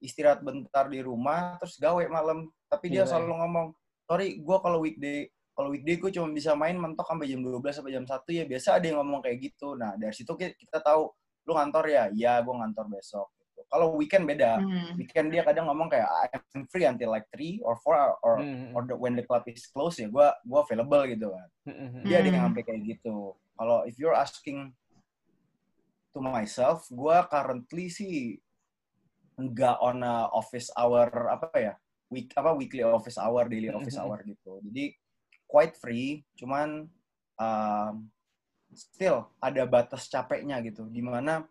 istirahat 0.00 0.40
bentar 0.40 0.88
di 0.88 1.04
rumah, 1.04 1.60
terus 1.60 1.76
gawe 1.76 2.00
malam. 2.08 2.48
Tapi 2.68 2.88
dia 2.92 3.04
selalu 3.08 3.32
ngomong, 3.40 3.66
sorry 4.04 4.40
gue 4.40 4.56
kalau 4.60 4.80
weekday 4.80 5.28
kalau 5.52 5.74
weekday 5.74 5.98
gue 5.98 6.10
cuma 6.14 6.30
bisa 6.30 6.54
main 6.54 6.78
mentok 6.78 7.02
sampai 7.02 7.26
jam 7.26 7.42
12 7.42 7.60
sampai 7.74 7.90
jam 7.90 8.06
1 8.06 8.30
ya 8.30 8.44
biasa 8.46 8.68
ada 8.78 8.84
yang 8.86 8.98
ngomong 9.02 9.20
kayak 9.24 9.38
gitu. 9.42 9.74
Nah 9.74 9.98
dari 9.98 10.14
situ 10.14 10.32
ki- 10.32 10.54
kita 10.54 10.78
tahu 10.80 11.10
lu 11.48 11.52
ngantor 11.56 11.84
ya, 11.88 12.04
iya 12.12 12.38
gue 12.44 12.54
ngantor 12.54 12.86
besok. 12.92 13.26
Kalau 13.68 13.94
weekend 14.00 14.24
beda. 14.24 14.64
Hmm. 14.64 14.96
Weekend 14.96 15.28
dia 15.28 15.44
kadang 15.44 15.68
ngomong 15.68 15.92
kayak 15.92 16.08
I'm 16.32 16.64
free 16.72 16.88
until 16.88 17.12
like 17.12 17.28
3 17.36 17.60
or 17.62 17.76
4 17.84 18.16
or 18.24 18.34
Hmm, 18.40 18.72
or 18.72 18.82
the, 18.88 18.96
when 18.96 19.12
the 19.12 19.24
club 19.28 19.44
is 19.44 19.68
closed 19.68 20.00
ya 20.00 20.08
gue 20.08 20.26
gua 20.48 20.60
available 20.64 21.04
gitu 21.04 21.28
kan. 21.36 21.48
hmm, 21.68 21.76
hmm, 21.76 21.88
hmm. 21.92 22.04
Dia 22.08 22.16
ada 22.20 22.26
yang 22.32 22.36
Hmm. 22.40 22.46
sampai 22.52 22.62
kayak 22.64 22.80
gitu. 22.96 23.16
Kalau 23.58 23.84
if 23.84 23.94
you're 24.00 24.16
asking 24.16 24.72
to 26.16 26.18
myself, 26.24 26.88
gue 26.88 27.16
currently 27.28 27.86
sih 27.92 28.14
nggak 29.38 29.76
on 29.78 30.02
a 30.02 30.26
office 30.34 30.66
hour 30.74 31.06
apa 31.30 31.46
ya 31.54 31.74
week 32.10 32.32
apa 32.34 32.50
weekly 32.56 32.82
office 32.82 33.20
hour, 33.20 33.46
daily 33.46 33.68
office 33.68 34.00
hour 34.00 34.18
gitu. 34.24 34.58
Jadi 34.64 34.96
quite 35.44 35.76
free, 35.76 36.24
cuman 36.40 36.88
um, 37.36 37.94
still 38.72 39.28
ada 39.38 39.62
batas 39.68 40.08
capeknya 40.08 40.56
gitu. 40.64 40.88
Di 40.88 41.04
mana 41.04 41.44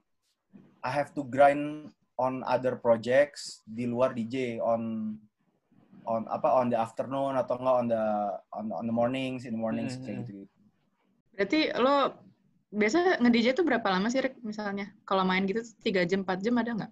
I 0.82 0.92
have 0.92 1.14
to 1.14 1.22
grind 1.26 1.94
on 2.18 2.42
other 2.46 2.78
projects 2.82 3.62
di 3.66 3.86
luar 3.86 4.14
DJ 4.18 4.58
on 4.62 5.14
on 6.08 6.24
apa 6.32 6.50
on 6.58 6.72
the 6.72 6.80
afternoon 6.80 7.36
atau 7.36 7.60
enggak 7.60 7.76
on 7.84 7.88
the 7.92 8.04
on, 8.56 8.66
on 8.74 8.86
the 8.88 8.96
mornings 8.96 9.44
in 9.44 9.54
the 9.56 9.62
mornings 9.62 9.96
Mhm. 10.00 10.04
kayak 10.06 10.18
gitu. 10.26 10.36
Berarti 11.38 11.60
lo 11.78 11.96
biasa 12.74 13.22
nge-DJ 13.22 13.48
tuh 13.56 13.64
berapa 13.64 13.88
lama 13.88 14.08
sih, 14.12 14.20
Rick, 14.20 14.42
misalnya? 14.44 14.92
Kalau 15.08 15.24
main 15.24 15.44
gitu 15.46 15.62
3 15.86 16.04
jam, 16.04 16.26
4 16.26 16.40
jam 16.44 16.56
ada 16.58 16.72
nggak? 16.74 16.92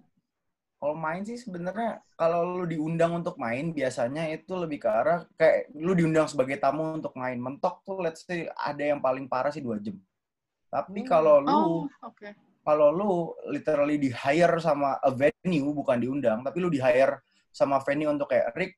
Kalau 0.76 0.92
main 0.92 1.24
sih 1.24 1.40
sebenarnya 1.40 2.04
kalau 2.20 2.60
lu 2.60 2.68
diundang 2.68 3.16
untuk 3.16 3.40
main 3.40 3.72
biasanya 3.72 4.28
itu 4.28 4.52
lebih 4.52 4.84
ke 4.84 4.88
arah 4.92 5.24
kayak 5.40 5.72
lu 5.72 5.96
diundang 5.96 6.28
sebagai 6.28 6.60
tamu 6.60 7.00
untuk 7.00 7.16
main 7.16 7.40
mentok 7.40 7.80
tuh 7.80 7.96
let's 8.04 8.28
say 8.28 8.44
ada 8.52 8.84
yang 8.84 9.00
paling 9.00 9.24
parah 9.24 9.48
sih 9.48 9.64
dua 9.64 9.80
jam. 9.80 9.96
Tapi 10.68 11.00
Hmm. 11.02 11.08
kalau 11.08 11.40
lu 11.40 11.56
Oh, 11.56 11.88
oke. 12.04 12.28
Kalau 12.66 12.90
lu 12.90 13.10
literally 13.46 13.94
di 13.96 14.10
hire 14.10 14.58
sama 14.58 14.98
a 14.98 15.10
venue 15.14 15.70
bukan 15.70 15.94
diundang 15.96 16.42
tapi 16.42 16.58
lu 16.58 16.66
di 16.66 16.82
hire 16.82 17.22
sama 17.54 17.78
venue 17.78 18.10
untuk 18.10 18.26
kayak 18.26 18.50
Rick 18.52 18.72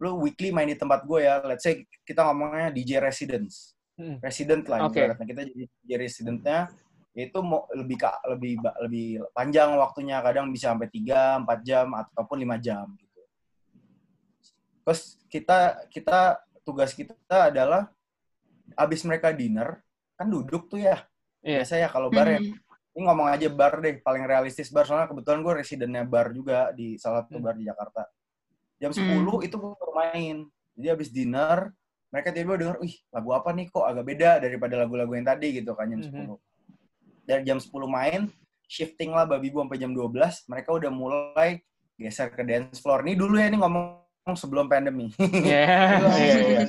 lu 0.00 0.16
weekly 0.18 0.48
main 0.48 0.66
di 0.66 0.74
tempat 0.74 1.04
gue 1.04 1.22
ya 1.22 1.44
let's 1.44 1.60
say 1.62 1.84
kita 2.02 2.24
ngomongnya 2.24 2.72
DJ 2.72 3.04
residence 3.04 3.76
Hmm. 3.94 4.18
resident 4.18 4.66
lah 4.66 4.90
Oke. 4.90 4.98
ibaratnya 4.98 5.22
kita 5.22 5.42
jadi 5.46 5.64
DJ 5.70 5.90
residentnya 6.02 6.66
itu 7.14 7.38
mau 7.46 7.70
lebih 7.70 7.94
ka- 7.94 8.18
lebih 8.26 8.58
lebih 8.82 9.22
panjang 9.30 9.70
waktunya 9.78 10.18
kadang 10.18 10.50
bisa 10.50 10.74
sampai 10.74 10.90
3 10.90 11.38
4 11.46 11.62
jam 11.62 11.86
ataupun 11.94 12.42
5 12.42 12.58
jam 12.58 12.90
gitu. 12.98 13.22
Terus 14.82 15.00
kita 15.30 15.58
kita 15.94 16.42
tugas 16.66 16.90
kita 16.90 17.14
adalah 17.54 17.86
abis 18.74 19.06
mereka 19.06 19.30
dinner 19.30 19.78
kan 20.18 20.26
duduk 20.26 20.66
tuh 20.66 20.82
ya. 20.82 21.06
Iya. 21.46 21.62
Biasa 21.62 21.74
ya 21.78 21.86
kalau 21.86 22.10
bar 22.10 22.34
ya 22.34 22.42
Hmm. 22.42 22.50
Ini 22.94 23.02
ngomong 23.04 23.26
aja 23.26 23.50
bar 23.50 23.82
deh, 23.82 23.98
paling 23.98 24.22
realistis 24.22 24.70
bar. 24.70 24.86
Soalnya 24.86 25.10
kebetulan 25.10 25.42
gue 25.42 25.54
residennya 25.58 26.02
bar 26.06 26.30
juga 26.30 26.70
di 26.70 26.94
salah 26.94 27.26
satu 27.26 27.42
Hmm. 27.42 27.46
bar 27.50 27.54
di 27.58 27.66
Jakarta. 27.66 28.06
Jam 28.78 28.90
10 28.94 29.42
itu 29.42 29.54
gue 29.58 29.72
bermain. 29.74 30.36
Jadi 30.78 30.86
habis 30.90 31.10
dinner, 31.10 31.74
mereka 32.10 32.30
tiba-tiba 32.30 32.54
denger, 32.62 32.76
wih 32.78 32.94
lagu 33.10 33.30
apa 33.34 33.50
nih 33.50 33.66
kok 33.70 33.82
agak 33.86 34.04
beda 34.06 34.30
daripada 34.38 34.74
lagu-lagu 34.78 35.10
yang 35.14 35.26
tadi 35.26 35.58
gitu 35.58 35.74
kan 35.74 35.90
jam. 35.90 36.02
10. 36.02 36.38
Dari 37.26 37.42
jam 37.42 37.58
10 37.58 37.90
main, 37.90 38.30
shifting 38.70 39.10
lah 39.10 39.26
babi 39.26 39.50
bu 39.50 39.66
sampai 39.66 39.78
jam 39.82 39.90
12, 39.90 40.46
mereka 40.46 40.70
udah 40.74 40.90
mulai 40.94 41.50
geser 41.98 42.30
ke 42.30 42.42
dance 42.46 42.78
floor. 42.78 43.02
Ini 43.02 43.14
dulu 43.18 43.38
ya, 43.38 43.50
ini 43.50 43.58
ngomong 43.58 44.34
sebelum 44.38 44.70
pandemi. 44.70 45.10
Iya. 45.18 45.98
Iya, 46.14 46.34
iya. 46.46 46.60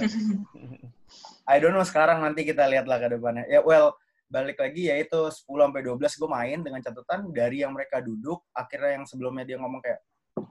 I 1.46 1.62
don't 1.62 1.78
know 1.78 1.86
sekarang 1.86 2.26
nanti 2.26 2.42
kita 2.42 2.66
lihat 2.66 2.90
lah 2.90 2.98
ke 2.98 3.14
depannya. 3.14 3.46
Ya 3.46 3.62
well, 3.62 3.94
balik 4.26 4.58
lagi 4.58 4.90
ya 4.90 4.96
itu 4.98 5.20
10 5.30 5.46
sampai 5.46 5.82
12 5.86 6.02
gue 6.02 6.30
main 6.30 6.58
dengan 6.60 6.82
catatan 6.82 7.30
dari 7.30 7.62
yang 7.62 7.72
mereka 7.72 8.02
duduk, 8.02 8.42
akhirnya 8.52 9.02
yang 9.02 9.06
sebelumnya 9.06 9.46
dia 9.46 9.58
ngomong 9.62 9.80
kayak 9.80 10.02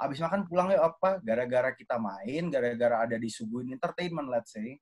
abis 0.00 0.18
makan 0.22 0.48
pulang 0.48 0.72
ya 0.72 0.80
apa? 0.86 1.20
Gara-gara 1.20 1.74
kita 1.74 1.98
main 2.00 2.48
gara-gara 2.48 3.04
ada 3.04 3.16
disuguhin 3.18 3.74
entertainment 3.74 4.30
let's 4.30 4.54
say. 4.54 4.78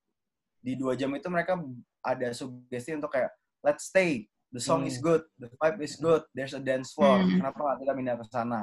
Di 0.63 0.79
dua 0.79 0.95
jam 0.95 1.11
itu 1.11 1.27
mereka 1.27 1.59
ada 1.99 2.31
sugesti 2.31 2.95
untuk 2.95 3.11
kayak 3.11 3.33
let's 3.59 3.91
stay. 3.91 4.29
The 4.53 4.61
song 4.61 4.85
is 4.85 5.01
Hmm. 5.01 5.05
good. 5.09 5.23
The 5.41 5.49
vibe 5.49 5.79
is 5.81 5.97
good. 5.97 6.23
There's 6.31 6.53
a 6.53 6.61
dance 6.61 6.93
floor. 6.93 7.19
Hmm. 7.19 7.41
kenapa 7.41 7.57
nggak 7.59 7.77
kita 7.83 7.93
pindah 7.97 8.15
ke 8.21 8.25
sana? 8.29 8.61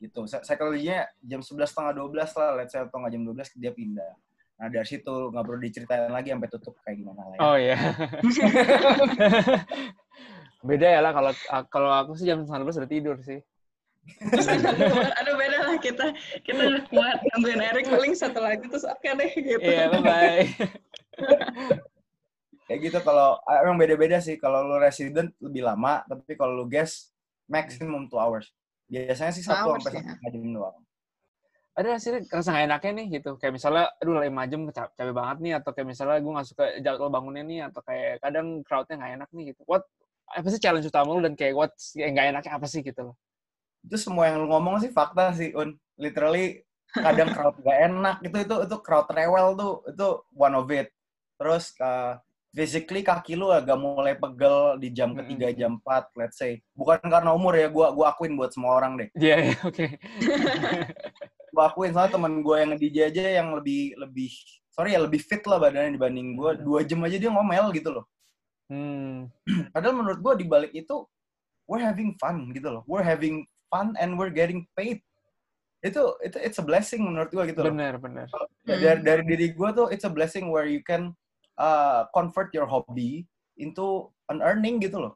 Gitu. 0.00 0.20
Psy- 0.26 0.42
psikologinya 0.42 1.00
jam 1.22 1.40
11 1.40 1.70
setengah 1.70 1.92
12 1.96 2.30
lah 2.36 2.50
let's 2.58 2.72
say 2.74 2.80
atau 2.82 2.98
nggak 3.00 3.12
jam 3.14 3.22
12 3.24 3.48
dia 3.56 3.72
pindah 3.72 4.12
nah 4.60 4.68
dari 4.68 4.84
situ 4.84 5.32
nggak 5.32 5.40
perlu 5.40 5.60
diceritain 5.64 6.12
lagi 6.12 6.36
sampai 6.36 6.50
tutup 6.52 6.76
kayak 6.84 7.00
gimana 7.00 7.20
lah 7.24 7.34
ya. 7.34 7.40
Oh 7.40 7.56
iya. 7.56 7.76
Beda 10.68 10.86
ya 10.92 11.00
lah 11.00 11.12
kalau 11.16 11.32
kalau 11.72 11.90
aku 11.96 12.12
sih 12.20 12.28
jam 12.28 12.44
19 12.44 12.68
udah 12.68 12.90
tidur 12.90 13.16
sih. 13.24 13.40
Aduh 15.20 15.34
beda 15.36 15.58
lah 15.64 15.76
kita 15.76 16.12
kita 16.44 16.60
udah 16.60 16.82
kuat 16.88 17.16
nungguin 17.20 17.60
Erik 17.60 17.86
paling 17.88 18.12
satu 18.16 18.40
lagi 18.40 18.64
terus 18.68 18.84
oke 18.84 19.04
deh 19.04 19.30
gitu. 19.32 19.60
Iya, 19.60 19.92
bye-bye. 19.92 20.44
kayak 22.70 22.86
gitu 22.86 22.98
kalau 23.02 23.42
ah, 23.50 23.66
emang 23.66 23.82
beda-beda 23.82 24.22
sih 24.22 24.38
kalau 24.38 24.62
lu 24.62 24.78
resident 24.78 25.34
lebih 25.42 25.66
lama 25.66 26.06
tapi 26.06 26.38
kalau 26.38 26.54
lu 26.54 26.70
guest 26.70 27.10
maximum 27.50 28.06
2 28.06 28.14
hours 28.14 28.46
biasanya 28.86 29.34
sih 29.34 29.42
Two 29.42 29.50
satu 29.50 29.74
sampai 29.82 29.98
ya. 29.98 30.14
satu 30.14 30.38
jam 30.38 30.54
doang 30.54 30.78
Ada 31.78 31.96
sih 32.02 32.10
rasa 32.28 32.50
gak 32.50 32.66
enaknya 32.66 32.92
nih 32.98 33.06
gitu. 33.20 33.30
Kayak 33.38 33.54
misalnya, 33.56 33.84
aduh 34.02 34.18
5 34.18 34.50
jam 34.50 34.60
capek, 34.68 35.10
banget 35.14 35.36
nih. 35.40 35.52
Atau 35.62 35.70
kayak 35.72 35.88
misalnya 35.88 36.18
gue 36.18 36.32
gak 36.34 36.48
suka 36.50 36.64
jadwal 36.82 37.08
bangunnya 37.08 37.44
nih. 37.46 37.60
Atau 37.70 37.80
kayak 37.86 38.20
kadang 38.20 38.46
crowdnya 38.66 38.94
gak 39.00 39.12
enak 39.22 39.28
nih 39.32 39.44
gitu. 39.54 39.62
What, 39.64 39.86
apa 40.30 40.46
sih 40.46 40.60
challenge 40.62 40.86
utama 40.86 41.10
lu 41.18 41.20
dan 41.26 41.34
kayak 41.34 41.54
what 41.58 41.72
yang 41.98 42.14
gak 42.14 42.26
enaknya 42.30 42.52
apa 42.54 42.66
sih 42.70 42.80
gitu 42.86 43.02
loh. 43.10 43.16
itu 43.80 43.96
semua 43.96 44.28
yang 44.28 44.44
lu 44.44 44.46
ngomong 44.52 44.76
sih 44.84 44.92
fakta 44.92 45.32
sih 45.32 45.56
un 45.56 45.72
literally 45.96 46.60
kadang 46.92 47.32
crowd 47.32 47.56
gak 47.64 47.78
enak 47.88 48.16
itu 48.22 48.36
itu 48.44 48.54
itu 48.68 48.76
crowd 48.84 49.08
rewel 49.10 49.56
tuh 49.56 49.72
itu 49.88 50.08
one 50.36 50.54
of 50.54 50.68
it 50.68 50.92
terus 51.40 51.72
uh, 51.80 52.20
physically 52.52 53.00
kaki 53.00 53.40
lu 53.40 53.48
agak 53.48 53.80
mulai 53.80 54.14
pegel 54.20 54.76
di 54.76 54.92
jam 54.92 55.16
ketiga 55.16 55.48
jam 55.56 55.80
4 55.80 56.12
let's 56.20 56.36
say 56.36 56.60
bukan 56.76 57.00
karena 57.00 57.32
umur 57.32 57.56
ya 57.56 57.72
gua 57.72 57.88
gua 57.90 58.12
akuin 58.12 58.36
buat 58.36 58.52
semua 58.52 58.76
orang 58.76 59.00
deh 59.00 59.08
Iya, 59.16 59.36
iya, 59.50 59.56
oke. 59.64 59.86
gua 61.52 61.68
akuin 61.68 61.92
soalnya 61.92 62.14
temen 62.14 62.40
gue 62.40 62.56
yang 62.56 62.70
nge-DJ 62.72 62.96
aja 63.10 63.22
yang 63.42 63.48
lebih 63.54 63.94
lebih 63.96 64.30
sorry 64.70 64.94
ya 64.94 65.00
lebih 65.02 65.20
fit 65.20 65.42
lah 65.44 65.58
badannya 65.58 65.94
dibanding 65.94 66.34
gua 66.34 66.54
Hmm. 66.54 66.64
dua 66.64 66.80
jam 66.82 67.00
aja 67.02 67.16
dia 67.16 67.30
ngomel 67.30 67.70
gitu 67.72 67.90
loh 67.92 68.04
Hmm. 68.70 69.26
padahal 69.74 69.94
menurut 69.98 70.18
gua 70.22 70.34
di 70.38 70.46
balik 70.46 70.70
itu 70.70 71.02
we're 71.66 71.82
having 71.82 72.14
fun 72.16 72.50
gitu 72.50 72.70
loh 72.70 72.82
we're 72.86 73.02
having 73.02 73.42
fun 73.66 73.94
and 73.98 74.14
we're 74.14 74.30
getting 74.30 74.62
paid 74.74 75.02
itu 75.80 76.02
itu 76.20 76.36
it's 76.38 76.60
a 76.60 76.64
blessing 76.64 77.00
menurut 77.02 77.32
gua 77.32 77.48
gitu 77.48 77.64
loh 77.64 77.72
Bener, 77.72 77.98
bener. 77.98 78.26
Hmm. 78.30 78.46
dari 78.66 79.00
dari 79.02 79.22
diri 79.26 79.46
gua 79.50 79.72
tuh 79.72 79.90
it's 79.90 80.06
a 80.06 80.12
blessing 80.12 80.50
where 80.52 80.66
you 80.66 80.82
can 80.82 81.10
uh, 81.56 82.06
convert 82.12 82.52
your 82.52 82.66
hobby 82.66 83.26
into 83.56 84.06
an 84.30 84.38
earning 84.40 84.78
gitu 84.78 84.98
loh 84.98 85.14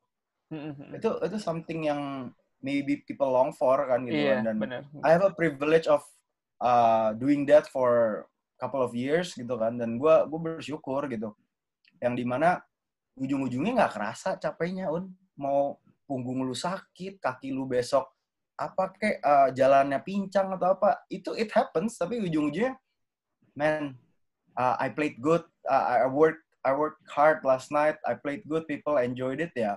Hmm, 0.53 0.71
hmm, 0.71 0.75
hmm. 0.77 0.93
itu 1.01 1.09
itu 1.25 1.37
something 1.41 1.89
yang 1.89 2.29
maybe 2.61 3.01
people 3.05 3.27
long 3.27 3.49
for 3.51 3.81
kan 3.89 4.05
gitu 4.05 4.29
kan 4.29 4.45
dan 4.45 4.57
bener. 4.61 4.81
I 5.01 5.11
have 5.11 5.25
a 5.25 5.33
privilege 5.33 5.89
of 5.89 6.05
uh, 6.61 7.17
doing 7.17 7.47
that 7.49 7.67
for 7.71 8.25
couple 8.61 8.81
of 8.81 8.95
years 8.95 9.35
gitu 9.35 9.55
kan. 9.59 9.75
Dan 9.77 9.99
gue 9.99 10.15
gue 10.31 10.41
bersyukur 10.41 11.07
gitu. 11.11 11.35
Yang 11.99 12.15
di 12.23 12.25
mana 12.27 12.61
ujung-ujungnya 13.19 13.73
nggak 13.83 13.93
kerasa 13.95 14.37
capeknya 14.39 14.91
un. 14.91 15.11
Mau 15.35 15.83
punggung 16.07 16.45
lu 16.47 16.55
sakit 16.55 17.19
kaki 17.19 17.51
lu 17.51 17.67
besok 17.67 18.07
apa 18.55 18.95
kek 18.95 19.19
uh, 19.19 19.51
jalannya 19.51 19.99
pincang 20.07 20.55
atau 20.55 20.79
apa 20.79 21.03
itu 21.11 21.35
it 21.35 21.51
happens. 21.51 21.99
Tapi 21.99 22.23
ujung-ujungnya 22.23 22.79
man 23.59 23.99
uh, 24.55 24.79
I 24.79 24.91
played 24.95 25.19
good. 25.19 25.43
Uh, 25.67 26.07
I 26.07 26.09
work 26.11 26.39
I 26.65 26.73
worked 26.73 27.05
hard 27.13 27.45
last 27.45 27.69
night. 27.75 27.99
I 28.07 28.17
played 28.17 28.47
good 28.49 28.65
people 28.65 28.97
enjoyed 28.97 29.43
it 29.43 29.53
ya. 29.53 29.77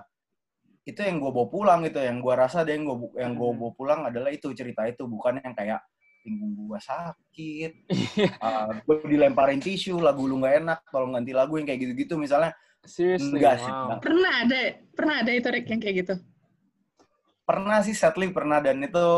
Itu 0.88 1.04
yang 1.04 1.20
gue 1.20 1.28
bawa 1.28 1.52
pulang 1.52 1.80
gitu. 1.84 2.00
Yang 2.00 2.24
gue 2.24 2.34
rasa 2.38 2.64
deh 2.64 2.72
yang 2.78 2.88
gue 2.88 2.96
yang 3.20 3.36
gue 3.36 3.50
Hmm. 3.50 3.60
bawa 3.60 3.72
pulang 3.76 4.00
adalah 4.08 4.30
itu 4.32 4.48
cerita 4.56 4.88
itu. 4.88 5.04
Bukan 5.04 5.42
yang 5.42 5.52
kayak 5.52 5.84
pinggung 6.28 6.52
gue 6.68 6.76
sakit 6.76 7.72
Iya, 8.20 8.28
uh, 8.36 8.84
gue 8.84 8.96
dilemparin 9.08 9.56
tisu 9.56 9.96
lagu 9.96 10.28
lu 10.28 10.36
nggak 10.36 10.60
enak 10.60 10.80
tolong 10.92 11.16
ganti 11.16 11.32
lagu 11.32 11.56
yang 11.56 11.64
kayak 11.64 11.80
gitu-gitu 11.88 12.20
misalnya 12.20 12.52
seriously. 12.84 13.40
Enggak 13.40 13.64
sih, 13.64 13.72
wow. 13.72 13.80
enggak. 13.88 13.98
Pernah 14.04 14.34
ada 14.44 14.60
pernah 14.92 15.14
ada 15.24 15.32
itu 15.32 15.48
Rick 15.48 15.66
yang 15.66 15.80
kayak 15.80 15.96
gitu. 16.04 16.14
pernah 17.42 17.80
sih 17.80 17.96
settling 17.96 18.28
pernah 18.28 18.60
dan 18.60 18.76
itu 18.76 19.08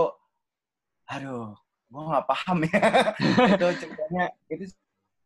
aduh 1.05 1.51
gue 1.91 2.03
nggak 2.07 2.27
paham 2.31 2.59
ya 2.63 2.83
itu 3.59 3.67
ceritanya 3.83 4.25
itu 4.47 4.65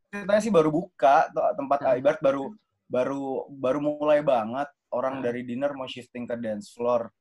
ceritanya 0.09 0.41
sih 0.41 0.49
baru 0.49 0.73
buka 0.73 1.29
tuh 1.29 1.45
tempat 1.53 1.79
Hmm. 1.85 2.01
ibarat 2.01 2.21
baru 2.25 2.45
baru 2.89 3.25
baru 3.53 3.79
mulai 3.85 4.25
banget 4.25 4.69
orang 4.89 5.21
Hmm. 5.21 5.25
dari 5.25 5.45
dinner 5.45 5.77
mau 5.77 5.85
shifting 5.85 6.25
ke 6.25 6.33
dance 6.41 6.73
floor. 6.73 7.13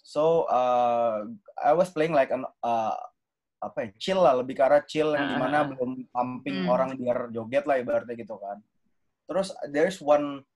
So 0.00 0.46
uh, 0.48 1.22
I 1.54 1.70
was 1.76 1.92
playing 1.92 2.16
like 2.16 2.32
an 2.32 2.42
uh, 2.64 2.96
apa 3.58 3.78
ya 3.84 3.88
chill 3.98 4.20
lah 4.22 4.38
lebih 4.38 4.54
ke 4.54 4.62
arah 4.62 4.82
chill 4.86 5.12
yang 5.18 5.26
Ah, 5.26 5.30
di 5.30 5.36
mana 5.36 5.56
ah. 5.60 5.64
belum 5.66 5.90
pumping 6.08 6.56
Hmm. 6.62 6.70
orang 6.70 6.90
biar 6.94 7.18
joget 7.30 7.64
lah 7.66 7.76
ibaratnya 7.78 8.14
gitu 8.14 8.38
kan. 8.38 8.62
Terus 9.26 9.50
there's 9.68 9.98
one 9.98 10.46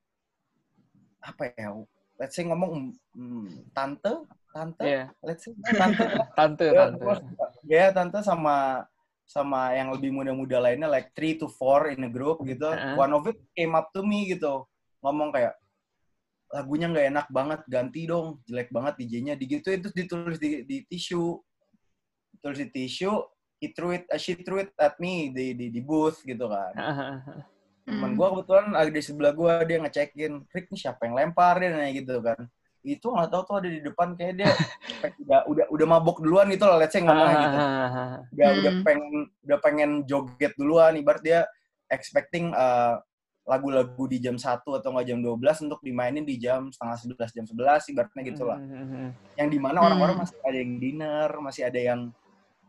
apa 1.22 1.55
ya 1.55 1.70
let's 2.18 2.34
say 2.34 2.42
ngomong 2.42 2.94
hmm, 3.14 3.70
tante 3.70 4.26
tante 4.50 4.82
Iya, 4.84 5.05
let's 5.22 5.46
say 5.46 5.55
tante 5.66 6.03
tante, 6.38 6.66
Ya, 6.70 6.78
tante. 6.86 6.98
terus, 6.98 7.18
ya 7.66 7.84
tante 7.90 8.18
sama 8.22 8.86
sama 9.22 9.72
yang 9.72 9.88
lebih 9.94 10.12
muda-muda 10.12 10.61
lainnya 10.61 10.86
like 10.86 11.11
three 11.16 11.34
to 11.34 11.48
four 11.48 11.88
in 11.88 12.05
a 12.05 12.11
group 12.11 12.42
gitu. 12.44 12.68
Heeh. 12.68 12.94
One 12.94 13.14
of 13.16 13.24
it 13.26 13.38
came 13.57 13.72
up 13.72 13.88
to 13.96 14.05
me 14.05 14.28
gitu. 14.28 14.66
Ngomong 15.00 15.32
kayak 15.32 15.57
lagunya 16.53 16.86
nggak 16.92 17.07
enak 17.16 17.26
banget, 17.32 17.61
ganti 17.64 18.05
dong. 18.05 18.44
Jelek 18.44 18.68
banget 18.68 19.00
DJ-nya 19.00 19.34
digituin 19.40 19.80
terus 19.80 19.96
ditulis 19.96 20.36
di, 20.36 20.68
di 20.68 20.84
tisu. 20.84 21.40
Tulis 22.40 22.58
di 22.58 22.68
tisu, 22.70 23.12
he 23.60 23.70
threw 23.70 23.92
it, 23.92 24.08
uh, 24.08 24.16
she 24.16 24.34
threw 24.38 24.62
it 24.62 24.72
at 24.78 24.96
me 24.96 25.28
di 25.30 25.52
di, 25.52 25.66
di 25.68 25.80
booth 25.82 26.22
gitu 26.22 26.48
kan. 26.48 26.72
Temen 27.82 28.14
Hmm. 28.14 28.16
gue 28.16 28.26
kebetulan 28.30 28.66
ada 28.78 28.90
di 28.90 29.02
sebelah 29.02 29.32
gue 29.34 29.52
dia 29.66 29.78
ngecekin, 29.82 30.32
Rick 30.48 30.70
ini 30.70 30.78
siapa 30.78 31.02
yang 31.04 31.14
lempar 31.18 31.58
dia 31.58 31.74
nanya 31.74 31.92
gitu 31.92 32.22
kan. 32.22 32.38
Itu 32.80 33.10
nggak 33.10 33.28
tahu 33.30 33.42
tuh 33.42 33.54
ada 33.58 33.68
di 33.68 33.80
depan 33.82 34.14
kayak 34.14 34.34
dia 34.38 34.50
kayak 35.02 35.14
udah 35.26 35.40
udah 35.50 35.64
udah 35.70 35.86
mabok 35.90 36.22
duluan 36.22 36.46
gitu 36.48 36.62
lah, 36.64 36.78
let's 36.78 36.94
say 36.94 37.02
ngomongnya 37.02 37.36
gitu. 37.42 37.58
Udah 38.32 38.48
udah 38.56 38.72
Hmm. 38.72 38.84
pengen 38.86 39.12
udah 39.44 39.58
pengen 39.60 39.90
joget 40.08 40.52
duluan, 40.56 40.96
ibarat 40.96 41.20
dia 41.20 41.40
expecting 41.92 42.48
uh, 42.56 42.96
lagu-lagu 43.44 44.08
di 44.08 44.22
jam 44.22 44.40
1 44.40 44.64
atau 44.64 44.88
nggak 44.88 45.04
jam 45.04 45.18
12 45.20 45.66
untuk 45.68 45.84
dimainin 45.84 46.24
di 46.24 46.40
jam 46.40 46.70
setengah 46.72 46.96
11 46.96 47.28
jam 47.28 47.44
11 47.44 47.92
ibaratnya 47.92 48.22
gitu 48.24 48.48
lah. 48.48 48.56
Yang 49.36 49.48
di 49.52 49.58
mana 49.60 49.78
Hmm. 49.84 49.86
orang-orang 49.92 50.16
masih 50.24 50.36
ada 50.48 50.56
yang 50.56 50.72
dinner, 50.80 51.28
masih 51.44 51.62
ada 51.68 51.80
yang 51.82 52.00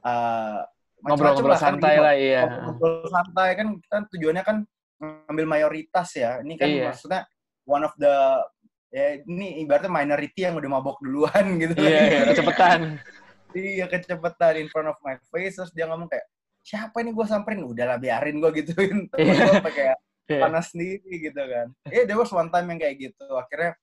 uh, 0.03 0.61
Ngobrol-ngobrol 1.03 1.59
kan 1.59 1.75
santai 1.75 1.95
lah, 1.99 2.15
iya. 2.15 2.47
ngobrol 2.63 3.03
santai 3.11 3.59
kan 3.59 3.75
kita 3.75 4.07
tujuannya 4.07 4.43
kan 4.47 4.57
ngambil 5.03 5.45
mayoritas 5.51 6.15
ya. 6.15 6.39
Ini 6.39 6.55
kan 6.55 6.67
Iya. 6.71 6.83
maksudnya 6.95 7.21
one 7.67 7.83
of 7.83 7.91
the 7.99 8.39
ya 8.87 9.19
ini 9.27 9.59
ibaratnya 9.67 9.91
minority 9.91 10.47
yang 10.47 10.55
udah 10.55 10.69
mabok 10.79 11.03
duluan 11.03 11.45
gitu. 11.61 11.75
Iya, 11.75 12.01
iya, 12.07 12.19
kecepatan. 12.31 12.79
iya 13.53 13.85
kecepetan 13.85 14.63
in 14.63 14.67
front 14.71 14.89
of 14.89 14.97
my 15.05 15.19
face 15.29 15.59
terus 15.59 15.69
dia 15.75 15.85
ngomong 15.85 16.09
kayak 16.09 16.25
siapa 16.63 17.03
ini 17.05 17.13
gue 17.13 17.25
samperin 17.27 17.61
udahlah 17.61 17.99
biarin 18.01 18.41
gue 18.41 18.51
gituin 18.63 19.05
terus 19.13 19.27
Iya. 19.29 19.33
gue 19.37 19.53
sampai 19.59 19.73
kayak 19.75 19.97
Iya. 20.23 20.39
panas 20.39 20.65
sendiri 20.71 21.13
gitu 21.19 21.37
kan 21.37 21.67
eh 21.91 22.07
there 22.07 22.17
was 22.17 22.31
one 22.31 22.47
time 22.47 22.71
yang 22.71 22.79
kayak 22.79 22.95
gitu 22.97 23.27
akhirnya 23.35 23.75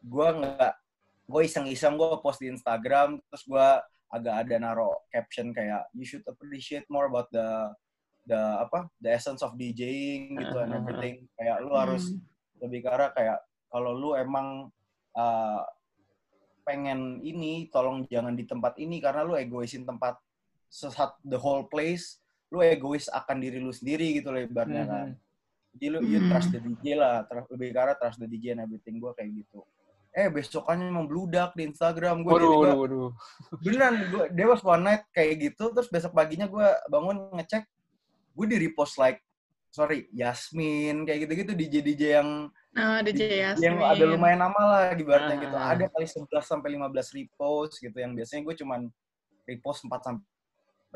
gue 0.00 0.28
nggak 0.42 0.72
gue 1.24 1.40
iseng-iseng 1.44 1.94
gue 1.94 2.08
post 2.24 2.40
di 2.40 2.48
Instagram 2.50 3.20
terus 3.30 3.44
gue 3.44 3.68
agak 4.14 4.46
ada 4.46 4.56
naro 4.62 5.02
caption 5.10 5.50
kayak 5.50 5.90
you 5.90 6.06
should 6.06 6.22
appreciate 6.30 6.86
more 6.86 7.10
about 7.10 7.26
the 7.34 7.42
the 8.24 8.38
apa 8.62 8.86
the 9.02 9.10
essence 9.10 9.42
of 9.42 9.58
DJing 9.58 10.38
gitu 10.38 10.56
and 10.62 10.70
Uh-huh. 10.70 10.80
everything 10.80 11.26
kayak 11.34 11.58
lu 11.66 11.74
harus 11.74 12.14
Hmm. 12.14 12.22
lebih 12.62 12.86
ke 12.86 12.88
arah 12.88 13.10
kayak 13.10 13.42
kalau 13.68 13.90
lu 13.92 14.14
emang 14.14 14.70
uh, 15.12 15.60
pengen 16.64 17.20
ini 17.20 17.68
tolong 17.68 18.06
jangan 18.08 18.32
di 18.32 18.46
tempat 18.48 18.78
ini 18.80 19.02
karena 19.02 19.20
lu 19.20 19.36
egoisin 19.36 19.84
tempat 19.84 20.16
sesat 20.70 21.12
the 21.26 21.36
whole 21.36 21.66
place 21.68 22.22
lu 22.48 22.62
egois 22.64 23.10
akan 23.10 23.42
diri 23.42 23.58
lu 23.60 23.74
sendiri 23.74 24.16
gitu 24.16 24.30
loh 24.32 24.40
ibaratnya 24.40 24.86
kan 24.86 25.08
jadi 25.74 25.86
lu 25.90 25.98
you 26.06 26.22
Hmm. 26.22 26.30
trust 26.30 26.54
the 26.54 26.62
DJ 26.62 26.96
lah 26.96 27.26
lebih 27.50 27.74
ke 27.74 27.78
arah 27.82 27.96
trust 27.98 28.22
the 28.22 28.30
DJ 28.30 28.54
and 28.56 28.62
everything 28.64 28.96
gue 28.96 29.12
kayak 29.12 29.34
gitu 29.34 29.60
eh 30.14 30.28
besokannya 30.28 30.88
membludak 30.88 31.52
di 31.52 31.66
Instagram 31.66 32.22
gue 32.22 32.30
Waduh, 32.30 32.50
waduh, 32.54 32.76
waduh. 32.78 33.08
beneran 33.58 33.94
gue 34.08 34.24
there 34.30 34.46
was 34.46 34.62
one 34.62 34.80
night 34.80 35.02
kayak 35.10 35.42
gitu 35.42 35.74
terus 35.74 35.86
besok 35.86 36.14
paginya 36.14 36.46
gue 36.46 36.62
bangun 36.86 37.34
ngecek 37.34 37.66
gue 38.32 38.46
di 38.46 38.56
repost 38.60 38.94
like 38.96 39.18
sorry 39.68 40.06
Yasmin 40.10 41.02
kayak 41.02 41.26
gitu-gitu 41.26 41.52
DJ 41.52 41.74
DJ 41.82 42.02
yang 42.18 42.30
Oh, 42.74 42.98
DJ 43.00 43.22
Yasmin. 43.40 43.62
yang 43.64 43.76
ada 43.80 44.02
lumayan 44.04 44.38
nama 44.40 44.60
lah 44.60 44.82
ibaratnya 44.92 45.34
Ah. 45.34 45.42
gitu 45.42 45.56
ada 45.56 45.84
kali 45.88 46.06
11 46.06 46.26
sampai 46.42 46.68
15 46.74 46.90
repost 47.12 47.78
gitu 47.78 47.94
yang 47.94 48.14
biasanya 48.14 48.42
gue 48.42 48.54
cuman 48.56 48.80
repost 49.44 49.82
4 49.82 49.98
sampai 50.00 50.22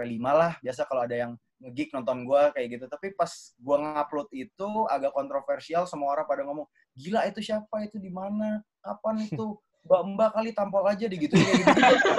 5 0.09 0.31
lah 0.31 0.53
biasa 0.59 0.87
kalau 0.87 1.03
ada 1.03 1.15
yang 1.17 1.33
ngegig 1.59 1.91
nonton 1.91 2.23
gue 2.25 2.43
kayak 2.55 2.69
gitu. 2.79 2.85
Tapi 2.87 3.15
pas 3.15 3.31
gue 3.55 3.77
ngupload 3.77 4.29
itu 4.35 4.69
agak 4.89 5.13
kontroversial 5.15 5.85
semua 5.85 6.15
orang 6.15 6.27
pada 6.27 6.43
ngomong 6.47 6.67
gila 6.95 7.27
itu 7.27 7.43
siapa? 7.43 7.85
Itu 7.85 7.99
di 7.99 8.11
mana? 8.11 8.63
Kapan 8.83 9.23
itu? 9.29 9.59
Mbak 9.89 10.01
mbak 10.15 10.31
kali 10.37 10.51
tampol 10.53 10.85
aja 10.85 11.07
di 11.07 11.17
gitu. 11.17 11.35
Kayak 11.39 11.57
gitu. 11.63 12.11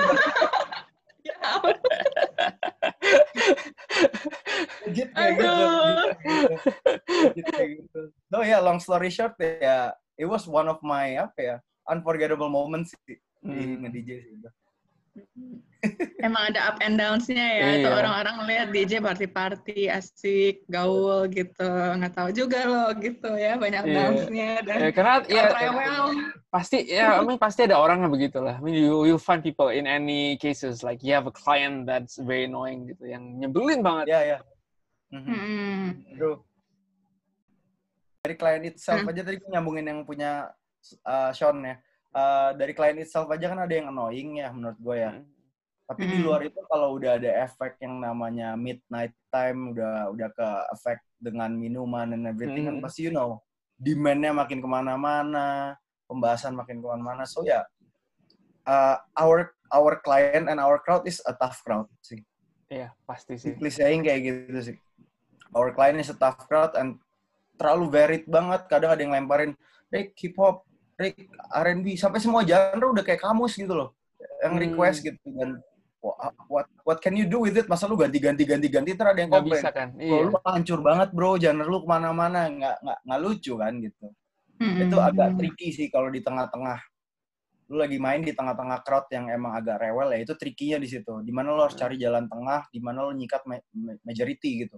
Ya 1.19 1.35
kayak 4.95 5.31
gitu 7.35 7.51
kayak 7.53 7.69
gitu 7.83 8.01
no 8.31 8.39
ya 8.41 8.57
long 8.63 8.79
story 8.81 9.11
short 9.13 9.35
ya 9.39 9.93
it 10.17 10.25
was 10.25 10.47
one 10.49 10.65
of 10.67 10.79
my 10.81 11.19
apa 11.19 11.39
ya 11.39 11.55
unforgettable 11.85 12.49
moments 12.49 12.93
sih 12.95 12.99
di 13.07 13.17
Hmm. 13.39 13.87
nge-DJ 13.87 14.09
sih. 14.19 14.35
Emang 16.19 16.51
ada 16.51 16.75
up 16.75 16.77
and 16.83 16.99
downs-nya 16.99 17.47
ya. 17.55 17.67
Itu 17.79 17.87
Iya. 17.87 17.95
orang-orang 18.03 18.35
melihat 18.43 18.67
DJ 18.75 18.93
party-party, 18.99 19.87
asik, 19.87 20.67
gaul 20.67 21.23
gitu. 21.31 21.63
Nggak 21.95 22.13
tahu 22.19 22.29
juga 22.35 22.59
loh 22.67 22.91
gitu 22.99 23.31
ya. 23.39 23.55
Banyak 23.55 23.83
Iya. 23.87 23.95
downs-nya 23.95 24.51
dan 24.67 24.77
Ya, 24.83 24.89
karena 24.91 25.13
ya 25.31 25.43
pasti 26.51 26.77
ya 26.83 27.21
I 27.21 27.23
mean, 27.23 27.39
pasti 27.39 27.63
ada 27.63 27.79
orang 27.79 28.03
yang 28.03 28.11
begitulah. 28.11 28.59
I 28.59 28.61
mean, 28.61 28.75
you 28.75 29.07
you 29.07 29.15
find 29.15 29.39
people 29.39 29.71
in 29.71 29.87
any 29.87 30.35
cases 30.35 30.83
like 30.83 30.99
you 30.99 31.15
have 31.15 31.29
a 31.29 31.33
client 31.33 31.87
that's 31.87 32.19
very 32.19 32.43
annoying 32.43 32.91
gitu 32.91 33.07
yang 33.07 33.39
nyebelin 33.39 33.79
banget. 33.79 34.11
ya 34.11 34.21
ya 34.35 34.39
Mhm. 35.15 35.31
Hmm. 35.31 35.87
Bro. 36.19 36.43
Dari 38.19 38.35
client 38.35 38.63
itself 38.67 38.99
Hmm. 39.01 39.09
aja 39.15 39.21
tadi 39.23 39.39
nyambungin 39.47 39.85
yang 39.87 39.99
punya 40.03 40.51
uh, 41.07 41.31
Sean 41.31 41.63
ya. 41.63 41.79
Uh, 42.09 42.57
dari 42.57 42.73
client 42.73 42.97
itself 43.05 43.29
aja 43.29 43.53
kan 43.53 43.61
ada 43.61 43.69
yang 43.69 43.93
annoying 43.93 44.41
ya 44.41 44.49
menurut 44.49 44.79
gue 44.81 44.97
ya. 44.97 45.11
Tapi 45.89 46.05
di 46.05 46.17
Hmm. 46.21 46.25
luar 46.25 46.41
itu 46.45 46.57
kalau 46.69 46.97
udah 46.97 47.17
ada 47.21 47.29
efek 47.45 47.77
yang 47.81 48.01
namanya 48.01 48.57
midnight 48.57 49.13
time, 49.29 49.73
udah 49.73 50.09
udah 50.13 50.29
ke 50.33 50.47
efek 50.73 50.97
dengan 51.21 51.53
minuman 51.53 52.13
and 52.13 52.25
everything 52.29 52.65
kan 52.65 52.77
Hmm. 52.77 52.85
pasti 52.85 53.09
you 53.09 53.13
know 53.13 53.41
demand-nya 53.77 54.33
makin 54.33 54.57
ke 54.61 54.67
mana-mana, 54.69 55.77
pembahasan 56.09 56.53
makin 56.57 56.81
ke 56.81 56.87
mana-mana. 56.89 57.25
So 57.29 57.45
ya, 57.45 57.61
uh, 58.65 58.97
our 59.17 59.53
our 59.69 60.01
client 60.01 60.49
and 60.49 60.57
our 60.57 60.81
crowd 60.81 61.05
is 61.05 61.21
a 61.25 61.33
tough 61.37 61.61
crowd 61.61 61.89
sih. 62.01 62.21
Iya, 62.69 62.93
pasti 63.05 63.37
sih. 63.37 63.53
Simply 63.57 63.73
saying 63.73 64.05
kayak 64.05 64.21
gitu 64.25 64.61
sih. 64.61 64.77
Our 65.57 65.73
client 65.73 65.97
is 66.01 66.13
a 66.13 66.17
tough 66.17 66.45
crowd 66.45 66.77
and 66.77 67.01
terlalu 67.57 67.89
varied 67.89 68.25
banget. 68.29 68.69
Kadang 68.69 68.93
ada 68.93 69.01
yang 69.01 69.13
lemparin, 69.13 69.57
Rick 69.89 70.13
hip 70.21 70.37
hop, 70.37 70.68
Rick 70.99 71.31
R&B, 71.55 71.95
sampai 71.95 72.19
semua 72.19 72.43
genre 72.43 72.91
udah 72.91 73.01
kayak 73.01 73.23
kamus 73.23 73.55
gitu 73.55 73.71
loh. 73.71 73.95
Yang 74.43 74.53
Hmm. 74.53 74.63
request 74.67 74.97
gitu 74.99 75.27
dan 75.31 75.49
wha- 76.03 76.35
what 76.51 76.67
what 76.83 76.99
can 76.99 77.15
you 77.15 77.23
do 77.23 77.39
with 77.39 77.55
it? 77.55 77.71
Masa 77.71 77.87
lu 77.87 77.95
ganti 77.95 78.19
ganti 78.19 78.43
ganti 78.43 78.67
ganti 78.67 78.91
terus 78.91 79.07
ada 79.07 79.19
yang 79.19 79.31
Nggak 79.31 79.41
komplain. 79.47 79.61
bisa 79.63 79.69
kan? 79.71 79.89
Iya. 79.95 80.19
lu 80.27 80.35
hancur 80.43 80.79
banget 80.83 81.09
bro, 81.11 81.39
genre 81.39 81.63
lu 81.65 81.79
ke 81.79 81.87
mana-mana, 81.87 82.51
nggak 82.51 82.75
nggak 82.83 82.99
nggak 83.07 83.19
lucu 83.23 83.53
kan 83.55 83.73
gitu. 83.79 84.05
Hmm. 84.59 84.75
Itu 84.83 84.95
agak 84.99 85.39
tricky 85.39 85.71
sih 85.71 85.87
kalau 85.87 86.11
di 86.11 86.19
tengah-tengah. 86.19 86.79
Lu 87.69 87.77
lagi 87.79 87.95
main 87.95 88.19
di 88.19 88.33
tengah-tengah 88.35 88.83
crowd 88.83 89.07
yang 89.09 89.29
emang 89.29 89.55
agak 89.55 89.79
rewel 89.79 90.11
ya 90.11 90.19
itu 90.19 90.33
trikinya 90.35 90.75
di 90.75 90.89
situ. 90.89 91.23
Di 91.23 91.31
mana 91.31 91.55
lu 91.55 91.63
harus 91.63 91.79
Hmm. 91.79 91.87
cari 91.87 91.95
jalan 91.95 92.27
tengah, 92.27 92.67
di 92.67 92.79
mana 92.83 93.07
lu 93.07 93.15
nyikat 93.15 93.47
ma- 93.47 93.63
ma- 93.71 93.99
majority 94.03 94.67
gitu. 94.67 94.75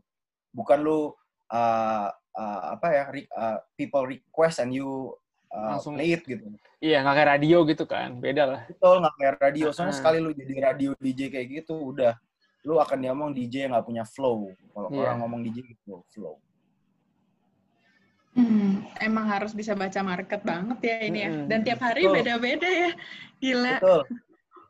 Bukan 0.54 0.86
lu 0.86 1.10
uh, 1.52 2.08
uh, 2.14 2.62
apa 2.72 2.88
ya 2.88 3.04
re- 3.10 3.32
uh, 3.34 3.60
people 3.74 4.06
request 4.06 4.62
and 4.62 4.72
you 4.72 5.12
uh, 5.52 5.76
Langsung. 5.78 5.96
it 6.00 6.24
gitu. 6.24 6.44
Iya, 6.82 7.06
nggak 7.06 7.14
kayak 7.14 7.30
radio 7.38 7.58
gitu 7.64 7.84
kan. 7.86 8.18
Beda 8.18 8.44
lah. 8.48 8.62
Betul 8.66 9.00
nggak 9.00 9.14
kayak 9.16 9.34
radio. 9.40 9.68
Soalnya 9.70 9.94
sekali 9.94 10.18
lu 10.18 10.32
jadi 10.32 10.54
radio 10.74 10.92
DJ 10.98 11.30
kayak 11.30 11.48
gitu 11.62 11.76
udah 11.94 12.16
lu 12.62 12.78
akan 12.78 12.98
diomong 13.00 13.30
DJ 13.32 13.68
yang 13.68 13.72
nggak 13.74 13.86
punya 13.86 14.04
flow. 14.04 14.50
Kalau 14.72 14.88
Iya. 14.90 15.00
orang 15.04 15.18
ngomong 15.22 15.40
DJ 15.42 15.58
gitu 15.68 16.02
flow. 16.10 16.38
Hmm, 18.32 18.88
emang 18.98 19.28
harus 19.28 19.52
bisa 19.52 19.76
baca 19.76 20.00
market 20.02 20.40
banget 20.42 20.80
ya 20.80 20.96
ini 21.04 21.20
ya. 21.20 21.30
Dan 21.52 21.68
tiap 21.68 21.84
hari 21.84 22.08
beda-beda 22.08 22.64
ya. 22.64 22.92
Gila. 23.38 23.76
Betul. 23.78 24.02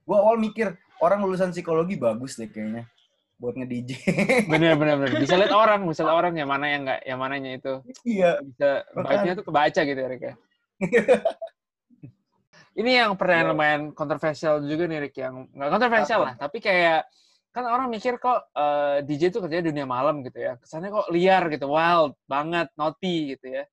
Gua 0.01 0.17
awal 0.17 0.41
mikir 0.41 0.73
orang 0.97 1.21
lulusan 1.21 1.53
psikologi 1.53 1.93
bagus 1.93 2.35
deh 2.35 2.49
kayaknya 2.49 2.89
buat 3.37 3.53
nge-DJ. 3.53 3.91
Bener, 4.53 4.77
bener, 4.77 4.97
bener. 4.97 5.17
Bisa 5.17 5.33
lihat 5.33 5.49
orang, 5.49 5.81
bisa 5.85 6.05
lihat 6.05 6.13
orang 6.15 6.33
yang 6.37 6.45
mana 6.45 6.65
yang 6.69 6.85
nggak, 6.85 7.01
yang 7.01 7.17
mananya 7.17 7.51
itu. 7.57 7.73
iya. 8.05 8.37
Bisa, 8.37 8.85
Makanya- 8.93 9.01
vibe-nya 9.01 9.33
tuh 9.33 9.45
kebaca 9.45 9.81
gitu 9.81 9.99
ya, 9.99 10.09
Rick 10.09 10.21
ya. 10.21 10.33
Ini 12.79 13.03
yang 13.03 13.19
pertanyaan 13.19 13.51
lumayan 13.51 13.81
kontroversial 13.91 14.63
juga 14.63 14.87
nih, 14.87 14.99
Rick. 15.07 15.19
Yang 15.19 15.51
nggak 15.51 15.71
kontroversial 15.75 16.19
Apa? 16.23 16.27
lah, 16.31 16.33
tapi 16.39 16.57
kayak 16.63 17.03
kan 17.51 17.67
orang 17.67 17.91
mikir 17.91 18.15
kok 18.15 18.47
eh, 18.55 19.03
DJ 19.03 19.27
itu 19.27 19.43
kerjanya 19.43 19.67
dunia 19.67 19.83
malam 19.83 20.23
gitu 20.23 20.39
ya. 20.39 20.55
Kesannya 20.55 20.87
kok 20.87 21.11
liar 21.11 21.43
gitu, 21.51 21.67
wild 21.67 22.15
banget, 22.31 22.71
naughty 22.79 23.35
gitu 23.35 23.59
ya. 23.59 23.63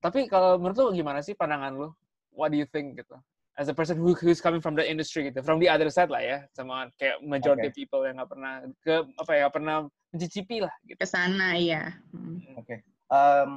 Tapi 0.00 0.24
kalau 0.30 0.56
menurut 0.56 0.78
lu 0.78 0.96
gimana 0.96 1.20
sih 1.20 1.36
pandangan 1.36 1.74
lu? 1.76 1.88
What 2.32 2.54
do 2.54 2.56
you 2.56 2.64
think 2.70 2.96
gitu? 2.96 3.18
As 3.58 3.66
a 3.66 3.74
person 3.74 3.98
who 3.98 4.14
who's 4.14 4.38
coming 4.38 4.62
from 4.62 4.78
the 4.78 4.86
industry 4.86 5.26
gitu, 5.26 5.42
from 5.42 5.58
the 5.58 5.66
other 5.66 5.90
side 5.90 6.08
lah 6.08 6.22
ya, 6.22 6.46
sama 6.54 6.88
kayak 6.94 7.18
majority 7.26 7.74
people 7.74 8.06
yang 8.06 8.16
nggak 8.22 8.30
pernah 8.30 8.62
ke 8.80 8.94
apa 9.18 9.30
ya, 9.34 9.38
nggak 9.44 9.54
pernah 9.58 9.76
mencicipi 10.14 10.56
lah 10.62 10.74
gitu. 10.86 10.96
Ke 11.02 11.08
sana 11.10 11.58
ya. 11.58 11.92
Hmm. 12.14 12.38
Um, 13.10 13.50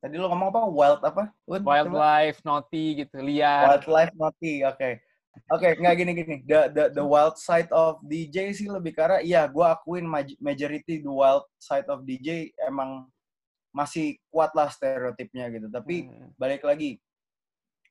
tadi 0.00 0.16
lo 0.16 0.32
ngomong 0.32 0.48
apa? 0.48 0.60
Wild 0.66 1.00
apa? 1.04 1.22
Wood? 1.44 1.62
Coba. 1.62 1.70
Wildlife, 1.76 2.38
naughty 2.42 2.84
gitu, 3.04 3.16
liar. 3.20 3.76
Wildlife 3.76 4.12
naughty, 4.16 4.64
oke. 4.64 4.90
Oke, 5.46 5.68
nggak 5.78 5.94
gini-gini. 5.94 6.36
The, 6.42 6.60
the 6.74 6.84
the 7.00 7.04
wild 7.06 7.38
side 7.38 7.70
of 7.70 8.02
DJ 8.02 8.50
sih 8.50 8.66
lebih 8.66 8.98
karena, 8.98 9.22
iya, 9.22 9.46
gue 9.46 9.62
akuin 9.62 10.02
maj- 10.02 10.34
majority 10.42 10.98
the 10.98 11.12
wild 11.12 11.46
side 11.60 11.86
of 11.86 12.02
DJ 12.02 12.50
emang 12.66 13.06
masih 13.70 14.18
kuat 14.34 14.50
lah 14.58 14.66
stereotipnya 14.66 15.46
gitu. 15.54 15.70
Tapi 15.70 16.10
Hmm. 16.10 16.34
balik 16.34 16.66
lagi, 16.66 16.98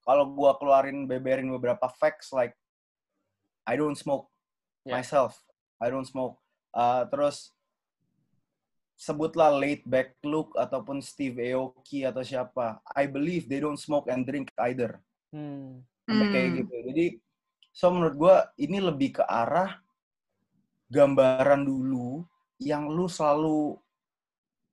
kalau 0.03 0.28
gue 0.28 0.51
keluarin 0.60 1.07
beberin 1.07 1.47
beberapa 1.47 1.88
facts 1.95 2.36
like 2.36 2.51
I 3.64 3.78
don't 3.80 3.95
smoke 3.95 4.28
Yeah. 4.84 4.99
myself, 4.99 5.39
I 5.80 5.88
don't 5.88 6.07
smoke. 6.07 6.39
Uh, 6.76 7.07
terus 7.07 7.55
sebutlah 9.00 9.56
laid 9.56 9.80
back 9.88 10.20
look 10.28 10.52
ataupun 10.60 11.00
Steve 11.00 11.39
Aoki 11.56 12.04
atau 12.04 12.20
siapa, 12.20 12.84
I 12.91 13.08
believe 13.08 13.47
they 13.47 13.64
don't 13.64 13.80
smoke 13.80 14.12
and 14.12 14.28
drink 14.28 14.52
either 14.68 15.00
Hmm. 15.32 15.88
sampai 16.04 16.28
kayak 16.28 16.47
Hmm. 16.52 16.58
gitu. 16.60 16.76
Jadi 16.91 17.06
so 17.72 17.88
menurut 17.95 18.16
gua 18.20 18.36
ini 18.60 18.84
lebih 18.84 19.22
ke 19.22 19.24
arah 19.24 19.80
gambaran 20.91 21.64
dulu 21.64 22.26
yang 22.60 22.91
lu 22.91 23.08
selalu 23.08 23.80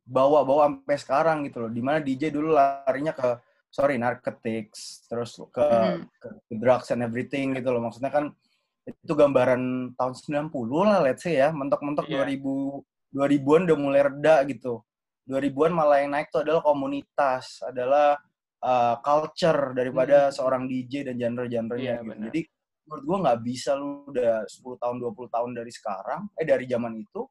bawa-bawa 0.02 0.70
sampai 0.74 0.96
sekarang 0.98 1.38
gitu 1.46 1.62
loh. 1.62 1.70
Di 1.70 1.82
mana 1.84 2.02
DJ 2.02 2.34
dulu 2.34 2.50
larinya 2.50 3.14
ke 3.14 3.38
sorry 3.70 3.94
narcotics, 4.00 5.04
terus 5.06 5.36
ke, 5.52 5.60
Hmm. 5.62 6.08
ke, 6.18 6.28
drugs 6.56 6.90
and 6.90 7.04
everything 7.04 7.54
gitu 7.54 7.68
loh. 7.70 7.84
Maksudnya 7.84 8.10
kan 8.10 8.34
itu 8.82 9.12
gambaran 9.14 9.92
tahun 9.94 10.14
90 10.18 10.82
lah 10.82 10.98
let's 11.04 11.22
say 11.22 11.38
ya. 11.38 11.52
Mentok-mentok 11.52 12.06
Iya. 12.08 12.26
2000 12.26 12.82
2000-an 13.12 13.62
udah 13.70 13.78
mulai 13.78 14.00
reda 14.06 14.36
gitu. 14.46 14.82
2000-an 15.26 15.72
malah 15.74 15.98
yang 16.02 16.14
naik 16.14 16.30
tuh 16.30 16.46
adalah 16.46 16.62
komunitas, 16.62 17.58
adalah 17.66 18.14
uh, 18.62 18.94
culture 19.02 19.74
daripada 19.74 20.30
Hmm. 20.30 20.34
seorang 20.34 20.62
DJ 20.70 21.10
dan 21.10 21.18
genre-genrenya 21.18 21.98
Iya, 21.98 22.02
gitu. 22.02 22.20
Jadi 22.30 22.40
menurut 22.86 23.02
gua 23.02 23.16
nggak 23.26 23.38
bisa 23.42 23.70
lu 23.74 24.06
udah 24.06 24.46
10 24.46 24.78
tahun 24.78 24.96
20 25.02 25.26
tahun 25.26 25.50
dari 25.58 25.72
sekarang 25.74 26.30
eh 26.38 26.46
dari 26.46 26.64
zaman 26.70 26.94
itu 26.94 27.26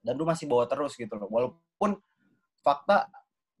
dan 0.00 0.16
lu 0.16 0.24
masih 0.24 0.48
bawa 0.48 0.64
terus 0.64 0.96
gitu 0.96 1.12
loh. 1.16 1.28
Walaupun 1.28 2.00
fakta 2.64 3.08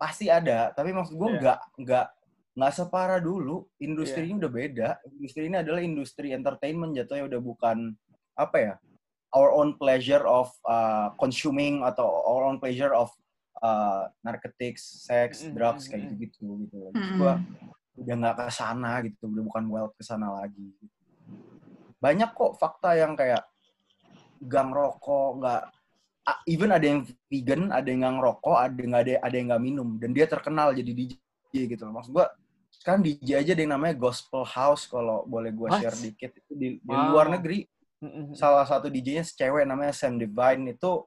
pasti 0.00 0.32
ada, 0.32 0.72
tapi 0.72 0.96
maksud 0.96 1.12
gua 1.14 1.28
Iya. 1.28 1.38
nggak 1.40 1.58
nggak 1.84 2.06
nggak 2.54 2.72
separah 2.72 3.20
dulu. 3.20 3.66
Industri 3.82 4.30
ini 4.30 4.40
udah 4.40 4.52
beda. 4.52 4.88
Industri 5.10 5.42
ini 5.52 5.56
adalah 5.60 5.80
industri 5.84 6.32
entertainment 6.32 6.96
jatuhnya 6.96 7.28
udah 7.28 7.40
bukan 7.42 7.92
apa 8.32 8.56
ya? 8.56 8.74
Our 9.34 9.50
own 9.50 9.74
pleasure 9.74 10.22
of 10.24 10.48
uh, 10.64 11.10
consuming 11.18 11.82
atau 11.82 12.06
our 12.06 12.46
own 12.46 12.62
pleasure 12.62 12.94
of 12.94 13.10
uh, 13.60 14.06
narcotics, 14.22 15.04
sex, 15.04 15.42
Mm, 15.42 15.52
drugs 15.58 15.84
mm, 15.84 15.90
kayak 15.90 16.06
mm. 16.06 16.16
gitu 16.22 16.46
gitu. 16.64 16.76
Maksud 16.94 17.14
gua 17.18 17.34
Hmm. 17.36 18.02
udah 18.02 18.14
nggak 18.18 18.34
ke 18.38 18.44
sana 18.50 18.90
gitu, 19.06 19.22
udah 19.30 19.44
bukan 19.46 19.64
wild 19.70 19.92
ke 19.94 20.02
sana 20.02 20.26
lagi. 20.34 20.70
Banyak 21.98 22.30
kok 22.34 22.58
fakta 22.58 22.94
yang 22.98 23.14
kayak 23.14 23.42
gang 24.42 24.70
rokok, 24.70 25.40
nggak 25.42 25.62
even 26.48 26.70
ada 26.72 26.86
yang 26.86 27.00
vegan, 27.30 27.70
ada 27.70 27.86
yang 27.86 28.00
nggak 28.02 28.14
ngerokok, 28.18 28.56
ada 28.56 28.76
yang 28.78 28.90
nggak 28.94 29.04
ada 29.04 29.14
ada 29.22 29.34
yang 29.34 29.46
nggak 29.50 29.62
minum 29.62 29.88
dan 29.98 30.10
dia 30.14 30.26
terkenal 30.30 30.74
jadi 30.74 30.90
DJ 30.94 31.70
gitu 31.74 31.82
loh. 31.86 31.98
Maksud 32.00 32.12
gua 32.14 32.26
sekarang 32.74 33.00
DJ 33.06 33.40
aja 33.40 33.50
ada 33.54 33.62
yang 33.62 33.74
namanya 33.78 33.94
gospel 33.96 34.42
house 34.42 34.84
kalau 34.90 35.22
boleh 35.24 35.54
gua 35.54 35.70
What? 35.70 35.80
share 35.80 35.96
dikit 35.96 36.34
itu 36.34 36.52
di, 36.54 36.68
di 36.82 36.94
Wow. 36.94 37.14
luar 37.14 37.26
negeri 37.30 37.64
Salah 38.34 38.64
satu 38.66 38.88
DJ-nya 38.88 39.24
cewek 39.24 39.64
namanya 39.64 39.92
Sam 39.94 40.18
Divine 40.18 40.74
itu 40.74 41.04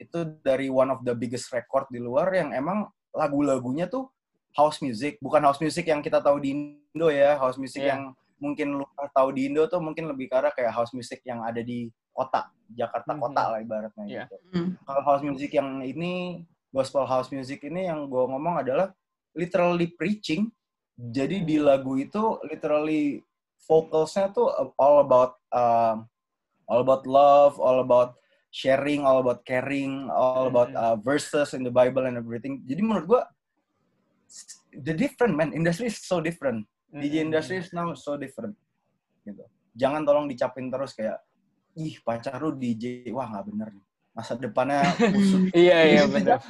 itu 0.00 0.18
dari 0.40 0.72
one 0.72 0.88
of 0.88 1.04
the 1.04 1.12
biggest 1.12 1.52
record 1.52 1.84
di 1.92 2.00
luar 2.00 2.32
yang 2.32 2.56
emang 2.56 2.88
lagu-lagunya 3.12 3.84
tuh 3.84 4.08
house 4.56 4.80
music, 4.80 5.20
bukan 5.20 5.44
house 5.44 5.60
music 5.60 5.86
yang 5.86 6.00
kita 6.00 6.18
tahu 6.24 6.40
di 6.40 6.56
Indo 6.56 7.08
ya, 7.12 7.36
house 7.36 7.60
music 7.60 7.84
Iya. 7.84 7.94
yang 7.94 8.02
mungkin 8.40 8.80
lu 8.80 8.84
tahu 9.12 9.28
di 9.36 9.52
Indo 9.52 9.68
tuh 9.68 9.78
mungkin 9.84 10.08
lebih 10.08 10.32
ke 10.32 10.34
arah 10.40 10.50
kayak 10.50 10.72
house 10.72 10.96
music 10.96 11.20
yang 11.28 11.44
ada 11.44 11.60
di 11.60 11.92
kota, 12.10 12.48
Jakarta 12.72 13.12
Mhm. 13.14 13.20
kota 13.20 13.42
lah 13.52 13.58
ibaratnya 13.60 14.04
Iya. 14.08 14.24
gitu. 14.26 14.36
Hmm. 14.56 14.68
Kalau 14.88 15.02
house 15.04 15.22
music 15.22 15.50
yang 15.52 15.84
ini 15.84 16.42
gospel 16.72 17.04
house 17.04 17.28
music 17.30 17.60
ini 17.62 17.86
yang 17.86 18.08
gue 18.08 18.24
ngomong 18.24 18.64
adalah 18.64 18.90
literally 19.36 19.92
preaching. 19.94 20.48
Jadi 20.96 21.44
di 21.44 21.56
lagu 21.60 21.94
itu 22.00 22.40
literally 22.48 23.20
vocalsnya 23.68 24.32
tuh 24.32 24.48
all 24.80 25.04
about 25.04 25.36
um, 25.52 26.08
all 26.70 26.80
about 26.80 27.02
love, 27.04 27.58
all 27.58 27.82
about 27.82 28.14
sharing, 28.54 29.02
all 29.02 29.18
about 29.18 29.42
caring, 29.42 30.06
all 30.06 30.46
about 30.46 30.70
Mhm. 30.70 30.78
uh, 30.78 30.96
verses 30.96 31.50
in 31.50 31.62
the 31.62 31.70
Bible 31.70 32.06
and 32.06 32.14
everything. 32.14 32.62
Jadi 32.62 32.80
menurut 32.80 33.06
gua 33.06 33.22
the 34.70 34.94
different 34.94 35.34
man, 35.34 35.50
industry 35.50 35.90
is 35.90 35.98
so 35.98 36.22
different. 36.22 36.62
DJ 36.90 37.22
Mm-mm. 37.22 37.34
industry 37.34 37.58
is 37.58 37.70
now 37.70 37.90
so 37.94 38.14
different. 38.14 38.54
Gitu. 39.22 39.42
Jangan 39.74 40.02
tolong 40.02 40.26
dicapin 40.26 40.70
terus 40.70 40.94
kayak 40.94 41.18
ih 41.74 41.98
pacar 42.02 42.38
lu 42.38 42.54
DJ, 42.54 43.06
wah 43.10 43.26
nggak 43.26 43.46
bener 43.50 43.68
nih. 43.70 43.86
Masa 44.10 44.34
depannya 44.34 44.82
busuk. 45.14 45.50
Iya 45.54 45.78
iya 45.86 46.02
benar. 46.06 46.42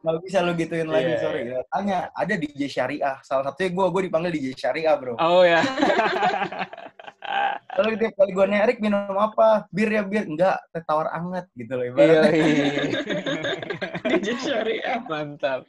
Nggak 0.00 0.16
bisa 0.20 0.38
lu 0.44 0.52
gituin 0.52 0.88
lagi, 0.88 1.12
Iya, 1.16 1.20
sorry. 1.20 1.40
Tanya, 1.72 1.98
ada 2.12 2.34
DJ 2.36 2.68
syariah. 2.68 3.16
Salah 3.24 3.48
satunya 3.48 3.72
gue, 3.72 3.86
gue 3.88 4.02
dipanggil 4.08 4.32
DJ 4.36 4.48
syariah, 4.52 4.94
bro. 5.00 5.16
Oh 5.16 5.40
ya. 5.40 5.64
Kalau 7.70 7.88
tiap 7.94 8.14
kali 8.18 8.30
gue 8.34 8.46
nerik 8.50 8.78
minum 8.82 9.14
apa? 9.16 9.64
Bir 9.70 9.88
ya 9.88 10.02
bir. 10.02 10.26
Enggak, 10.26 10.58
teh 10.74 10.82
tawar 10.84 11.08
anget 11.14 11.46
gitu 11.54 11.72
loh. 11.78 11.84
Iya. 11.90 11.94
Ibaratnya. 11.94 13.42
DJ 14.10 14.28
syariah. 14.42 14.98
Mantap. 15.06 15.62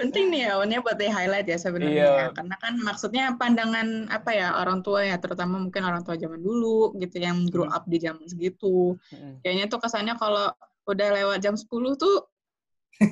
Penting 0.00 0.32
nih 0.32 0.48
ya, 0.48 0.52
Onnya 0.56 0.80
buat 0.80 0.96
di 0.96 1.12
highlight 1.12 1.44
ya 1.44 1.60
sebenarnya. 1.60 2.08
Iya. 2.08 2.32
Karena 2.32 2.56
kan 2.56 2.74
maksudnya 2.80 3.36
pandangan 3.36 4.08
apa 4.08 4.32
ya 4.32 4.56
orang 4.56 4.80
tua 4.80 5.04
ya, 5.04 5.20
terutama 5.20 5.60
mungkin 5.60 5.84
orang 5.84 6.00
tua 6.00 6.16
zaman 6.16 6.40
dulu 6.40 6.96
gitu 6.96 7.20
yang 7.20 7.44
grow 7.52 7.68
Hmm. 7.68 7.76
up 7.76 7.84
di 7.84 8.00
zaman 8.00 8.24
segitu. 8.24 8.96
Mm-mm. 9.12 9.44
Kayaknya 9.44 9.64
tuh 9.68 9.78
kesannya 9.84 10.16
kalau 10.16 10.56
udah 10.88 11.08
lewat 11.12 11.38
jam 11.44 11.52
10 11.54 12.00
tuh 12.00 12.24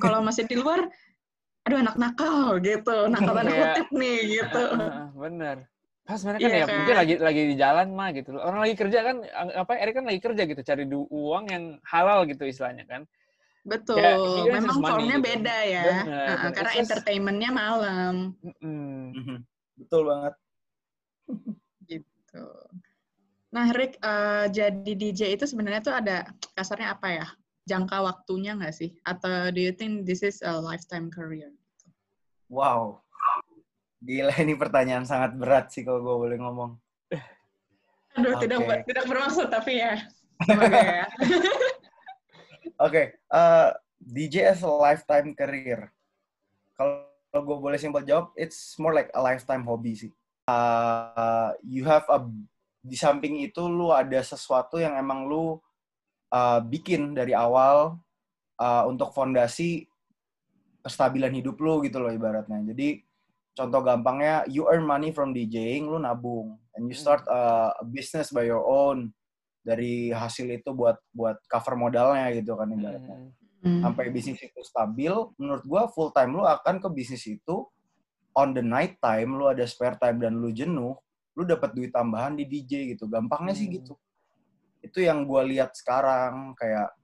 kalau 0.01 0.25
masih 0.25 0.49
di 0.49 0.57
luar 0.57 0.89
aduh 1.63 1.77
anak 1.77 2.01
nakal 2.01 2.57
gitu, 2.57 3.05
nakal 3.05 3.37
tanda 3.37 3.53
kutip 3.53 3.87
nih 3.93 4.17
gitu. 4.41 4.63
Heeh, 4.81 5.07
Bener. 5.13 5.57
Pas 6.09 6.17
sebenarnya 6.17 6.41
kan 6.41 6.49
Iya 6.49 6.57
ya 6.57 6.65
kan? 6.65 6.77
mungkin 6.81 6.95
lagi 6.97 7.15
lagi 7.21 7.41
di 7.53 7.55
jalan 7.55 7.87
mah 7.93 8.09
gitu. 8.17 8.29
Orang 8.33 8.59
lagi 8.65 8.73
kerja 8.73 8.99
kan 9.05 9.15
apa 9.53 9.71
Erik 9.77 9.93
kan 10.01 10.05
lagi 10.09 10.17
kerja 10.17 10.41
gitu 10.49 10.61
cari 10.65 10.83
uang 10.89 11.43
yang 11.53 11.63
halal 11.85 12.25
gitu 12.25 12.49
istilahnya 12.49 12.89
kan. 12.89 13.05
Betul. 13.61 14.01
Ya, 14.01 14.17
earns 14.49 14.65
Memang 14.65 14.81
formnya 14.81 15.17
gitu. 15.21 15.29
beda 15.29 15.57
ya. 15.69 15.85
Bener, 15.85 16.49
karena 16.57 16.71
entertainmentnya 16.81 17.49
malam 17.53 18.33
Mm-mm. 18.41 19.13
Mhm. 19.13 19.37
Betul 19.77 20.01
banget. 20.09 20.33
gitu. 21.93 22.45
Nah, 23.53 23.69
Rick, 23.69 24.01
eh, 24.01 24.45
jadi 24.49 24.91
DJ 24.97 25.37
itu 25.37 25.45
sebenarnya 25.45 25.81
tuh 25.85 25.93
ada 25.93 26.25
kasarnya 26.57 26.97
apa 26.97 27.07
ya? 27.13 27.27
Jangka 27.69 28.01
waktunya 28.01 28.57
nggak 28.57 28.73
sih? 28.73 28.97
Atau 29.05 29.53
do 29.53 29.61
you 29.61 29.73
think 29.77 30.09
this 30.09 30.25
is 30.25 30.41
a 30.41 30.57
lifetime 30.57 31.13
career? 31.13 31.53
Wow. 32.49 33.05
Gila 33.99 34.33
ini 34.39 34.55
pertanyaan 34.55 35.03
sangat 35.03 35.35
berat 35.35 35.75
sih 35.75 35.83
kalau 35.83 35.99
gue 35.99 36.15
boleh 36.27 36.37
ngomong. 36.39 36.71
Aduh, 38.15 38.35
Oke. 38.35 38.47
tidak 38.47 38.59
tidak 38.87 39.05
bermaksud 39.05 39.47
tapi 39.51 39.83
ya. 39.83 39.99
Ya. 40.47 41.03
Oke, 42.79 43.11
eh, 43.11 43.69
DJ 43.99 44.55
as 44.55 44.63
a 44.63 44.71
lifetime 44.71 45.35
career. 45.35 45.91
Kalau 46.79 47.43
gue 47.43 47.57
boleh 47.59 47.75
simpel 47.75 48.07
jawab, 48.07 48.31
it's 48.39 48.79
more 48.79 48.95
like 48.95 49.11
a 49.11 49.19
lifetime 49.19 49.67
hobby 49.67 49.99
sih. 49.99 50.11
Uh, 50.47 51.51
you 51.61 51.83
have 51.83 52.07
a 52.07 52.23
di 52.79 52.95
samping 52.95 53.43
itu 53.43 53.67
lu 53.67 53.91
ada 53.91 54.23
sesuatu 54.23 54.79
yang 54.79 54.95
emang 54.95 55.27
lu 55.27 55.59
uh, 56.31 56.59
bikin 56.63 57.11
dari 57.11 57.35
awal 57.35 57.99
uh, 58.57 58.83
untuk 58.87 59.11
fondasi 59.11 59.85
kestabilan 60.79 61.35
hidup 61.35 61.59
lu 61.59 61.83
gitu 61.83 61.99
loh 61.99 62.09
ibaratnya. 62.09 62.63
Jadi 62.71 63.03
contoh 63.59 63.83
gampangnya 63.83 64.47
you 64.47 64.63
earn 64.71 64.87
money 64.87 65.11
from 65.11 65.35
DJing, 65.35 65.91
lu 65.91 65.99
nabung 65.99 66.55
and 66.79 66.87
you 66.87 66.95
start 66.95 67.27
uh, 67.27 67.75
a 67.75 67.83
business 67.83 68.31
by 68.31 68.47
your 68.47 68.63
own 68.63 69.11
dari 69.59 70.15
hasil 70.15 70.47
itu 70.47 70.71
buat 70.71 70.95
buat 71.11 71.35
cover 71.51 71.75
modalnya 71.75 72.31
gitu 72.31 72.55
kan 72.55 72.71
ibaratnya. 72.71 73.19
Mm. 73.19 73.31
Hmm. 73.59 73.81
Sampai 73.83 74.07
bisnis 74.07 74.39
itu 74.39 74.63
stabil, 74.63 75.11
menurut 75.35 75.67
gua 75.67 75.91
full 75.91 76.15
time 76.15 76.39
lu 76.39 76.47
akan 76.47 76.79
ke 76.79 76.87
bisnis 76.95 77.27
itu 77.27 77.67
on 78.31 78.55
the 78.55 78.63
night 78.63 78.95
time 79.03 79.35
lu 79.35 79.51
ada 79.51 79.67
spare 79.67 79.99
time 79.99 80.23
dan 80.23 80.39
lu 80.39 80.55
jenuh, 80.55 80.95
lu 81.35 81.43
dapat 81.43 81.75
duit 81.75 81.91
tambahan 81.91 82.39
di 82.39 82.47
DJ 82.47 82.95
gitu. 82.95 83.11
Gampangnya 83.11 83.51
sih 83.51 83.67
Hmm. 83.67 83.77
gitu. 83.83 83.95
itu 84.79 85.03
yang 85.03 85.27
gue 85.27 85.43
lihat 85.43 85.75
sekarang 85.75 86.55
kayak 86.55 86.95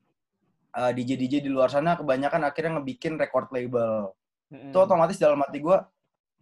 uh, 0.79 0.95
DJ 0.95 1.19
DJ 1.19 1.43
di 1.43 1.51
luar 1.51 1.67
sana 1.67 1.99
kebanyakan 1.99 2.47
akhirnya 2.47 2.79
ngebikin 2.79 3.19
record 3.19 3.51
label 3.51 4.15
itu 4.47 4.77
otomatis 4.79 5.19
dalam 5.19 5.43
hati 5.43 5.59
gue 5.59 5.77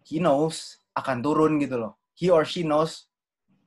he 0.05 0.19
knows 0.19 0.79
akan 0.93 1.23
turun 1.23 1.57
gitu 1.57 1.79
loh. 1.79 1.97
He 2.13 2.29
or 2.29 2.45
she 2.45 2.61
knows 2.61 3.09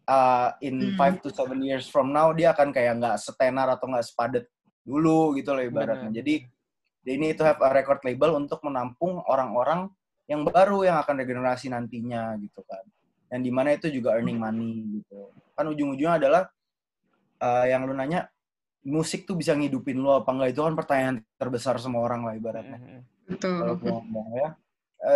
uh, 0.07 0.55
in 0.62 0.78
Hmm. 0.78 0.97
five 0.97 1.16
to 1.24 1.28
seven 1.34 1.59
years 1.61 1.91
from 1.91 2.14
now 2.14 2.30
dia 2.30 2.55
akan 2.55 2.70
kayak 2.70 2.97
nggak 3.03 3.16
setenar 3.18 3.66
atau 3.74 3.91
nggak 3.91 4.07
sepadet 4.07 4.45
dulu 4.87 5.34
gitu 5.34 5.51
loh 5.51 5.64
ibaratnya. 5.66 6.09
Bener. 6.12 6.18
jadi 6.22 6.34
they 7.03 7.16
need 7.18 7.34
to 7.39 7.43
have 7.47 7.59
a 7.62 7.70
record 7.74 7.99
label 8.07 8.39
untuk 8.39 8.62
menampung 8.62 9.18
orang-orang 9.26 9.91
yang 10.26 10.43
baru 10.43 10.82
yang 10.82 10.99
akan 11.03 11.22
regenerasi 11.22 11.70
nantinya 11.70 12.34
gitu 12.39 12.62
kan. 12.66 12.82
Yang 13.30 13.41
di 13.47 13.51
mana 13.51 13.68
itu 13.74 13.87
juga 13.91 14.14
earning 14.14 14.39
money 14.39 15.03
gitu. 15.03 15.30
Kan 15.55 15.66
ujung-ujungnya 15.70 16.18
adalah 16.18 16.43
uh, 17.43 17.66
yang 17.66 17.87
lu 17.87 17.95
nanya 17.95 18.26
musik 18.87 19.26
tuh 19.26 19.34
bisa 19.34 19.51
ngidupin 19.55 19.99
lo 19.99 20.22
apa 20.22 20.30
enggak 20.30 20.51
itu 20.55 20.61
kan 20.62 20.74
pertanyaan 20.78 21.16
terbesar 21.39 21.74
semua 21.82 22.07
orang 22.07 22.22
lah 22.26 22.34
ibaratnya. 22.39 22.78
Kalau 23.26 23.74
Betul. 23.74 23.82
gue 23.82 23.91
ngomong 23.91 24.28
ya 24.39 24.49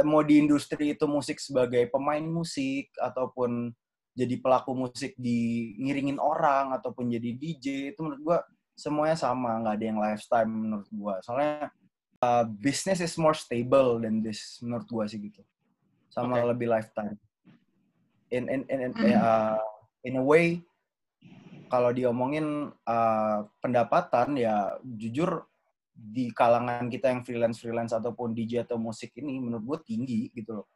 mau 0.07 0.23
di 0.23 0.39
industri 0.39 0.95
itu 0.95 1.05
musik 1.11 1.43
sebagai 1.43 1.91
pemain 1.91 2.23
musik 2.23 2.95
ataupun 2.97 3.75
jadi 4.15 4.39
pelaku 4.39 4.75
musik 4.75 5.15
di 5.19 5.73
ngiringin 5.79 6.19
orang 6.19 6.75
ataupun 6.79 7.11
jadi 7.11 7.31
DJ 7.35 7.67
itu 7.95 8.01
menurut 8.03 8.21
gue 8.23 8.39
semuanya 8.79 9.17
sama 9.19 9.61
nggak 9.61 9.75
ada 9.77 9.85
yang 9.85 10.01
lifetime 10.01 10.51
menurut 10.51 10.89
gue 10.89 11.15
soalnya 11.27 11.69
uh, 12.23 12.45
business 12.49 13.03
is 13.03 13.15
more 13.19 13.37
stable 13.37 14.01
than 14.01 14.25
this 14.25 14.59
menurut 14.63 14.87
gue 14.87 15.05
sih 15.11 15.21
gitu 15.21 15.43
sama 16.11 16.43
Oke. 16.43 16.55
lebih 16.55 16.69
lifetime 16.71 17.17
in 18.31 18.47
in 18.47 18.63
in 18.71 18.79
in, 18.89 18.93
Hmm. 18.95 19.15
uh, 19.15 19.63
in 20.07 20.15
a 20.17 20.25
way 20.25 20.63
kalau 21.71 21.95
diomongin 21.95 22.75
uh, 22.87 23.39
pendapatan 23.63 24.35
ya 24.39 24.75
jujur 24.83 25.50
di 26.01 26.33
kalangan 26.33 26.89
kita 26.89 27.13
yang 27.13 27.21
freelance 27.21 27.61
freelance 27.61 27.93
ataupun 27.93 28.33
DJ 28.33 28.65
atau 28.65 28.81
musik 28.81 29.13
ini 29.21 29.37
menurut 29.37 29.77
gue 29.77 29.79
tinggi 29.93 30.33
gitu 30.33 30.65
loh 30.65 30.67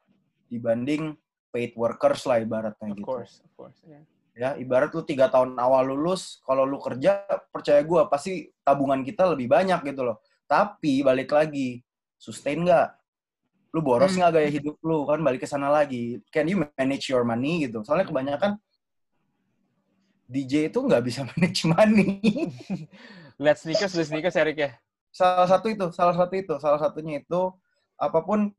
dibanding 0.53 1.17
paid 1.49 1.73
workers 1.73 2.29
lah 2.29 2.45
ibaratnya 2.45 2.93
Of 2.93 2.99
gitu 3.01 3.09
course, 3.09 3.41
of 3.41 3.53
course. 3.57 3.79
yeah. 3.89 4.05
ya 4.37 4.51
ibarat 4.61 4.93
lu 4.93 5.01
tiga 5.01 5.33
tahun 5.33 5.57
awal 5.57 5.89
lulus 5.97 6.45
kalau 6.45 6.69
lu 6.69 6.77
kerja 6.77 7.25
percaya 7.49 7.81
gue 7.81 8.01
pasti 8.13 8.53
tabungan 8.61 9.01
kita 9.01 9.25
lebih 9.33 9.49
banyak 9.49 9.81
gitu 9.89 10.05
loh 10.05 10.21
tapi 10.45 11.01
balik 11.01 11.33
lagi 11.33 11.81
sustain 12.21 12.61
nggak 12.61 12.93
lu 13.73 13.81
boros 13.81 14.13
Hmm. 14.13 14.29
nggak 14.29 14.33
gaya 14.37 14.49
hidup 14.53 14.77
lu 14.85 15.09
kan 15.09 15.25
balik 15.25 15.41
ke 15.41 15.49
sana 15.49 15.73
lagi 15.73 16.21
can 16.29 16.45
you 16.45 16.61
manage 16.77 17.09
your 17.09 17.25
money 17.25 17.65
gitu 17.65 17.81
soalnya 17.81 18.05
kebanyakan 18.05 18.61
DJ 20.25 20.69
itu 20.73 20.79
nggak 20.81 21.03
bisa 21.05 21.25
manage 21.33 21.65
money 21.65 22.21
Lihat 23.35 23.59
sneakers, 23.59 23.91
beli 23.91 24.07
sneakers 24.07 24.39
Erik 24.39 24.59
ya. 24.63 24.71
Salah 25.15 25.47
satu 25.47 25.71
itu 25.71 25.87
salah 25.95 26.15
satu 26.19 26.35
itu 26.35 26.55
salah 26.59 26.81
satunya 26.83 27.23
itu 27.23 27.55
apa 27.95 28.19
pun 28.27 28.51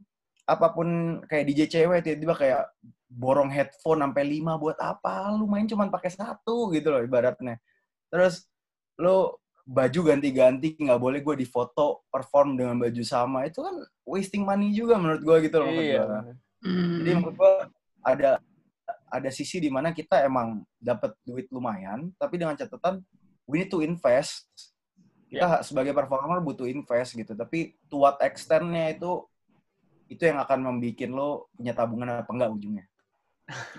apa 0.47 0.67
pun 0.71 0.87
kayak 1.27 1.45
DJ 1.51 1.61
cewek 1.67 1.99
tiba-tiba 1.99 2.33
kayak 2.39 2.63
borong 3.11 3.51
headphone 3.51 3.99
sampai 3.99 4.23
lima 4.23 4.55
buat 4.55 4.79
apa 4.79 5.35
lu 5.35 5.51
main 5.51 5.67
cuman 5.67 5.91
pakai 5.91 6.15
satu 6.15 6.71
gitu 6.71 6.95
loh 6.95 7.03
ibaratnya 7.03 7.59
terus 8.07 8.47
lu 8.95 9.35
baju 9.65 9.99
ganti-ganti 10.13 10.77
nggak 10.77 11.01
boleh 11.01 11.19
gue 11.25 11.35
di 11.43 11.47
foto 11.49 12.05
perform 12.07 12.55
dengan 12.55 12.77
baju 12.79 13.03
sama 13.03 13.49
itu 13.49 13.59
kan 13.65 13.75
wasting 14.05 14.45
money 14.45 14.71
juga 14.71 14.95
menurut 14.95 15.21
gue 15.25 15.37
gitu 15.49 15.57
loh 15.59 15.69
Iya. 15.73 16.03
gua. 16.05 16.21
Hmm. 16.63 16.97
jadi 17.01 17.11
menurut 17.19 17.35
gue 17.35 17.53
ada 18.05 18.31
ada 19.09 19.29
sisi 19.33 19.57
di 19.57 19.73
mana 19.73 19.89
kita 19.91 20.21
emang 20.23 20.61
dapat 20.77 21.17
duit 21.25 21.49
lumayan 21.49 22.13
tapi 22.21 22.37
dengan 22.37 22.53
catatan 22.53 23.01
we 23.49 23.65
need 23.65 23.71
to 23.73 23.81
invest 23.81 24.45
kita 25.35 25.49
sebagai 25.67 25.91
performer 25.91 26.39
butuh 26.39 26.65
invest 26.65 27.11
gitu 27.19 27.35
tapi 27.35 27.75
to 27.91 27.99
what 27.99 28.15
extent-nya 28.23 28.95
itu 28.95 29.23
itu 30.07 30.21
yang 30.23 30.39
akan 30.39 30.59
membuat 30.63 31.09
lo 31.11 31.29
punya 31.57 31.73
tabungan 31.75 32.21
apa 32.23 32.31
enggak 32.31 32.51
ujungnya 32.55 32.85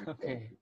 Oke. 0.06 0.54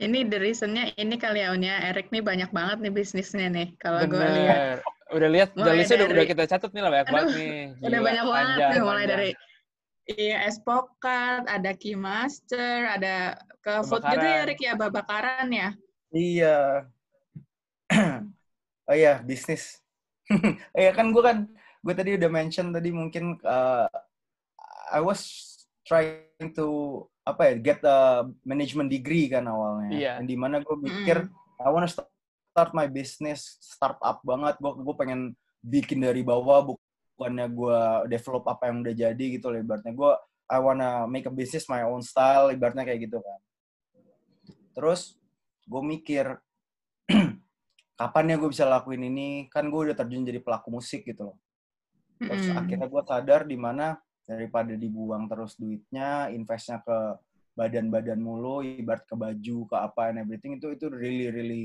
Ini 0.00 0.26
the 0.26 0.38
reason-nya 0.40 0.90
ini 0.96 1.14
kali 1.20 1.44
ya 1.44 1.52
Unya. 1.52 1.76
Eric 1.92 2.08
nih 2.10 2.24
banyak 2.24 2.50
banget 2.50 2.80
nih 2.82 2.90
bisnisnya 2.90 3.46
nih. 3.52 3.68
Kalau 3.78 4.00
gue 4.08 4.16
lihat. 4.16 4.80
Udah 5.12 5.28
lihat, 5.30 5.48
udah 5.54 5.62
Mulai 5.70 5.76
listnya 5.78 5.96
udah, 6.00 6.08
dari- 6.08 6.16
udah 6.18 6.26
kita 6.32 6.44
catat 6.50 6.70
nih 6.72 6.82
lah 6.82 6.90
banyak 6.90 7.06
Aduh, 7.06 7.14
banget 7.14 7.34
nih. 7.36 7.62
Udah 7.78 8.00
Gila, 8.00 8.08
banyak 8.08 8.24
banget 8.24 8.48
panjang, 8.48 8.70
tuh. 8.72 8.80
Mulai 8.80 8.96
panjang. 8.96 9.12
dari 9.12 9.30
Iya, 10.04 10.36
Espokat, 10.48 11.42
ada 11.48 11.70
Keymaster, 11.76 12.78
ada 12.96 13.16
ke 13.64 13.72
food 13.88 14.04
gitu 14.04 14.26
ya. 14.26 14.44
Rick 14.44 14.60
ya, 14.60 14.72
babakaran 14.76 15.48
ya. 15.48 15.68
iya 16.14 16.56
oh 18.88 18.94
iya 18.94 19.18
bisnis 19.20 19.83
iya 20.80 20.90
kan 20.96 21.12
gue 21.12 21.22
kan 21.22 21.38
gue 21.84 21.94
tadi 21.94 22.10
udah 22.16 22.30
mention 22.32 22.72
tadi 22.72 22.88
mungkin 22.88 23.36
uh, 23.44 23.88
I 24.92 25.00
was 25.04 25.52
trying 25.84 26.52
to 26.56 26.66
apa 27.24 27.52
ya 27.52 27.54
get 27.60 27.80
a 27.84 28.28
management 28.44 28.92
degree 28.92 29.28
kan 29.28 29.44
awalnya. 29.48 29.90
Iya. 29.92 30.12
yang 30.20 30.28
di 30.28 30.36
mana 30.36 30.60
gue 30.60 30.76
mikir 30.76 31.28
I 31.60 31.68
wanna 31.72 31.88
start, 31.88 32.08
start 32.52 32.70
my 32.76 32.88
business 32.88 33.60
startup 33.60 34.20
banget. 34.24 34.56
Gue 34.60 34.72
gue 34.80 34.94
pengen 34.96 35.20
bikin 35.64 36.04
dari 36.04 36.20
bawah 36.20 36.76
bukannya 36.76 37.46
gue 37.48 37.80
develop 38.12 38.44
apa 38.48 38.68
yang 38.68 38.84
udah 38.84 38.94
jadi 38.96 39.24
gitu 39.36 39.52
loh 39.52 39.60
ibaratnya. 39.60 39.92
Gue 39.92 40.12
I 40.48 40.58
wanna 40.60 41.08
make 41.08 41.24
a 41.24 41.32
business 41.32 41.68
my 41.68 41.84
own 41.84 42.04
style 42.04 42.52
ibaratnya 42.52 42.84
kayak 42.84 43.08
gitu 43.08 43.20
kan. 43.20 43.40
Terus 44.76 45.16
gue 45.64 45.82
mikir 45.84 46.40
kapan 47.94 48.34
ya 48.34 48.36
gue 48.38 48.50
bisa 48.50 48.64
lakuin 48.66 49.02
ini? 49.06 49.46
Kan 49.50 49.70
gue 49.70 49.90
udah 49.90 49.96
terjun 49.96 50.26
jadi 50.26 50.42
pelaku 50.42 50.68
musik 50.74 51.06
gitu 51.06 51.32
loh. 51.32 51.36
Terus 52.18 52.46
Mm-mm. 52.50 52.58
akhirnya 52.58 52.88
gue 52.90 53.02
sadar 53.06 53.40
di 53.46 53.56
mana 53.58 53.98
daripada 54.24 54.72
dibuang 54.72 55.28
terus 55.28 55.54
duitnya 55.60 56.32
investnya 56.32 56.80
ke 56.80 56.98
badan-badan 57.54 58.18
mulu 58.18 58.64
ibarat 58.64 59.04
ke 59.06 59.14
baju 59.14 59.56
ke 59.68 59.76
apa 59.78 60.10
and 60.10 60.24
everything 60.24 60.58
itu 60.58 60.74
itu 60.74 60.88
really 60.90 61.28
really 61.30 61.64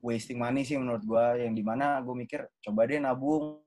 wasting 0.00 0.40
money 0.40 0.64
sih 0.64 0.80
menurut 0.80 1.04
gue 1.04 1.44
yang 1.44 1.52
di 1.52 1.60
mana 1.60 2.00
gue 2.00 2.14
mikir 2.14 2.46
coba 2.64 2.88
deh 2.88 3.00
nabung. 3.02 3.60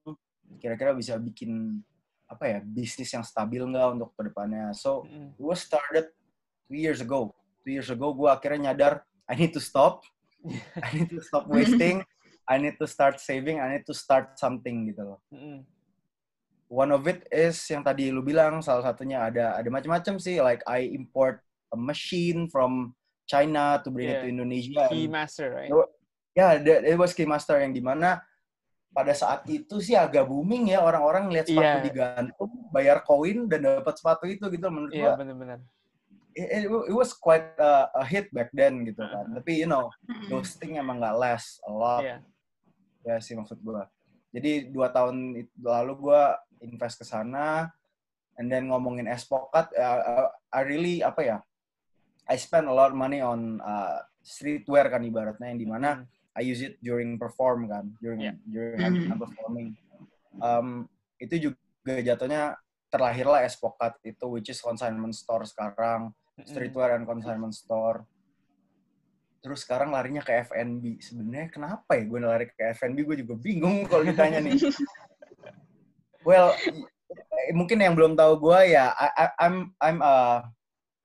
Kira-kira 0.58 0.94
bisa 0.98 1.18
bikin 1.18 1.82
apa 2.26 2.50
ya 2.50 2.60
bisnis 2.66 3.14
yang 3.14 3.22
stabil 3.22 3.62
nggak 3.62 4.00
untuk 4.00 4.10
ke 4.18 4.34
depannya? 4.34 4.74
So 4.74 5.06
Mm. 5.06 5.38
gue 5.38 5.56
started 5.58 6.06
two 6.66 6.80
years 6.80 7.04
ago. 7.04 7.36
Two 7.62 7.76
years 7.76 7.90
ago 7.92 8.16
gue 8.16 8.30
akhirnya 8.32 8.72
nyadar 8.72 9.04
I 9.30 9.38
need 9.38 9.54
to 9.54 9.62
stop 9.62 10.02
I 10.78 10.90
need 10.94 11.10
to 11.12 11.22
stop 11.24 11.48
wasting 11.48 12.04
I 12.44 12.60
need 12.60 12.76
to 12.78 12.88
start 12.88 13.18
saving 13.18 13.64
I 13.64 13.72
need 13.72 13.86
to 13.88 13.96
start 13.96 14.36
something 14.36 14.92
gitu 14.92 15.02
loh 15.04 15.20
Mm-mm. 15.32 15.64
one 16.68 16.92
of 16.92 17.06
it 17.06 17.24
is 17.30 17.56
yang 17.70 17.82
tadi 17.82 18.10
lu 18.10 18.20
bilang 18.20 18.60
salah 18.60 18.84
satunya 18.84 19.24
ada 19.24 19.56
ada 19.56 19.70
macam-macam 19.70 20.18
sih 20.20 20.42
like 20.42 20.60
I 20.66 20.90
import 20.90 21.40
a 21.72 21.78
machine 21.78 22.50
from 22.50 22.92
China 23.24 23.80
to 23.80 23.88
bring 23.88 24.12
it 24.12 24.20
Yeah. 24.20 24.24
to 24.28 24.30
Indonesia 24.30 24.82
Key 24.92 25.08
And- 25.08 25.16
master, 25.16 25.48
right? 25.54 25.72
ya 26.34 26.58
yeah, 26.60 26.82
it 26.82 26.98
was 26.98 27.14
Keymaster 27.14 27.62
yang 27.62 27.72
di 27.72 27.80
mana 27.80 28.20
pada 28.90 29.14
saat 29.14 29.46
itu 29.50 29.78
sih 29.82 29.94
agak 29.94 30.26
booming 30.26 30.70
ya 30.70 30.82
orang-orang 30.82 31.30
lihat 31.30 31.46
sepatu 31.46 31.78
Iya. 31.82 31.86
digantung 31.86 32.52
bayar 32.70 33.02
koin 33.06 33.46
dan 33.50 33.66
dapat 33.66 33.94
sepatu 33.98 34.26
itu 34.26 34.42
gitu 34.50 34.66
menurut 34.70 34.94
Iya, 34.94 35.14
gua 35.14 35.22
benar-benar. 35.22 35.60
It, 36.34 36.66
it- 36.66 36.94
was 36.94 37.14
quite 37.14 37.54
a, 37.58 37.90
a 37.94 38.04
hit 38.04 38.30
back 38.34 38.50
then 38.52 38.84
gitu 38.84 39.02
kan 39.02 39.26
Uh-huh. 39.30 39.38
tapi 39.40 39.62
you 39.62 39.70
know 39.70 39.90
thing 40.60 40.76
emang 40.78 41.00
nggak 41.00 41.18
last 41.18 41.62
a 41.64 41.72
lot 41.72 42.02
Iya. 42.04 42.18
ya 43.06 43.16
sih 43.22 43.38
maksud 43.38 43.62
gua 43.62 43.88
jadi 44.34 44.68
dua 44.70 44.90
tahun 44.90 45.38
lalu 45.62 45.94
gua 45.98 46.38
invest 46.60 47.00
ke 47.00 47.06
sana 47.06 47.70
and 48.36 48.50
then 48.50 48.68
ngomongin 48.68 49.06
espokat 49.06 49.70
uh, 49.78 50.02
uh, 50.02 50.30
I 50.50 50.62
really 50.66 51.06
apa 51.06 51.22
ya 51.22 51.38
I 52.26 52.40
spend 52.40 52.66
a 52.66 52.74
lot 52.74 52.90
of 52.90 52.98
money 52.98 53.20
on 53.20 53.60
uh, 53.60 54.02
streetwear 54.24 54.88
kan 54.88 55.04
ibaratnya 55.04 55.54
yang 55.54 55.60
di 55.62 55.70
mana 55.70 55.92
Mm. 56.02 56.10
I 56.34 56.50
use 56.50 56.66
it 56.66 56.82
during 56.82 57.22
perform 57.22 57.70
kan 57.70 57.94
during 58.02 58.26
Yeah. 58.26 58.34
during. 58.50 59.06
I'm 59.06 59.22
performing 59.22 59.78
um, 60.42 60.90
itu 61.22 61.38
juga 61.38 62.02
jatuhnya 62.02 62.58
terlahirlah 62.90 63.46
espokat 63.46 64.02
itu 64.02 64.26
which 64.34 64.50
is 64.50 64.58
consignment 64.58 65.14
store 65.14 65.46
sekarang. 65.46 66.10
Streetwear 66.42 66.98
and 66.98 67.06
consignment 67.06 67.54
store. 67.54 68.02
Terus 69.44 69.68
sekarang 69.68 69.92
larinya 69.92 70.24
ke 70.24 70.34
F&B. 70.50 71.04
Sebenarnya 71.04 71.52
kenapa 71.52 72.00
ya 72.00 72.04
gue 72.08 72.20
lari 72.24 72.46
ke 72.48 72.74
F&B? 72.80 73.04
Gue 73.04 73.18
juga 73.22 73.36
bingung 73.38 73.86
kalau 73.86 74.02
ditanya 74.02 74.42
nih. 74.42 74.58
Well, 76.24 76.56
mungkin 77.52 77.84
yang 77.84 78.00
belum 78.00 78.16
tahu 78.16 78.40
gue 78.40 78.72
ya, 78.72 78.96
I, 78.96 79.28
I- 79.28 79.36
I'm 79.44 79.76
I'm 79.76 80.00
uh, 80.00 80.40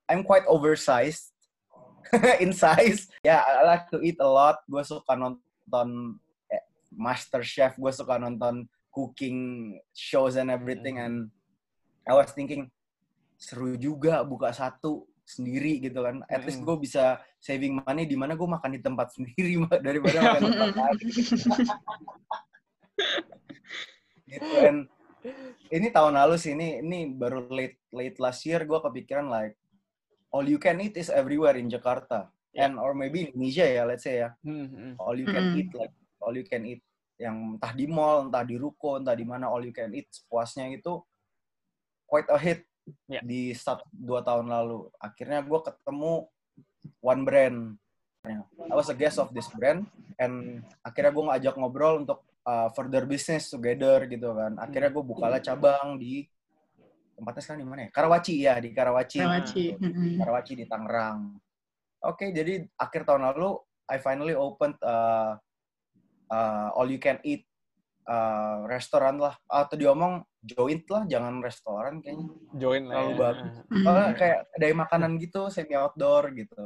I'm 0.07 0.23
quite 0.23 0.47
oversized 0.47 1.35
in 2.43 2.55
size. 2.55 3.11
Ya, 3.27 3.43
I 3.43 3.67
like 3.67 3.91
to 3.91 3.99
eat 3.99 4.15
a 4.23 4.31
lot. 4.31 4.63
Gue 4.71 4.87
suka 4.87 5.19
nonton 5.19 6.23
eh, 6.55 6.63
Master 6.95 7.43
Chef. 7.43 7.75
Gue 7.75 7.91
suka 7.91 8.15
nonton 8.15 8.71
cooking 8.95 9.75
shows 9.91 10.39
and 10.39 10.55
everything. 10.55 11.03
And 11.03 11.35
I 12.07 12.15
was 12.15 12.31
thinking 12.31 12.71
seru 13.35 13.75
juga 13.75 14.23
buka 14.23 14.55
satu 14.55 15.08
sendiri 15.29 15.77
gitu 15.85 16.01
kan. 16.01 16.25
At 16.33 16.49
least 16.49 16.65
gue 16.65 16.77
bisa 16.81 17.21
saving 17.37 17.85
money 17.85 18.09
di 18.09 18.17
mana 18.17 18.33
gue 18.33 18.49
makan 18.49 18.73
di 18.73 18.81
tempat 18.81 19.13
sendiri 19.13 19.61
daripada 19.87 20.17
makan 20.25 20.41
di 20.41 20.51
tempat 20.57 20.73
lain. 20.73 20.99
gitu 24.29 24.55
and 24.61 24.79
ini 25.73 25.89
tahun 25.89 26.17
lalu 26.17 26.37
sih 26.37 26.53
ini 26.53 26.85
ini 26.85 27.13
baru 27.17 27.49
late 27.49 27.81
late 27.93 28.17
last 28.21 28.45
year 28.45 28.65
gue 28.65 28.77
kepikiran 28.77 29.29
like 29.29 29.57
all 30.33 30.45
you 30.45 30.61
can 30.61 30.77
eat 30.81 30.97
is 30.97 31.09
everywhere 31.13 31.57
in 31.57 31.69
Jakarta 31.69 32.29
Yeah. 32.49 32.73
and 32.73 32.81
or 32.81 32.97
maybe 32.97 33.29
Indonesia 33.29 33.69
ya 33.69 33.85
let's 33.85 34.09
say 34.09 34.25
ya 34.25 34.33
Hmm, 34.41 34.67
hmm. 34.73 34.93
all 34.97 35.13
you 35.15 35.29
can 35.29 35.53
Mm. 35.53 35.59
eat 35.61 35.71
like 35.77 35.93
all 36.19 36.33
you 36.33 36.49
can 36.49 36.65
eat 36.65 36.81
yang 37.21 37.61
entah 37.61 37.77
di 37.77 37.85
mall 37.85 38.25
entah 38.25 38.41
di 38.41 38.57
ruko 38.57 38.97
entah 38.97 39.13
di 39.13 39.29
mana 39.29 39.53
all 39.53 39.61
you 39.61 39.71
can 39.71 39.93
eat 39.93 40.09
sepuasnya 40.09 40.65
itu 40.73 40.97
quite 42.09 42.25
a 42.33 42.41
hit 42.41 42.65
Yeah. 43.09 43.23
di 43.25 43.53
start 43.57 43.85
dua 43.91 44.21
tahun 44.25 44.49
lalu 44.49 44.89
akhirnya 45.01 45.41
gue 45.45 45.61
ketemu 45.65 46.13
one 47.01 47.23
brand 47.27 47.59
I 48.29 48.75
was 48.75 48.93
a 48.93 48.97
guest 48.99 49.17
of 49.23 49.33
this 49.33 49.49
brand 49.53 49.89
and 50.21 50.61
akhirnya 50.85 51.15
gue 51.15 51.25
ngajak 51.25 51.55
ngobrol 51.57 52.05
untuk 52.05 52.27
uh, 52.45 52.69
further 52.77 53.09
business 53.09 53.49
together 53.49 54.05
gitu 54.11 54.37
kan 54.37 54.59
akhirnya 54.61 54.91
gue 54.93 55.05
bukalah 55.05 55.41
cabang 55.41 55.97
di 55.97 56.29
tempatnya 57.19 57.43
sekarang 57.43 57.61
di 57.65 57.69
mana 57.69 57.81
ya 57.87 57.91
Karawaci 57.91 58.35
ya 58.39 58.55
di 58.63 58.71
Karawaci 58.71 59.19
Karawaci. 59.19 59.65
Mm-mm. 59.81 60.23
Karawaci 60.23 60.53
di 60.55 60.65
Tangerang. 60.71 61.21
Oke, 61.99 62.31
jadi 62.31 62.63
akhir 62.79 63.03
tahun 63.03 63.27
lalu 63.27 63.59
I 63.91 63.99
finally 63.99 64.39
opened 64.39 64.79
uh, 64.87 65.35
uh, 66.31 66.69
all 66.79 66.87
you 66.87 67.03
can 67.03 67.19
eat 67.27 67.43
uh, 68.07 68.63
restoran 68.71 69.19
lah 69.19 69.35
atau 69.51 69.75
diomong 69.75 70.23
joint 70.43 70.85
lah, 70.89 71.03
jangan 71.11 71.43
restoran 71.43 71.99
kayaknya. 72.01 72.29
Join 72.57 72.83
lah 72.89 72.95
Terlalu 72.95 73.13
ya. 73.13 73.19
bagus. 73.21 73.55
Oh, 73.85 74.09
kayak 74.15 74.39
kedai 74.55 74.75
makanan 74.75 75.13
gitu, 75.19 75.43
semi 75.51 75.75
outdoor 75.75 76.31
gitu. 76.35 76.65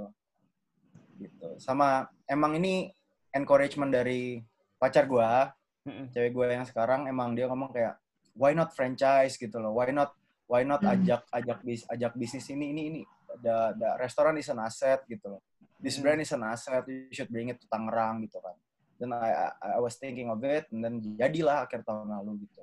Gitu. 1.18 1.48
Sama 1.62 2.08
emang 2.26 2.56
ini 2.58 2.90
encouragement 3.32 3.90
dari 3.92 4.42
pacar 4.76 5.06
gua, 5.06 5.48
Mm-mm. 5.86 6.10
cewek 6.12 6.32
gua 6.34 6.52
yang 6.52 6.66
sekarang 6.66 7.06
emang 7.06 7.32
dia 7.32 7.46
ngomong 7.46 7.70
kayak 7.70 7.96
why 8.34 8.52
not 8.52 8.74
franchise 8.74 9.38
gitu 9.38 9.56
loh. 9.58 9.72
Why 9.76 9.90
not 9.94 10.12
why 10.50 10.66
not 10.66 10.84
Hmm. 10.84 10.92
ajak 10.98 11.24
ajak 11.32 11.58
bis 11.64 11.82
ajak 11.88 12.12
bisnis 12.18 12.44
ini 12.52 12.76
ini 12.76 12.82
ini 12.92 13.00
the, 13.40 13.72
the 13.78 13.88
restoran 13.96 14.36
is 14.36 14.50
an 14.52 14.60
asset 14.60 15.00
gitu 15.08 15.38
loh. 15.38 15.40
This 15.80 15.96
Hmm. 15.98 16.04
brand 16.06 16.20
is 16.22 16.30
an 16.34 16.44
asset, 16.44 16.84
you 16.86 17.10
should 17.10 17.30
bring 17.32 17.50
it 17.50 17.58
to 17.58 17.66
Tangerang 17.66 18.22
gitu 18.26 18.38
kan. 18.38 18.54
Dan 19.00 19.18
I, 19.18 19.50
I, 19.58 19.68
I 19.74 19.80
was 19.82 19.98
thinking 19.98 20.30
of 20.30 20.38
it, 20.46 20.70
and 20.70 20.78
then 20.78 21.02
jadilah 21.18 21.66
akhir 21.66 21.82
tahun 21.82 22.06
lalu 22.06 22.46
gitu. 22.46 22.62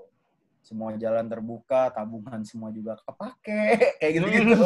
Semua 0.69 0.93
jalan 1.01 1.25
terbuka, 1.25 1.89
tabungan 1.89 2.45
semua 2.45 2.69
juga 2.69 2.93
kepake, 3.01 3.61
kayak 4.05 4.11
gitu-gitu. 4.21 4.53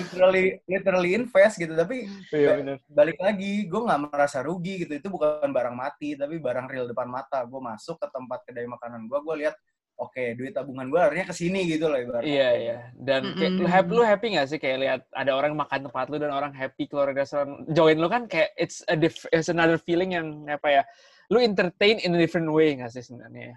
literally, 0.00 0.44
literally 0.64 1.10
invest 1.12 1.60
gitu. 1.60 1.76
Tapi 1.76 2.08
Iya 2.32 2.80
balik 2.88 3.20
lagi, 3.20 3.68
gue 3.68 3.80
nggak 3.84 4.00
merasa 4.08 4.40
rugi 4.40 4.88
gitu. 4.88 4.96
Itu 4.96 5.12
bukan 5.12 5.52
barang 5.52 5.76
mati, 5.76 6.16
tapi 6.16 6.40
barang 6.40 6.72
real 6.72 6.88
depan 6.88 7.04
mata. 7.04 7.44
Gue 7.44 7.60
masuk 7.60 8.00
ke 8.00 8.08
tempat 8.08 8.48
kedai 8.48 8.64
makanan 8.64 9.12
gue, 9.12 9.18
gue 9.20 9.34
lihat, 9.44 9.54
oke, 10.00 10.24
duit 10.32 10.56
tabungan 10.56 10.88
gue 10.88 10.96
larinya 10.96 11.28
ke 11.28 11.36
sini 11.36 11.68
gitu 11.68 11.92
loh 11.92 12.00
ibaratnya. 12.00 12.32
Iya 12.32 12.48
iya. 12.56 12.76
Dan 12.96 13.36
kayak 13.36 13.52
lu 13.60 13.68
Mm-mm. 13.68 13.74
happy 13.76 13.92
lu 13.92 14.02
happy 14.08 14.26
gak 14.40 14.48
sih 14.48 14.56
kayak 14.56 14.78
lihat 14.80 15.00
ada 15.12 15.36
orang 15.36 15.52
makan 15.52 15.84
tempat 15.84 16.08
lu 16.08 16.16
dan 16.16 16.32
orang 16.32 16.56
happy 16.56 16.88
keluar 16.88 17.12
dari 17.12 17.20
restoran 17.28 17.60
join 17.76 18.00
lu 18.00 18.08
kan 18.08 18.24
kayak 18.24 18.56
it's 18.56 18.80
a 18.88 18.96
diff- 18.96 19.28
it's 19.28 19.52
another 19.52 19.76
feeling 19.76 20.16
yang 20.16 20.48
apa 20.48 20.80
ya? 20.80 20.84
Lu 21.32 21.42
entertain 21.42 21.98
in 21.98 22.14
a 22.14 22.18
different 22.20 22.46
way 22.50 22.78
gak 22.78 22.94
sih 22.94 23.02
sebenarnya? 23.02 23.54
ya? 23.54 23.56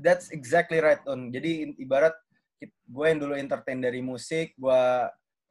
That's 0.00 0.32
exactly 0.32 0.80
right, 0.80 1.00
On. 1.08 1.28
Jadi 1.32 1.76
ibarat 1.80 2.12
gue 2.88 3.06
yang 3.08 3.20
dulu 3.20 3.36
entertain 3.36 3.80
dari 3.80 4.00
musik, 4.00 4.56
gue 4.56 4.82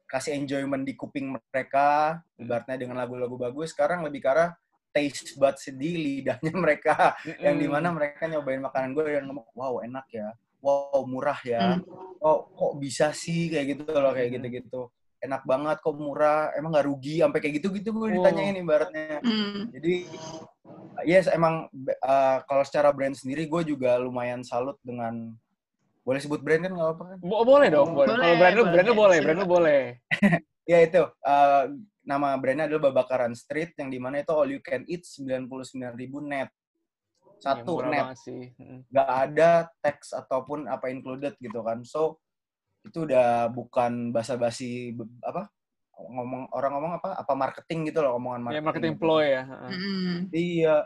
kasih 0.06 0.38
enjoyment 0.38 0.86
di 0.86 0.94
kuping 0.94 1.34
mereka, 1.34 2.18
ibaratnya 2.38 2.78
dengan 2.78 2.98
lagu-lagu 2.98 3.34
bagus. 3.38 3.74
Sekarang 3.74 4.06
lebih 4.06 4.22
ke 4.22 4.30
arah 4.30 4.50
taste 4.94 5.34
buds 5.38 5.66
di 5.74 5.92
lidahnya 5.98 6.54
mereka, 6.64 7.14
yang 7.42 7.58
di 7.58 7.66
mana 7.66 7.90
mereka 7.90 8.26
nyobain 8.26 8.62
makanan 8.62 8.90
gue 8.94 9.02
dan 9.06 9.24
ngomong, 9.26 9.46
wow 9.54 9.74
enak 9.82 10.06
ya, 10.08 10.30
wow 10.62 11.02
murah 11.04 11.36
ya, 11.42 11.78
oh 12.22 12.48
kok 12.48 12.72
bisa 12.80 13.10
sih 13.12 13.50
kayak 13.52 13.76
gitu 13.76 13.92
loh 13.92 14.14
kayak 14.16 14.30
Hmm. 14.30 14.36
gitu-gitu, 14.40 14.80
enak 15.20 15.42
banget 15.44 15.76
kok 15.84 15.94
murah, 16.00 16.54
emang 16.56 16.70
nggak 16.72 16.86
rugi, 16.88 17.20
sampai 17.20 17.38
kayak 17.44 17.54
gitu-gitu 17.60 17.90
gue 17.92 18.08
Oh. 18.08 18.14
ditanyain 18.14 18.56
ibaratnya. 18.56 19.20
Mm. 19.20 19.68
Jadi 19.74 19.94
yes 21.04 21.26
emang 21.28 21.68
uh, 22.04 22.38
kalau 22.46 22.62
secara 22.64 22.90
brand 22.94 23.14
sendiri 23.14 23.44
gue 23.44 23.76
juga 23.76 23.96
lumayan 24.00 24.40
salut 24.46 24.76
dengan 24.80 25.34
boleh 26.06 26.20
sebut 26.22 26.38
brand 26.38 26.62
kan 26.62 26.72
nggak 26.72 26.90
apa 26.94 27.02
kan? 27.02 27.18
Bo- 27.18 27.42
boleh 27.42 27.66
dong, 27.66 27.90
boleh. 27.90 28.14
Boleh, 28.14 28.22
Kalau 28.22 28.38
brand 28.38 28.54
lu, 28.54 28.62
boleh. 28.62 28.72
brand 28.72 28.86
lu 28.86 28.94
boleh, 28.94 29.18
brand 29.18 29.38
lu 29.42 29.46
boleh. 29.46 29.80
Ya 30.66 30.82
itu 30.82 30.98
uh, 30.98 31.64
nama 32.02 32.34
brandnya 32.42 32.66
adalah 32.66 32.90
Babakaran 32.90 33.38
Street 33.38 33.78
yang 33.78 33.86
di 33.86 34.02
mana 34.02 34.18
itu 34.26 34.34
all 34.34 34.50
you 34.50 34.58
can 34.58 34.82
eat 34.90 35.06
99.000 35.06 35.94
net 36.26 36.50
satu 37.38 37.78
murah 37.78 37.90
net 37.90 38.02
banget 38.02 38.18
sih. 38.18 38.42
Mm. 38.58 38.80
nggak 38.90 39.10
ada 39.30 39.50
tax 39.78 40.10
ataupun 40.10 40.66
apa 40.66 40.90
included 40.90 41.38
gitu 41.38 41.62
kan 41.62 41.86
so 41.86 42.18
itu 42.82 43.06
udah 43.06 43.50
bukan 43.50 44.10
basa-basi 44.10 44.94
apa 45.22 45.50
ngomong 45.96 46.52
orang 46.52 46.70
ngomong 46.76 46.92
apa 47.00 47.08
apa 47.16 47.32
marketing 47.32 47.88
gitu 47.88 48.04
loh 48.04 48.20
omongan 48.20 48.40
Ya 48.52 48.60
marketing 48.60 48.64
marketing 48.68 48.94
gitu. 48.94 49.02
ploy 49.02 49.24
ya. 49.32 49.42
heeh. 49.48 49.72
Mm. 49.72 50.18
Iya, 50.30 50.76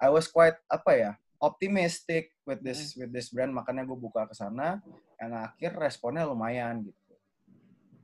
I 0.00 0.08
was 0.08 0.26
quite 0.26 0.56
apa 0.64 0.90
ya 0.96 1.10
optimistic 1.40 2.32
with 2.44 2.60
this 2.60 2.96
with 2.96 3.12
this 3.12 3.28
brand 3.28 3.52
makanya 3.52 3.84
gue 3.84 3.96
buka 3.96 4.28
ke 4.28 4.34
sana 4.36 4.80
dan 5.16 5.30
akhir 5.36 5.76
responnya 5.76 6.24
lumayan 6.24 6.84
gitu. 6.84 6.96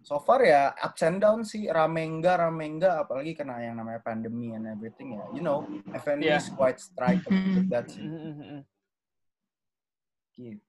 So 0.06 0.22
far 0.22 0.38
ya 0.40 0.70
ups 0.76 1.02
and 1.02 1.18
down 1.18 1.42
sih 1.42 1.66
rame 1.66 2.06
enggak 2.06 2.38
rame 2.38 2.62
enggak 2.62 3.04
apalagi 3.04 3.34
kena 3.34 3.58
yang 3.58 3.74
namanya 3.74 3.98
pandemi 4.06 4.54
and 4.54 4.70
everything 4.70 5.18
ya. 5.18 5.24
You 5.34 5.42
know, 5.42 5.66
F&B 5.90 6.22
Yeah. 6.22 6.38
is 6.38 6.46
quite 6.54 6.78
strike 6.78 7.26
with 7.26 7.66
that 7.74 7.90
sih. 7.90 8.06
Gitu. 10.36 10.62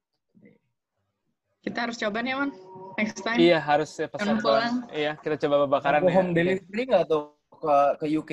Kita 1.67 1.83
harus 1.83 1.99
coba 1.99 2.23
nih, 2.23 2.31
Man. 2.39 2.55
Next 2.95 3.19
time. 3.19 3.37
Iya 3.37 3.59
harus 3.59 3.91
ya 3.99 4.07
pesan 4.07 4.39
pulang. 4.39 4.87
Iya 4.89 5.19
kita 5.19 5.35
coba 5.45 5.67
bakaran 5.67 6.07
ya. 6.07 6.15
home 6.15 6.31
delivery 6.31 6.83
nggak 6.87 7.11
tuh 7.11 7.35
ke 7.51 7.75
ke 7.99 8.05
UK? 8.15 8.31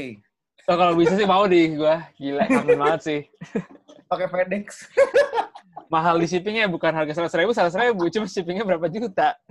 Oh, 0.70 0.78
kalau 0.78 0.94
bisa 0.96 1.12
sih 1.18 1.26
mau 1.26 1.44
di 1.44 1.74
gua. 1.74 2.08
Gila, 2.16 2.46
kangen 2.46 2.78
banget 2.78 3.00
sih. 3.02 3.20
Pakai 4.10 4.30
FedEx. 4.30 4.86
Mahal 5.92 6.16
di 6.22 6.30
shippingnya 6.30 6.70
bukan 6.70 6.94
harga 6.94 7.12
seratus 7.12 7.36
ribu, 7.36 7.50
seratus 7.52 7.76
ribu, 7.76 8.08
cuma 8.08 8.24
shippingnya 8.24 8.64
berapa 8.64 8.86
juta. 8.88 9.36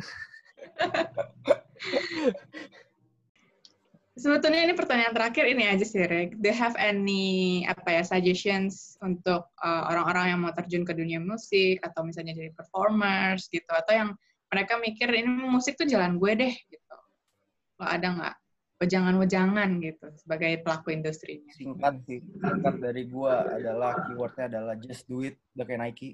Sebetulnya 4.14 4.70
ini 4.70 4.78
pertanyaan 4.78 5.10
terakhir 5.18 5.50
ini 5.50 5.66
aja 5.66 5.82
sih, 5.82 6.06
Rek. 6.06 6.38
Do 6.38 6.46
you 6.46 6.54
have 6.54 6.78
any 6.78 7.66
apa 7.66 7.98
ya 7.98 8.04
suggestions 8.06 8.94
untuk 9.02 9.50
uh, 9.58 9.84
orang-orang 9.90 10.26
yang 10.30 10.40
mau 10.46 10.54
terjun 10.54 10.86
ke 10.86 10.94
dunia 10.94 11.18
musik 11.18 11.82
atau 11.82 12.06
misalnya 12.06 12.38
jadi 12.38 12.54
performers 12.54 13.50
gitu 13.50 13.70
atau 13.74 13.90
yang 13.90 14.10
mereka 14.54 14.78
mikir 14.78 15.10
ini 15.10 15.50
musik 15.50 15.82
tuh 15.82 15.90
jalan 15.90 16.22
gue 16.22 16.32
deh 16.46 16.54
gitu. 16.54 16.98
Lo 17.82 17.90
ada 17.90 18.08
nggak 18.14 18.36
wejangan-wejangan 18.84 19.70
gitu 19.80 20.08
sebagai 20.20 20.60
pelaku 20.60 20.92
industrinya? 20.92 21.48
singkat 21.56 22.04
sih 22.04 22.20
singkat 22.20 22.76
dari 22.84 23.08
gua 23.08 23.48
adalah 23.48 23.96
keywordnya 24.04 24.52
adalah 24.52 24.76
just 24.76 25.08
do 25.08 25.24
it 25.24 25.40
udah 25.56 25.64
kayak 25.64 25.82
Nike 25.88 26.10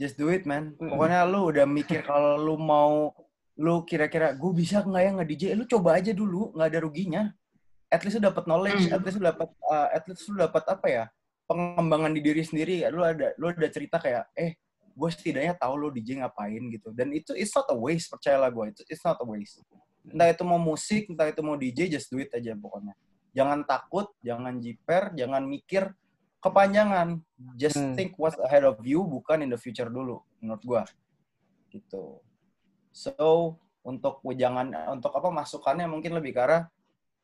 just 0.00 0.16
do 0.16 0.32
it 0.32 0.48
man 0.48 0.72
pokoknya 0.80 1.28
lu 1.28 1.52
udah 1.52 1.68
mikir 1.68 2.00
kalau 2.00 2.40
lu 2.40 2.56
mau 2.56 3.12
lu 3.60 3.86
kira-kira 3.86 4.34
gue 4.34 4.50
bisa 4.50 4.82
nggak 4.82 5.02
ya 5.04 5.10
nge 5.14 5.26
DJ 5.30 5.42
lu 5.54 5.64
coba 5.68 6.00
aja 6.00 6.10
dulu 6.10 6.50
nggak 6.56 6.68
ada 6.74 6.80
ruginya 6.82 7.22
at 7.94 8.02
least 8.02 8.18
lu 8.18 8.26
dapat 8.26 8.44
knowledge 8.50 8.90
Mm. 8.90 8.94
at 8.98 9.02
least 9.06 9.16
lu 9.22 9.24
dapat 9.30 9.48
uh, 9.70 9.88
at 9.94 10.02
least 10.10 10.26
lu 10.26 10.34
dapat 10.34 10.64
apa 10.66 10.86
ya 10.90 11.04
pengembangan 11.46 12.10
di 12.10 12.20
diri 12.24 12.42
sendiri 12.42 12.82
lu 12.90 13.06
ada 13.06 13.30
lu 13.38 13.46
ada 13.52 13.68
cerita 13.70 14.02
kayak 14.02 14.26
eh 14.34 14.58
gue 14.94 15.10
setidaknya 15.10 15.58
tahu 15.58 15.74
lu 15.74 15.88
DJ 15.90 16.22
ngapain 16.22 16.62
gitu. 16.70 16.94
Dan 16.94 17.10
itu 17.10 17.34
it's 17.34 17.50
not 17.50 17.66
a 17.66 17.74
waste 17.74 18.06
percayalah 18.14 18.46
gue 18.46 18.70
itu 18.70 18.82
it's 18.86 19.02
not 19.02 19.18
a 19.18 19.26
waste. 19.26 19.58
Entah 20.06 20.30
itu 20.30 20.46
mau 20.46 20.54
musik 20.54 21.10
entah 21.10 21.26
itu 21.26 21.42
mau 21.42 21.58
DJ 21.58 21.90
just 21.90 22.06
do 22.14 22.22
it 22.22 22.30
aja 22.30 22.54
pokoknya. 22.54 22.94
Jangan 23.34 23.66
takut 23.66 24.14
jangan 24.22 24.54
jiper 24.62 25.10
jangan 25.18 25.42
mikir 25.42 25.90
kepanjangan. 26.38 27.18
Just 27.58 27.74
Hmm. 27.74 27.98
think 27.98 28.14
what's 28.22 28.38
ahead 28.38 28.62
of 28.62 28.78
you 28.86 29.02
bukan 29.02 29.42
in 29.42 29.50
the 29.50 29.58
future 29.58 29.90
dulu 29.90 30.22
menurut 30.38 30.62
gua. 30.62 30.82
Gitu. 31.74 32.22
So 32.94 33.58
untuk 33.82 34.22
jangan 34.38 34.70
untuk 34.94 35.10
apa 35.10 35.28
masukannya 35.28 35.90
mungkin 35.90 36.14
lebih 36.14 36.38
ke 36.38 36.40
arah 36.40 36.62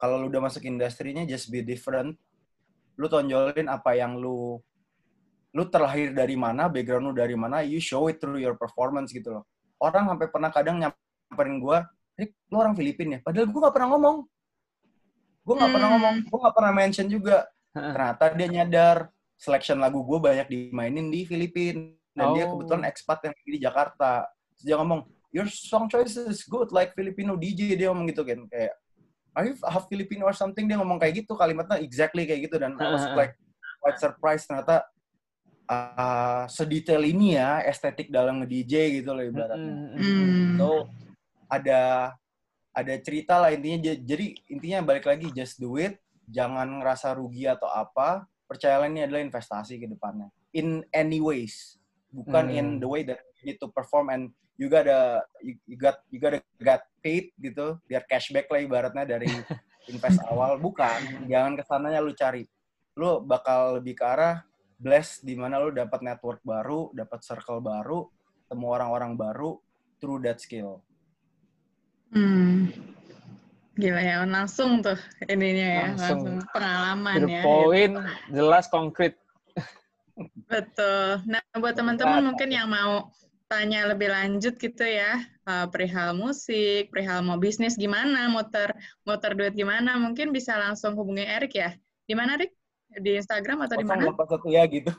kalau 0.01 0.17
lu 0.17 0.33
udah 0.33 0.49
masuk 0.49 0.65
industrinya 0.65 1.23
just 1.29 1.53
be 1.53 1.61
different. 1.61 2.17
Lu 2.97 3.07
tonjolin 3.07 3.69
apa 3.69 3.93
yang 3.95 4.17
lu 4.17 4.57
lu 5.51 5.63
terlahir 5.67 6.15
dari 6.15 6.39
mana 6.39 6.71
background 6.71 7.11
lu 7.11 7.13
dari 7.13 7.35
mana 7.35 7.61
you 7.61 7.83
show 7.83 8.07
it 8.09 8.17
through 8.23 8.41
your 8.41 8.57
performance 8.57 9.13
gitu 9.13 9.29
loh. 9.37 9.45
Orang 9.77 10.09
sampai 10.09 10.27
pernah 10.33 10.49
kadang 10.49 10.81
nyamperin 10.81 11.61
gua 11.61 11.85
Rick, 12.17 12.37
lu 12.49 12.57
orang 12.61 12.73
Filipina 12.77 13.19
ya? 13.19 13.21
Padahal 13.25 13.47
gua 13.53 13.61
nggak 13.69 13.75
pernah 13.77 13.89
ngomong. 13.93 14.17
Gua 15.45 15.55
nggak 15.57 15.73
pernah 15.73 15.89
Hmm. 15.89 15.95
ngomong 15.99 16.15
gua 16.29 16.39
nggak 16.45 16.55
pernah 16.57 16.73
mention 16.73 17.07
juga. 17.09 17.37
Ternyata 17.71 18.25
dia 18.35 18.49
nyadar 18.51 18.97
selection 19.41 19.79
lagu 19.81 20.05
gue 20.05 20.19
banyak 20.21 20.47
dimainin 20.53 21.09
di 21.09 21.25
Filipina 21.25 21.97
dan 22.13 22.37
dia 22.37 22.45
Oh. 22.45 22.59
kebetulan 22.59 22.85
expat 22.85 23.25
yang 23.25 23.35
di 23.41 23.57
Jakarta. 23.57 24.29
Terus 24.53 24.63
dia 24.69 24.77
ngomong 24.77 25.01
your 25.33 25.49
song 25.49 25.89
choice 25.89 26.19
is 26.21 26.45
good 26.45 26.69
like 26.75 26.93
Filipino 26.93 27.39
DJ 27.41 27.73
dia 27.79 27.89
ngomong 27.89 28.11
gitu 28.13 28.21
kan 28.27 28.43
kayak 28.51 28.75
are 29.35 29.47
you 29.47 29.55
half 29.67 29.87
Filipino 29.87 30.27
or 30.27 30.35
something 30.35 30.67
dia 30.67 30.77
ngomong 30.79 30.99
kayak 30.99 31.25
gitu 31.25 31.39
kalimatnya 31.39 31.79
exactly 31.83 32.27
kayak 32.27 32.51
gitu. 32.51 32.57
Dan 32.59 32.75
I 32.79 32.89
was 32.91 33.07
like 33.15 33.35
quite 33.79 33.99
surprised 33.99 34.51
ternyata 34.51 34.85
uh, 35.71 36.45
sedetail 36.51 37.03
ini 37.07 37.39
ya 37.39 37.63
estetik 37.63 38.11
dalam 38.11 38.43
nge-DJ 38.43 39.03
gitu 39.03 39.15
loh 39.15 39.25
ibaratnya. 39.25 39.75
Hmm. 39.97 40.59
So 40.59 40.91
ada 41.47 42.15
ada 42.75 42.95
cerita 43.03 43.39
lah 43.39 43.55
intinya. 43.55 43.95
Jadi 43.95 44.35
intinya 44.51 44.83
balik 44.83 45.07
lagi 45.07 45.31
just 45.31 45.59
do 45.59 45.79
it. 45.79 45.99
Jangan 46.31 46.83
ngerasa 46.83 47.15
rugi 47.19 47.47
atau 47.47 47.67
apa. 47.71 48.27
Percayalah 48.51 48.91
ini 48.91 49.07
adalah 49.07 49.23
investasi 49.23 49.79
ke 49.79 49.87
depannya. 49.87 50.31
In 50.51 50.83
any 50.91 51.23
ways. 51.23 51.79
Bukan 52.11 52.51
Hmm. 52.51 52.59
in 52.59 52.67
the 52.83 52.89
way 52.91 53.07
that 53.07 53.23
you 53.39 53.55
need 53.55 53.59
to 53.63 53.71
perform 53.71 54.11
and 54.11 54.35
you 54.61 54.69
gotta 54.69 55.25
you, 55.41 55.57
you 55.65 55.77
got 55.81 56.05
you 56.13 56.21
gotta 56.21 56.45
get 56.61 56.85
paid 57.01 57.33
gitu 57.41 57.81
biar 57.89 58.05
cashback 58.05 58.45
lah 58.53 58.61
ibaratnya 58.61 59.09
dari 59.17 59.25
invest 59.91 60.21
awal 60.29 60.61
bukan 60.61 61.25
jangan 61.25 61.57
ke 61.57 61.65
sananya 61.65 62.05
lu 62.05 62.13
cari 62.13 62.45
lu 63.01 63.25
bakal 63.25 63.81
lebih 63.81 63.97
ke 63.97 64.05
arah 64.05 64.45
bless 64.77 65.25
di 65.25 65.33
mana 65.33 65.57
lu 65.57 65.73
dapat 65.73 66.05
network 66.05 66.45
baru 66.45 66.93
dapat 66.93 67.25
circle 67.25 67.65
baru 67.65 68.05
temu 68.53 68.69
orang-orang 68.69 69.17
baru 69.17 69.57
through 69.97 70.21
that 70.21 70.37
skill 70.37 70.85
Hmm. 72.11 72.67
Gila 73.79 74.03
ya, 74.03 74.27
langsung 74.27 74.83
tuh 74.83 74.99
ininya 75.31 75.63
ya, 75.63 75.83
Langsung. 75.95 76.27
langsung, 76.27 76.51
pengalaman 76.51 77.23
the 77.23 77.31
ya. 77.31 77.43
point, 77.47 77.95
jelas 78.35 78.67
konkret. 78.67 79.15
Betul. 80.51 81.23
Nah, 81.31 81.39
buat 81.55 81.79
teman-teman 81.79 82.35
mungkin 82.35 82.51
yang 82.51 82.67
mau 82.67 83.15
tanya 83.51 83.91
lebih 83.91 84.15
lanjut 84.15 84.55
gitu 84.55 84.87
ya, 84.87 85.27
uh, 85.43 85.67
perihal 85.67 86.15
musik, 86.15 86.95
perihal 86.95 87.27
mau 87.27 87.35
bisnis 87.35 87.75
gimana, 87.75 88.31
muter 88.31 88.71
muter 89.03 89.35
duit 89.35 89.59
gimana, 89.59 89.99
mungkin 89.99 90.31
bisa 90.31 90.55
langsung 90.55 90.95
hubungi 90.95 91.27
Erik 91.27 91.59
ya. 91.59 91.75
Di 92.07 92.15
mana, 92.15 92.39
Rik? 92.39 92.55
Di 92.91 93.19
Instagram 93.19 93.67
atau 93.67 93.75
di 93.79 93.87
mana? 93.87 94.07
081 94.11 94.51
ya 94.51 94.63
gitu 94.67 94.91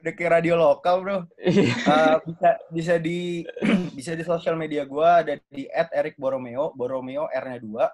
udah 0.00 0.16
kayak 0.16 0.32
radio 0.40 0.56
lokal 0.56 1.04
bro 1.04 1.18
Iya. 1.36 1.76
Uh, 1.84 2.16
bisa 2.24 2.50
bisa 2.72 2.94
di 2.96 3.44
bisa 3.96 4.16
di 4.16 4.24
sosial 4.24 4.56
media 4.56 4.88
gua 4.88 5.20
ada 5.20 5.36
di 5.52 5.68
@erik 5.68 6.16
boromeo 6.16 6.72
boromeo 6.72 7.28
r-nya 7.28 7.60
dua 7.60 7.86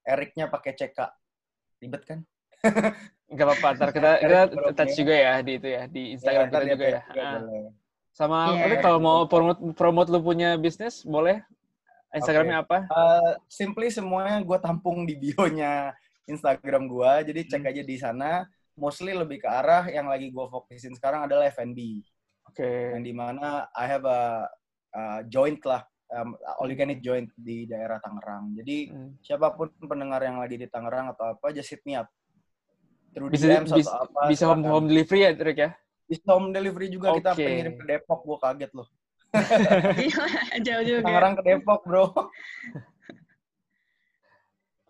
Eriknya 0.00 0.48
pakai 0.48 0.76
CK 0.76 0.98
ribet 1.80 2.02
kan 2.04 2.20
Gak 3.30 3.46
apa-apa, 3.46 3.68
ntar 3.72 3.90
kita, 3.90 4.10
kita 4.18 4.40
touch 4.74 4.94
juga 4.94 5.14
ya 5.14 5.32
di 5.38 5.52
itu 5.54 5.68
ya, 5.68 5.82
di 5.86 6.02
Instagram 6.12 6.44
ntar 6.46 6.62
kita 6.62 6.72
juga 6.72 6.84
ya. 6.84 7.00
juga 7.06 7.22
Ah. 7.22 7.32
boleh. 7.38 7.62
Sama, 8.10 8.38
Iya. 8.50 8.62
Erik 8.66 8.78
kalau 8.82 8.98
mau 8.98 9.18
promote, 9.24 9.60
promote 9.72 10.08
lu 10.10 10.18
punya 10.20 10.58
bisnis, 10.58 11.06
boleh? 11.06 11.38
Instagramnya 12.10 12.66
apa? 12.66 12.90
Uh, 12.90 13.38
simply 13.46 13.86
semuanya 13.86 14.42
gue 14.42 14.58
tampung 14.58 15.06
di 15.06 15.14
bio-nya 15.14 15.94
Instagram 16.26 16.86
gua 16.86 17.22
jadi 17.22 17.42
cek 17.44 17.62
aja 17.64 17.82
di 17.82 17.96
sana 17.96 18.42
mostly 18.74 19.14
lebih 19.14 19.38
ke 19.38 19.46
arah 19.46 19.86
yang 19.86 20.06
lagi 20.06 20.26
gue 20.26 20.42
fokusin 20.44 20.90
sekarang 20.92 21.26
adalah 21.26 21.46
F&B 21.48 22.02
Oke. 22.46 22.66
yang 22.66 23.02
di 23.02 23.10
mana 23.10 23.70
I 23.72 23.86
have 23.86 24.02
a, 24.02 24.42
a 24.90 25.02
joint 25.24 25.62
lah 25.62 25.82
um, 26.08 26.34
all 26.56 26.66
you 26.66 26.74
can 26.74 26.90
eat 26.90 26.98
joint 26.98 27.30
di 27.36 27.62
daerah 27.64 27.98
Tangerang 27.98 28.54
jadi 28.56 28.90
Hmm. 28.90 29.14
siapa 29.20 29.54
pun 29.54 29.70
pendengar 29.80 30.18
yang 30.20 30.38
lagi 30.38 30.54
di 30.56 30.66
Tangerang 30.66 31.10
atau 31.10 31.30
apa 31.30 31.50
just 31.50 31.66
hit 31.68 31.82
me 31.84 31.94
up 31.94 32.10
through 33.12 33.28
Bisa, 33.30 33.46
DMs 33.46 33.70
bisa, 33.70 33.90
atau 33.90 34.06
apa 34.06 34.20
bisa 34.30 34.44
home, 34.48 34.64
home 34.66 34.86
delivery 34.88 35.20
ya, 35.26 35.30
Erik 35.34 35.58
ya? 35.58 35.70
bisa 36.10 36.26
home 36.34 36.50
delivery 36.50 36.86
juga 36.90 37.14
kita 37.14 37.30
Oke. 37.34 37.44
pengen 37.46 37.56
ngirim 37.62 37.74
ke 37.78 37.84
Depok 37.86 38.20
gue 38.26 38.38
kaget 38.42 38.72
loh 38.74 38.88
Gila, 39.30 40.26
jauh 40.66 40.82
juga. 40.82 41.06
Tangerang 41.06 41.34
ke 41.38 41.42
Depok 41.46 41.80
bro 41.86 42.04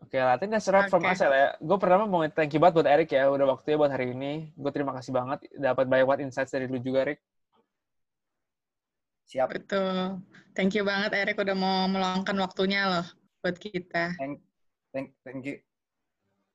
Oke 0.01 0.16
lah, 0.18 0.35
I 0.35 0.39
think 0.43 0.51
that's 0.51 0.66
from 0.66 1.07
us 1.07 1.23
ya. 1.23 1.55
Gue 1.62 1.79
pertama 1.79 2.03
mau 2.03 2.27
thank 2.27 2.51
you 2.51 2.59
banget 2.59 2.83
buat 2.83 2.89
Erik 2.91 3.14
ya, 3.14 3.31
udah 3.31 3.47
waktunya 3.55 3.79
buat 3.79 3.95
hari 3.95 4.11
ini. 4.11 4.51
Gue 4.59 4.75
terima 4.75 4.91
kasih 4.91 5.14
banget, 5.14 5.47
dapat 5.55 5.87
banyak 5.87 6.03
banget 6.03 6.21
insights 6.27 6.51
dari 6.51 6.66
lu 6.66 6.83
juga, 6.83 7.07
Erik. 7.07 7.23
siap 9.31 9.55
Betul. 9.55 10.18
Thank 10.59 10.75
you 10.75 10.83
banget 10.83 11.14
Erik 11.14 11.39
udah 11.39 11.55
mau 11.55 11.87
meluangkan 11.87 12.35
waktunya 12.43 12.91
loh 12.91 13.07
buat 13.39 13.55
kita. 13.55 14.18
thank 14.18 14.43
thank 14.91 15.14
thank 15.23 15.47
you 15.47 15.62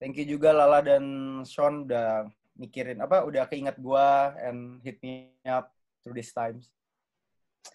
thank 0.06 0.22
you 0.22 0.38
juga 0.38 0.54
Lala 0.54 0.86
dan 0.86 1.02
Sean 1.50 1.90
udah 1.90 2.30
mikirin 2.62 3.02
apa 3.02 3.26
udah 3.26 3.50
keinget 3.50 3.74
gua 3.82 4.38
and 4.38 4.78
hit 4.86 5.02
me 5.02 5.34
up 5.50 5.74
through 6.06 6.14
these 6.14 6.30
times 6.30 6.70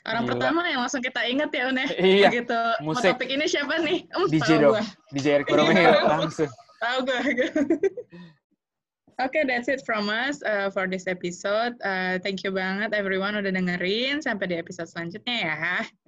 Orang 0.07 0.23
Gila. 0.23 0.39
pertama 0.39 0.61
yang 0.71 0.87
langsung 0.87 1.03
kita 1.03 1.27
ingat 1.27 1.51
ya, 1.51 1.67
Une. 1.67 1.83
Iya, 1.99 2.31
Begitu 2.31 2.61
mau 2.87 2.95
musik. 2.95 3.11
topik 3.11 3.27
ini 3.27 3.51
siapa 3.51 3.83
nih? 3.83 4.07
Em, 4.07 4.23
DJ 4.31 4.39
tahu 4.39 4.63
dong. 4.63 4.73
gua. 4.79 4.85
DJ 5.11 5.27
Erik 5.35 5.47
Boromeo 5.51 5.91
langsung. 6.07 6.51
Tahu 6.79 6.99
gue. 7.05 7.21
Oke, 9.21 9.45
that's 9.45 9.69
it 9.69 9.83
from 9.85 10.09
us 10.09 10.41
uh, 10.47 10.73
for 10.73 10.89
this 10.89 11.05
episode. 11.05 11.77
Uh, 11.85 12.17
thank 12.25 12.41
you 12.41 12.55
banget 12.55 12.97
everyone 12.97 13.37
udah 13.37 13.53
dengerin. 13.53 14.25
Sampai 14.25 14.49
di 14.49 14.57
episode 14.57 14.89
selanjutnya 14.89 15.37
ya. 15.45 15.57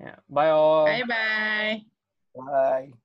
Ya, 0.00 0.14
bye 0.32 0.48
all. 0.48 0.88
Bye-bye. 0.88 1.84
bye 2.38 3.01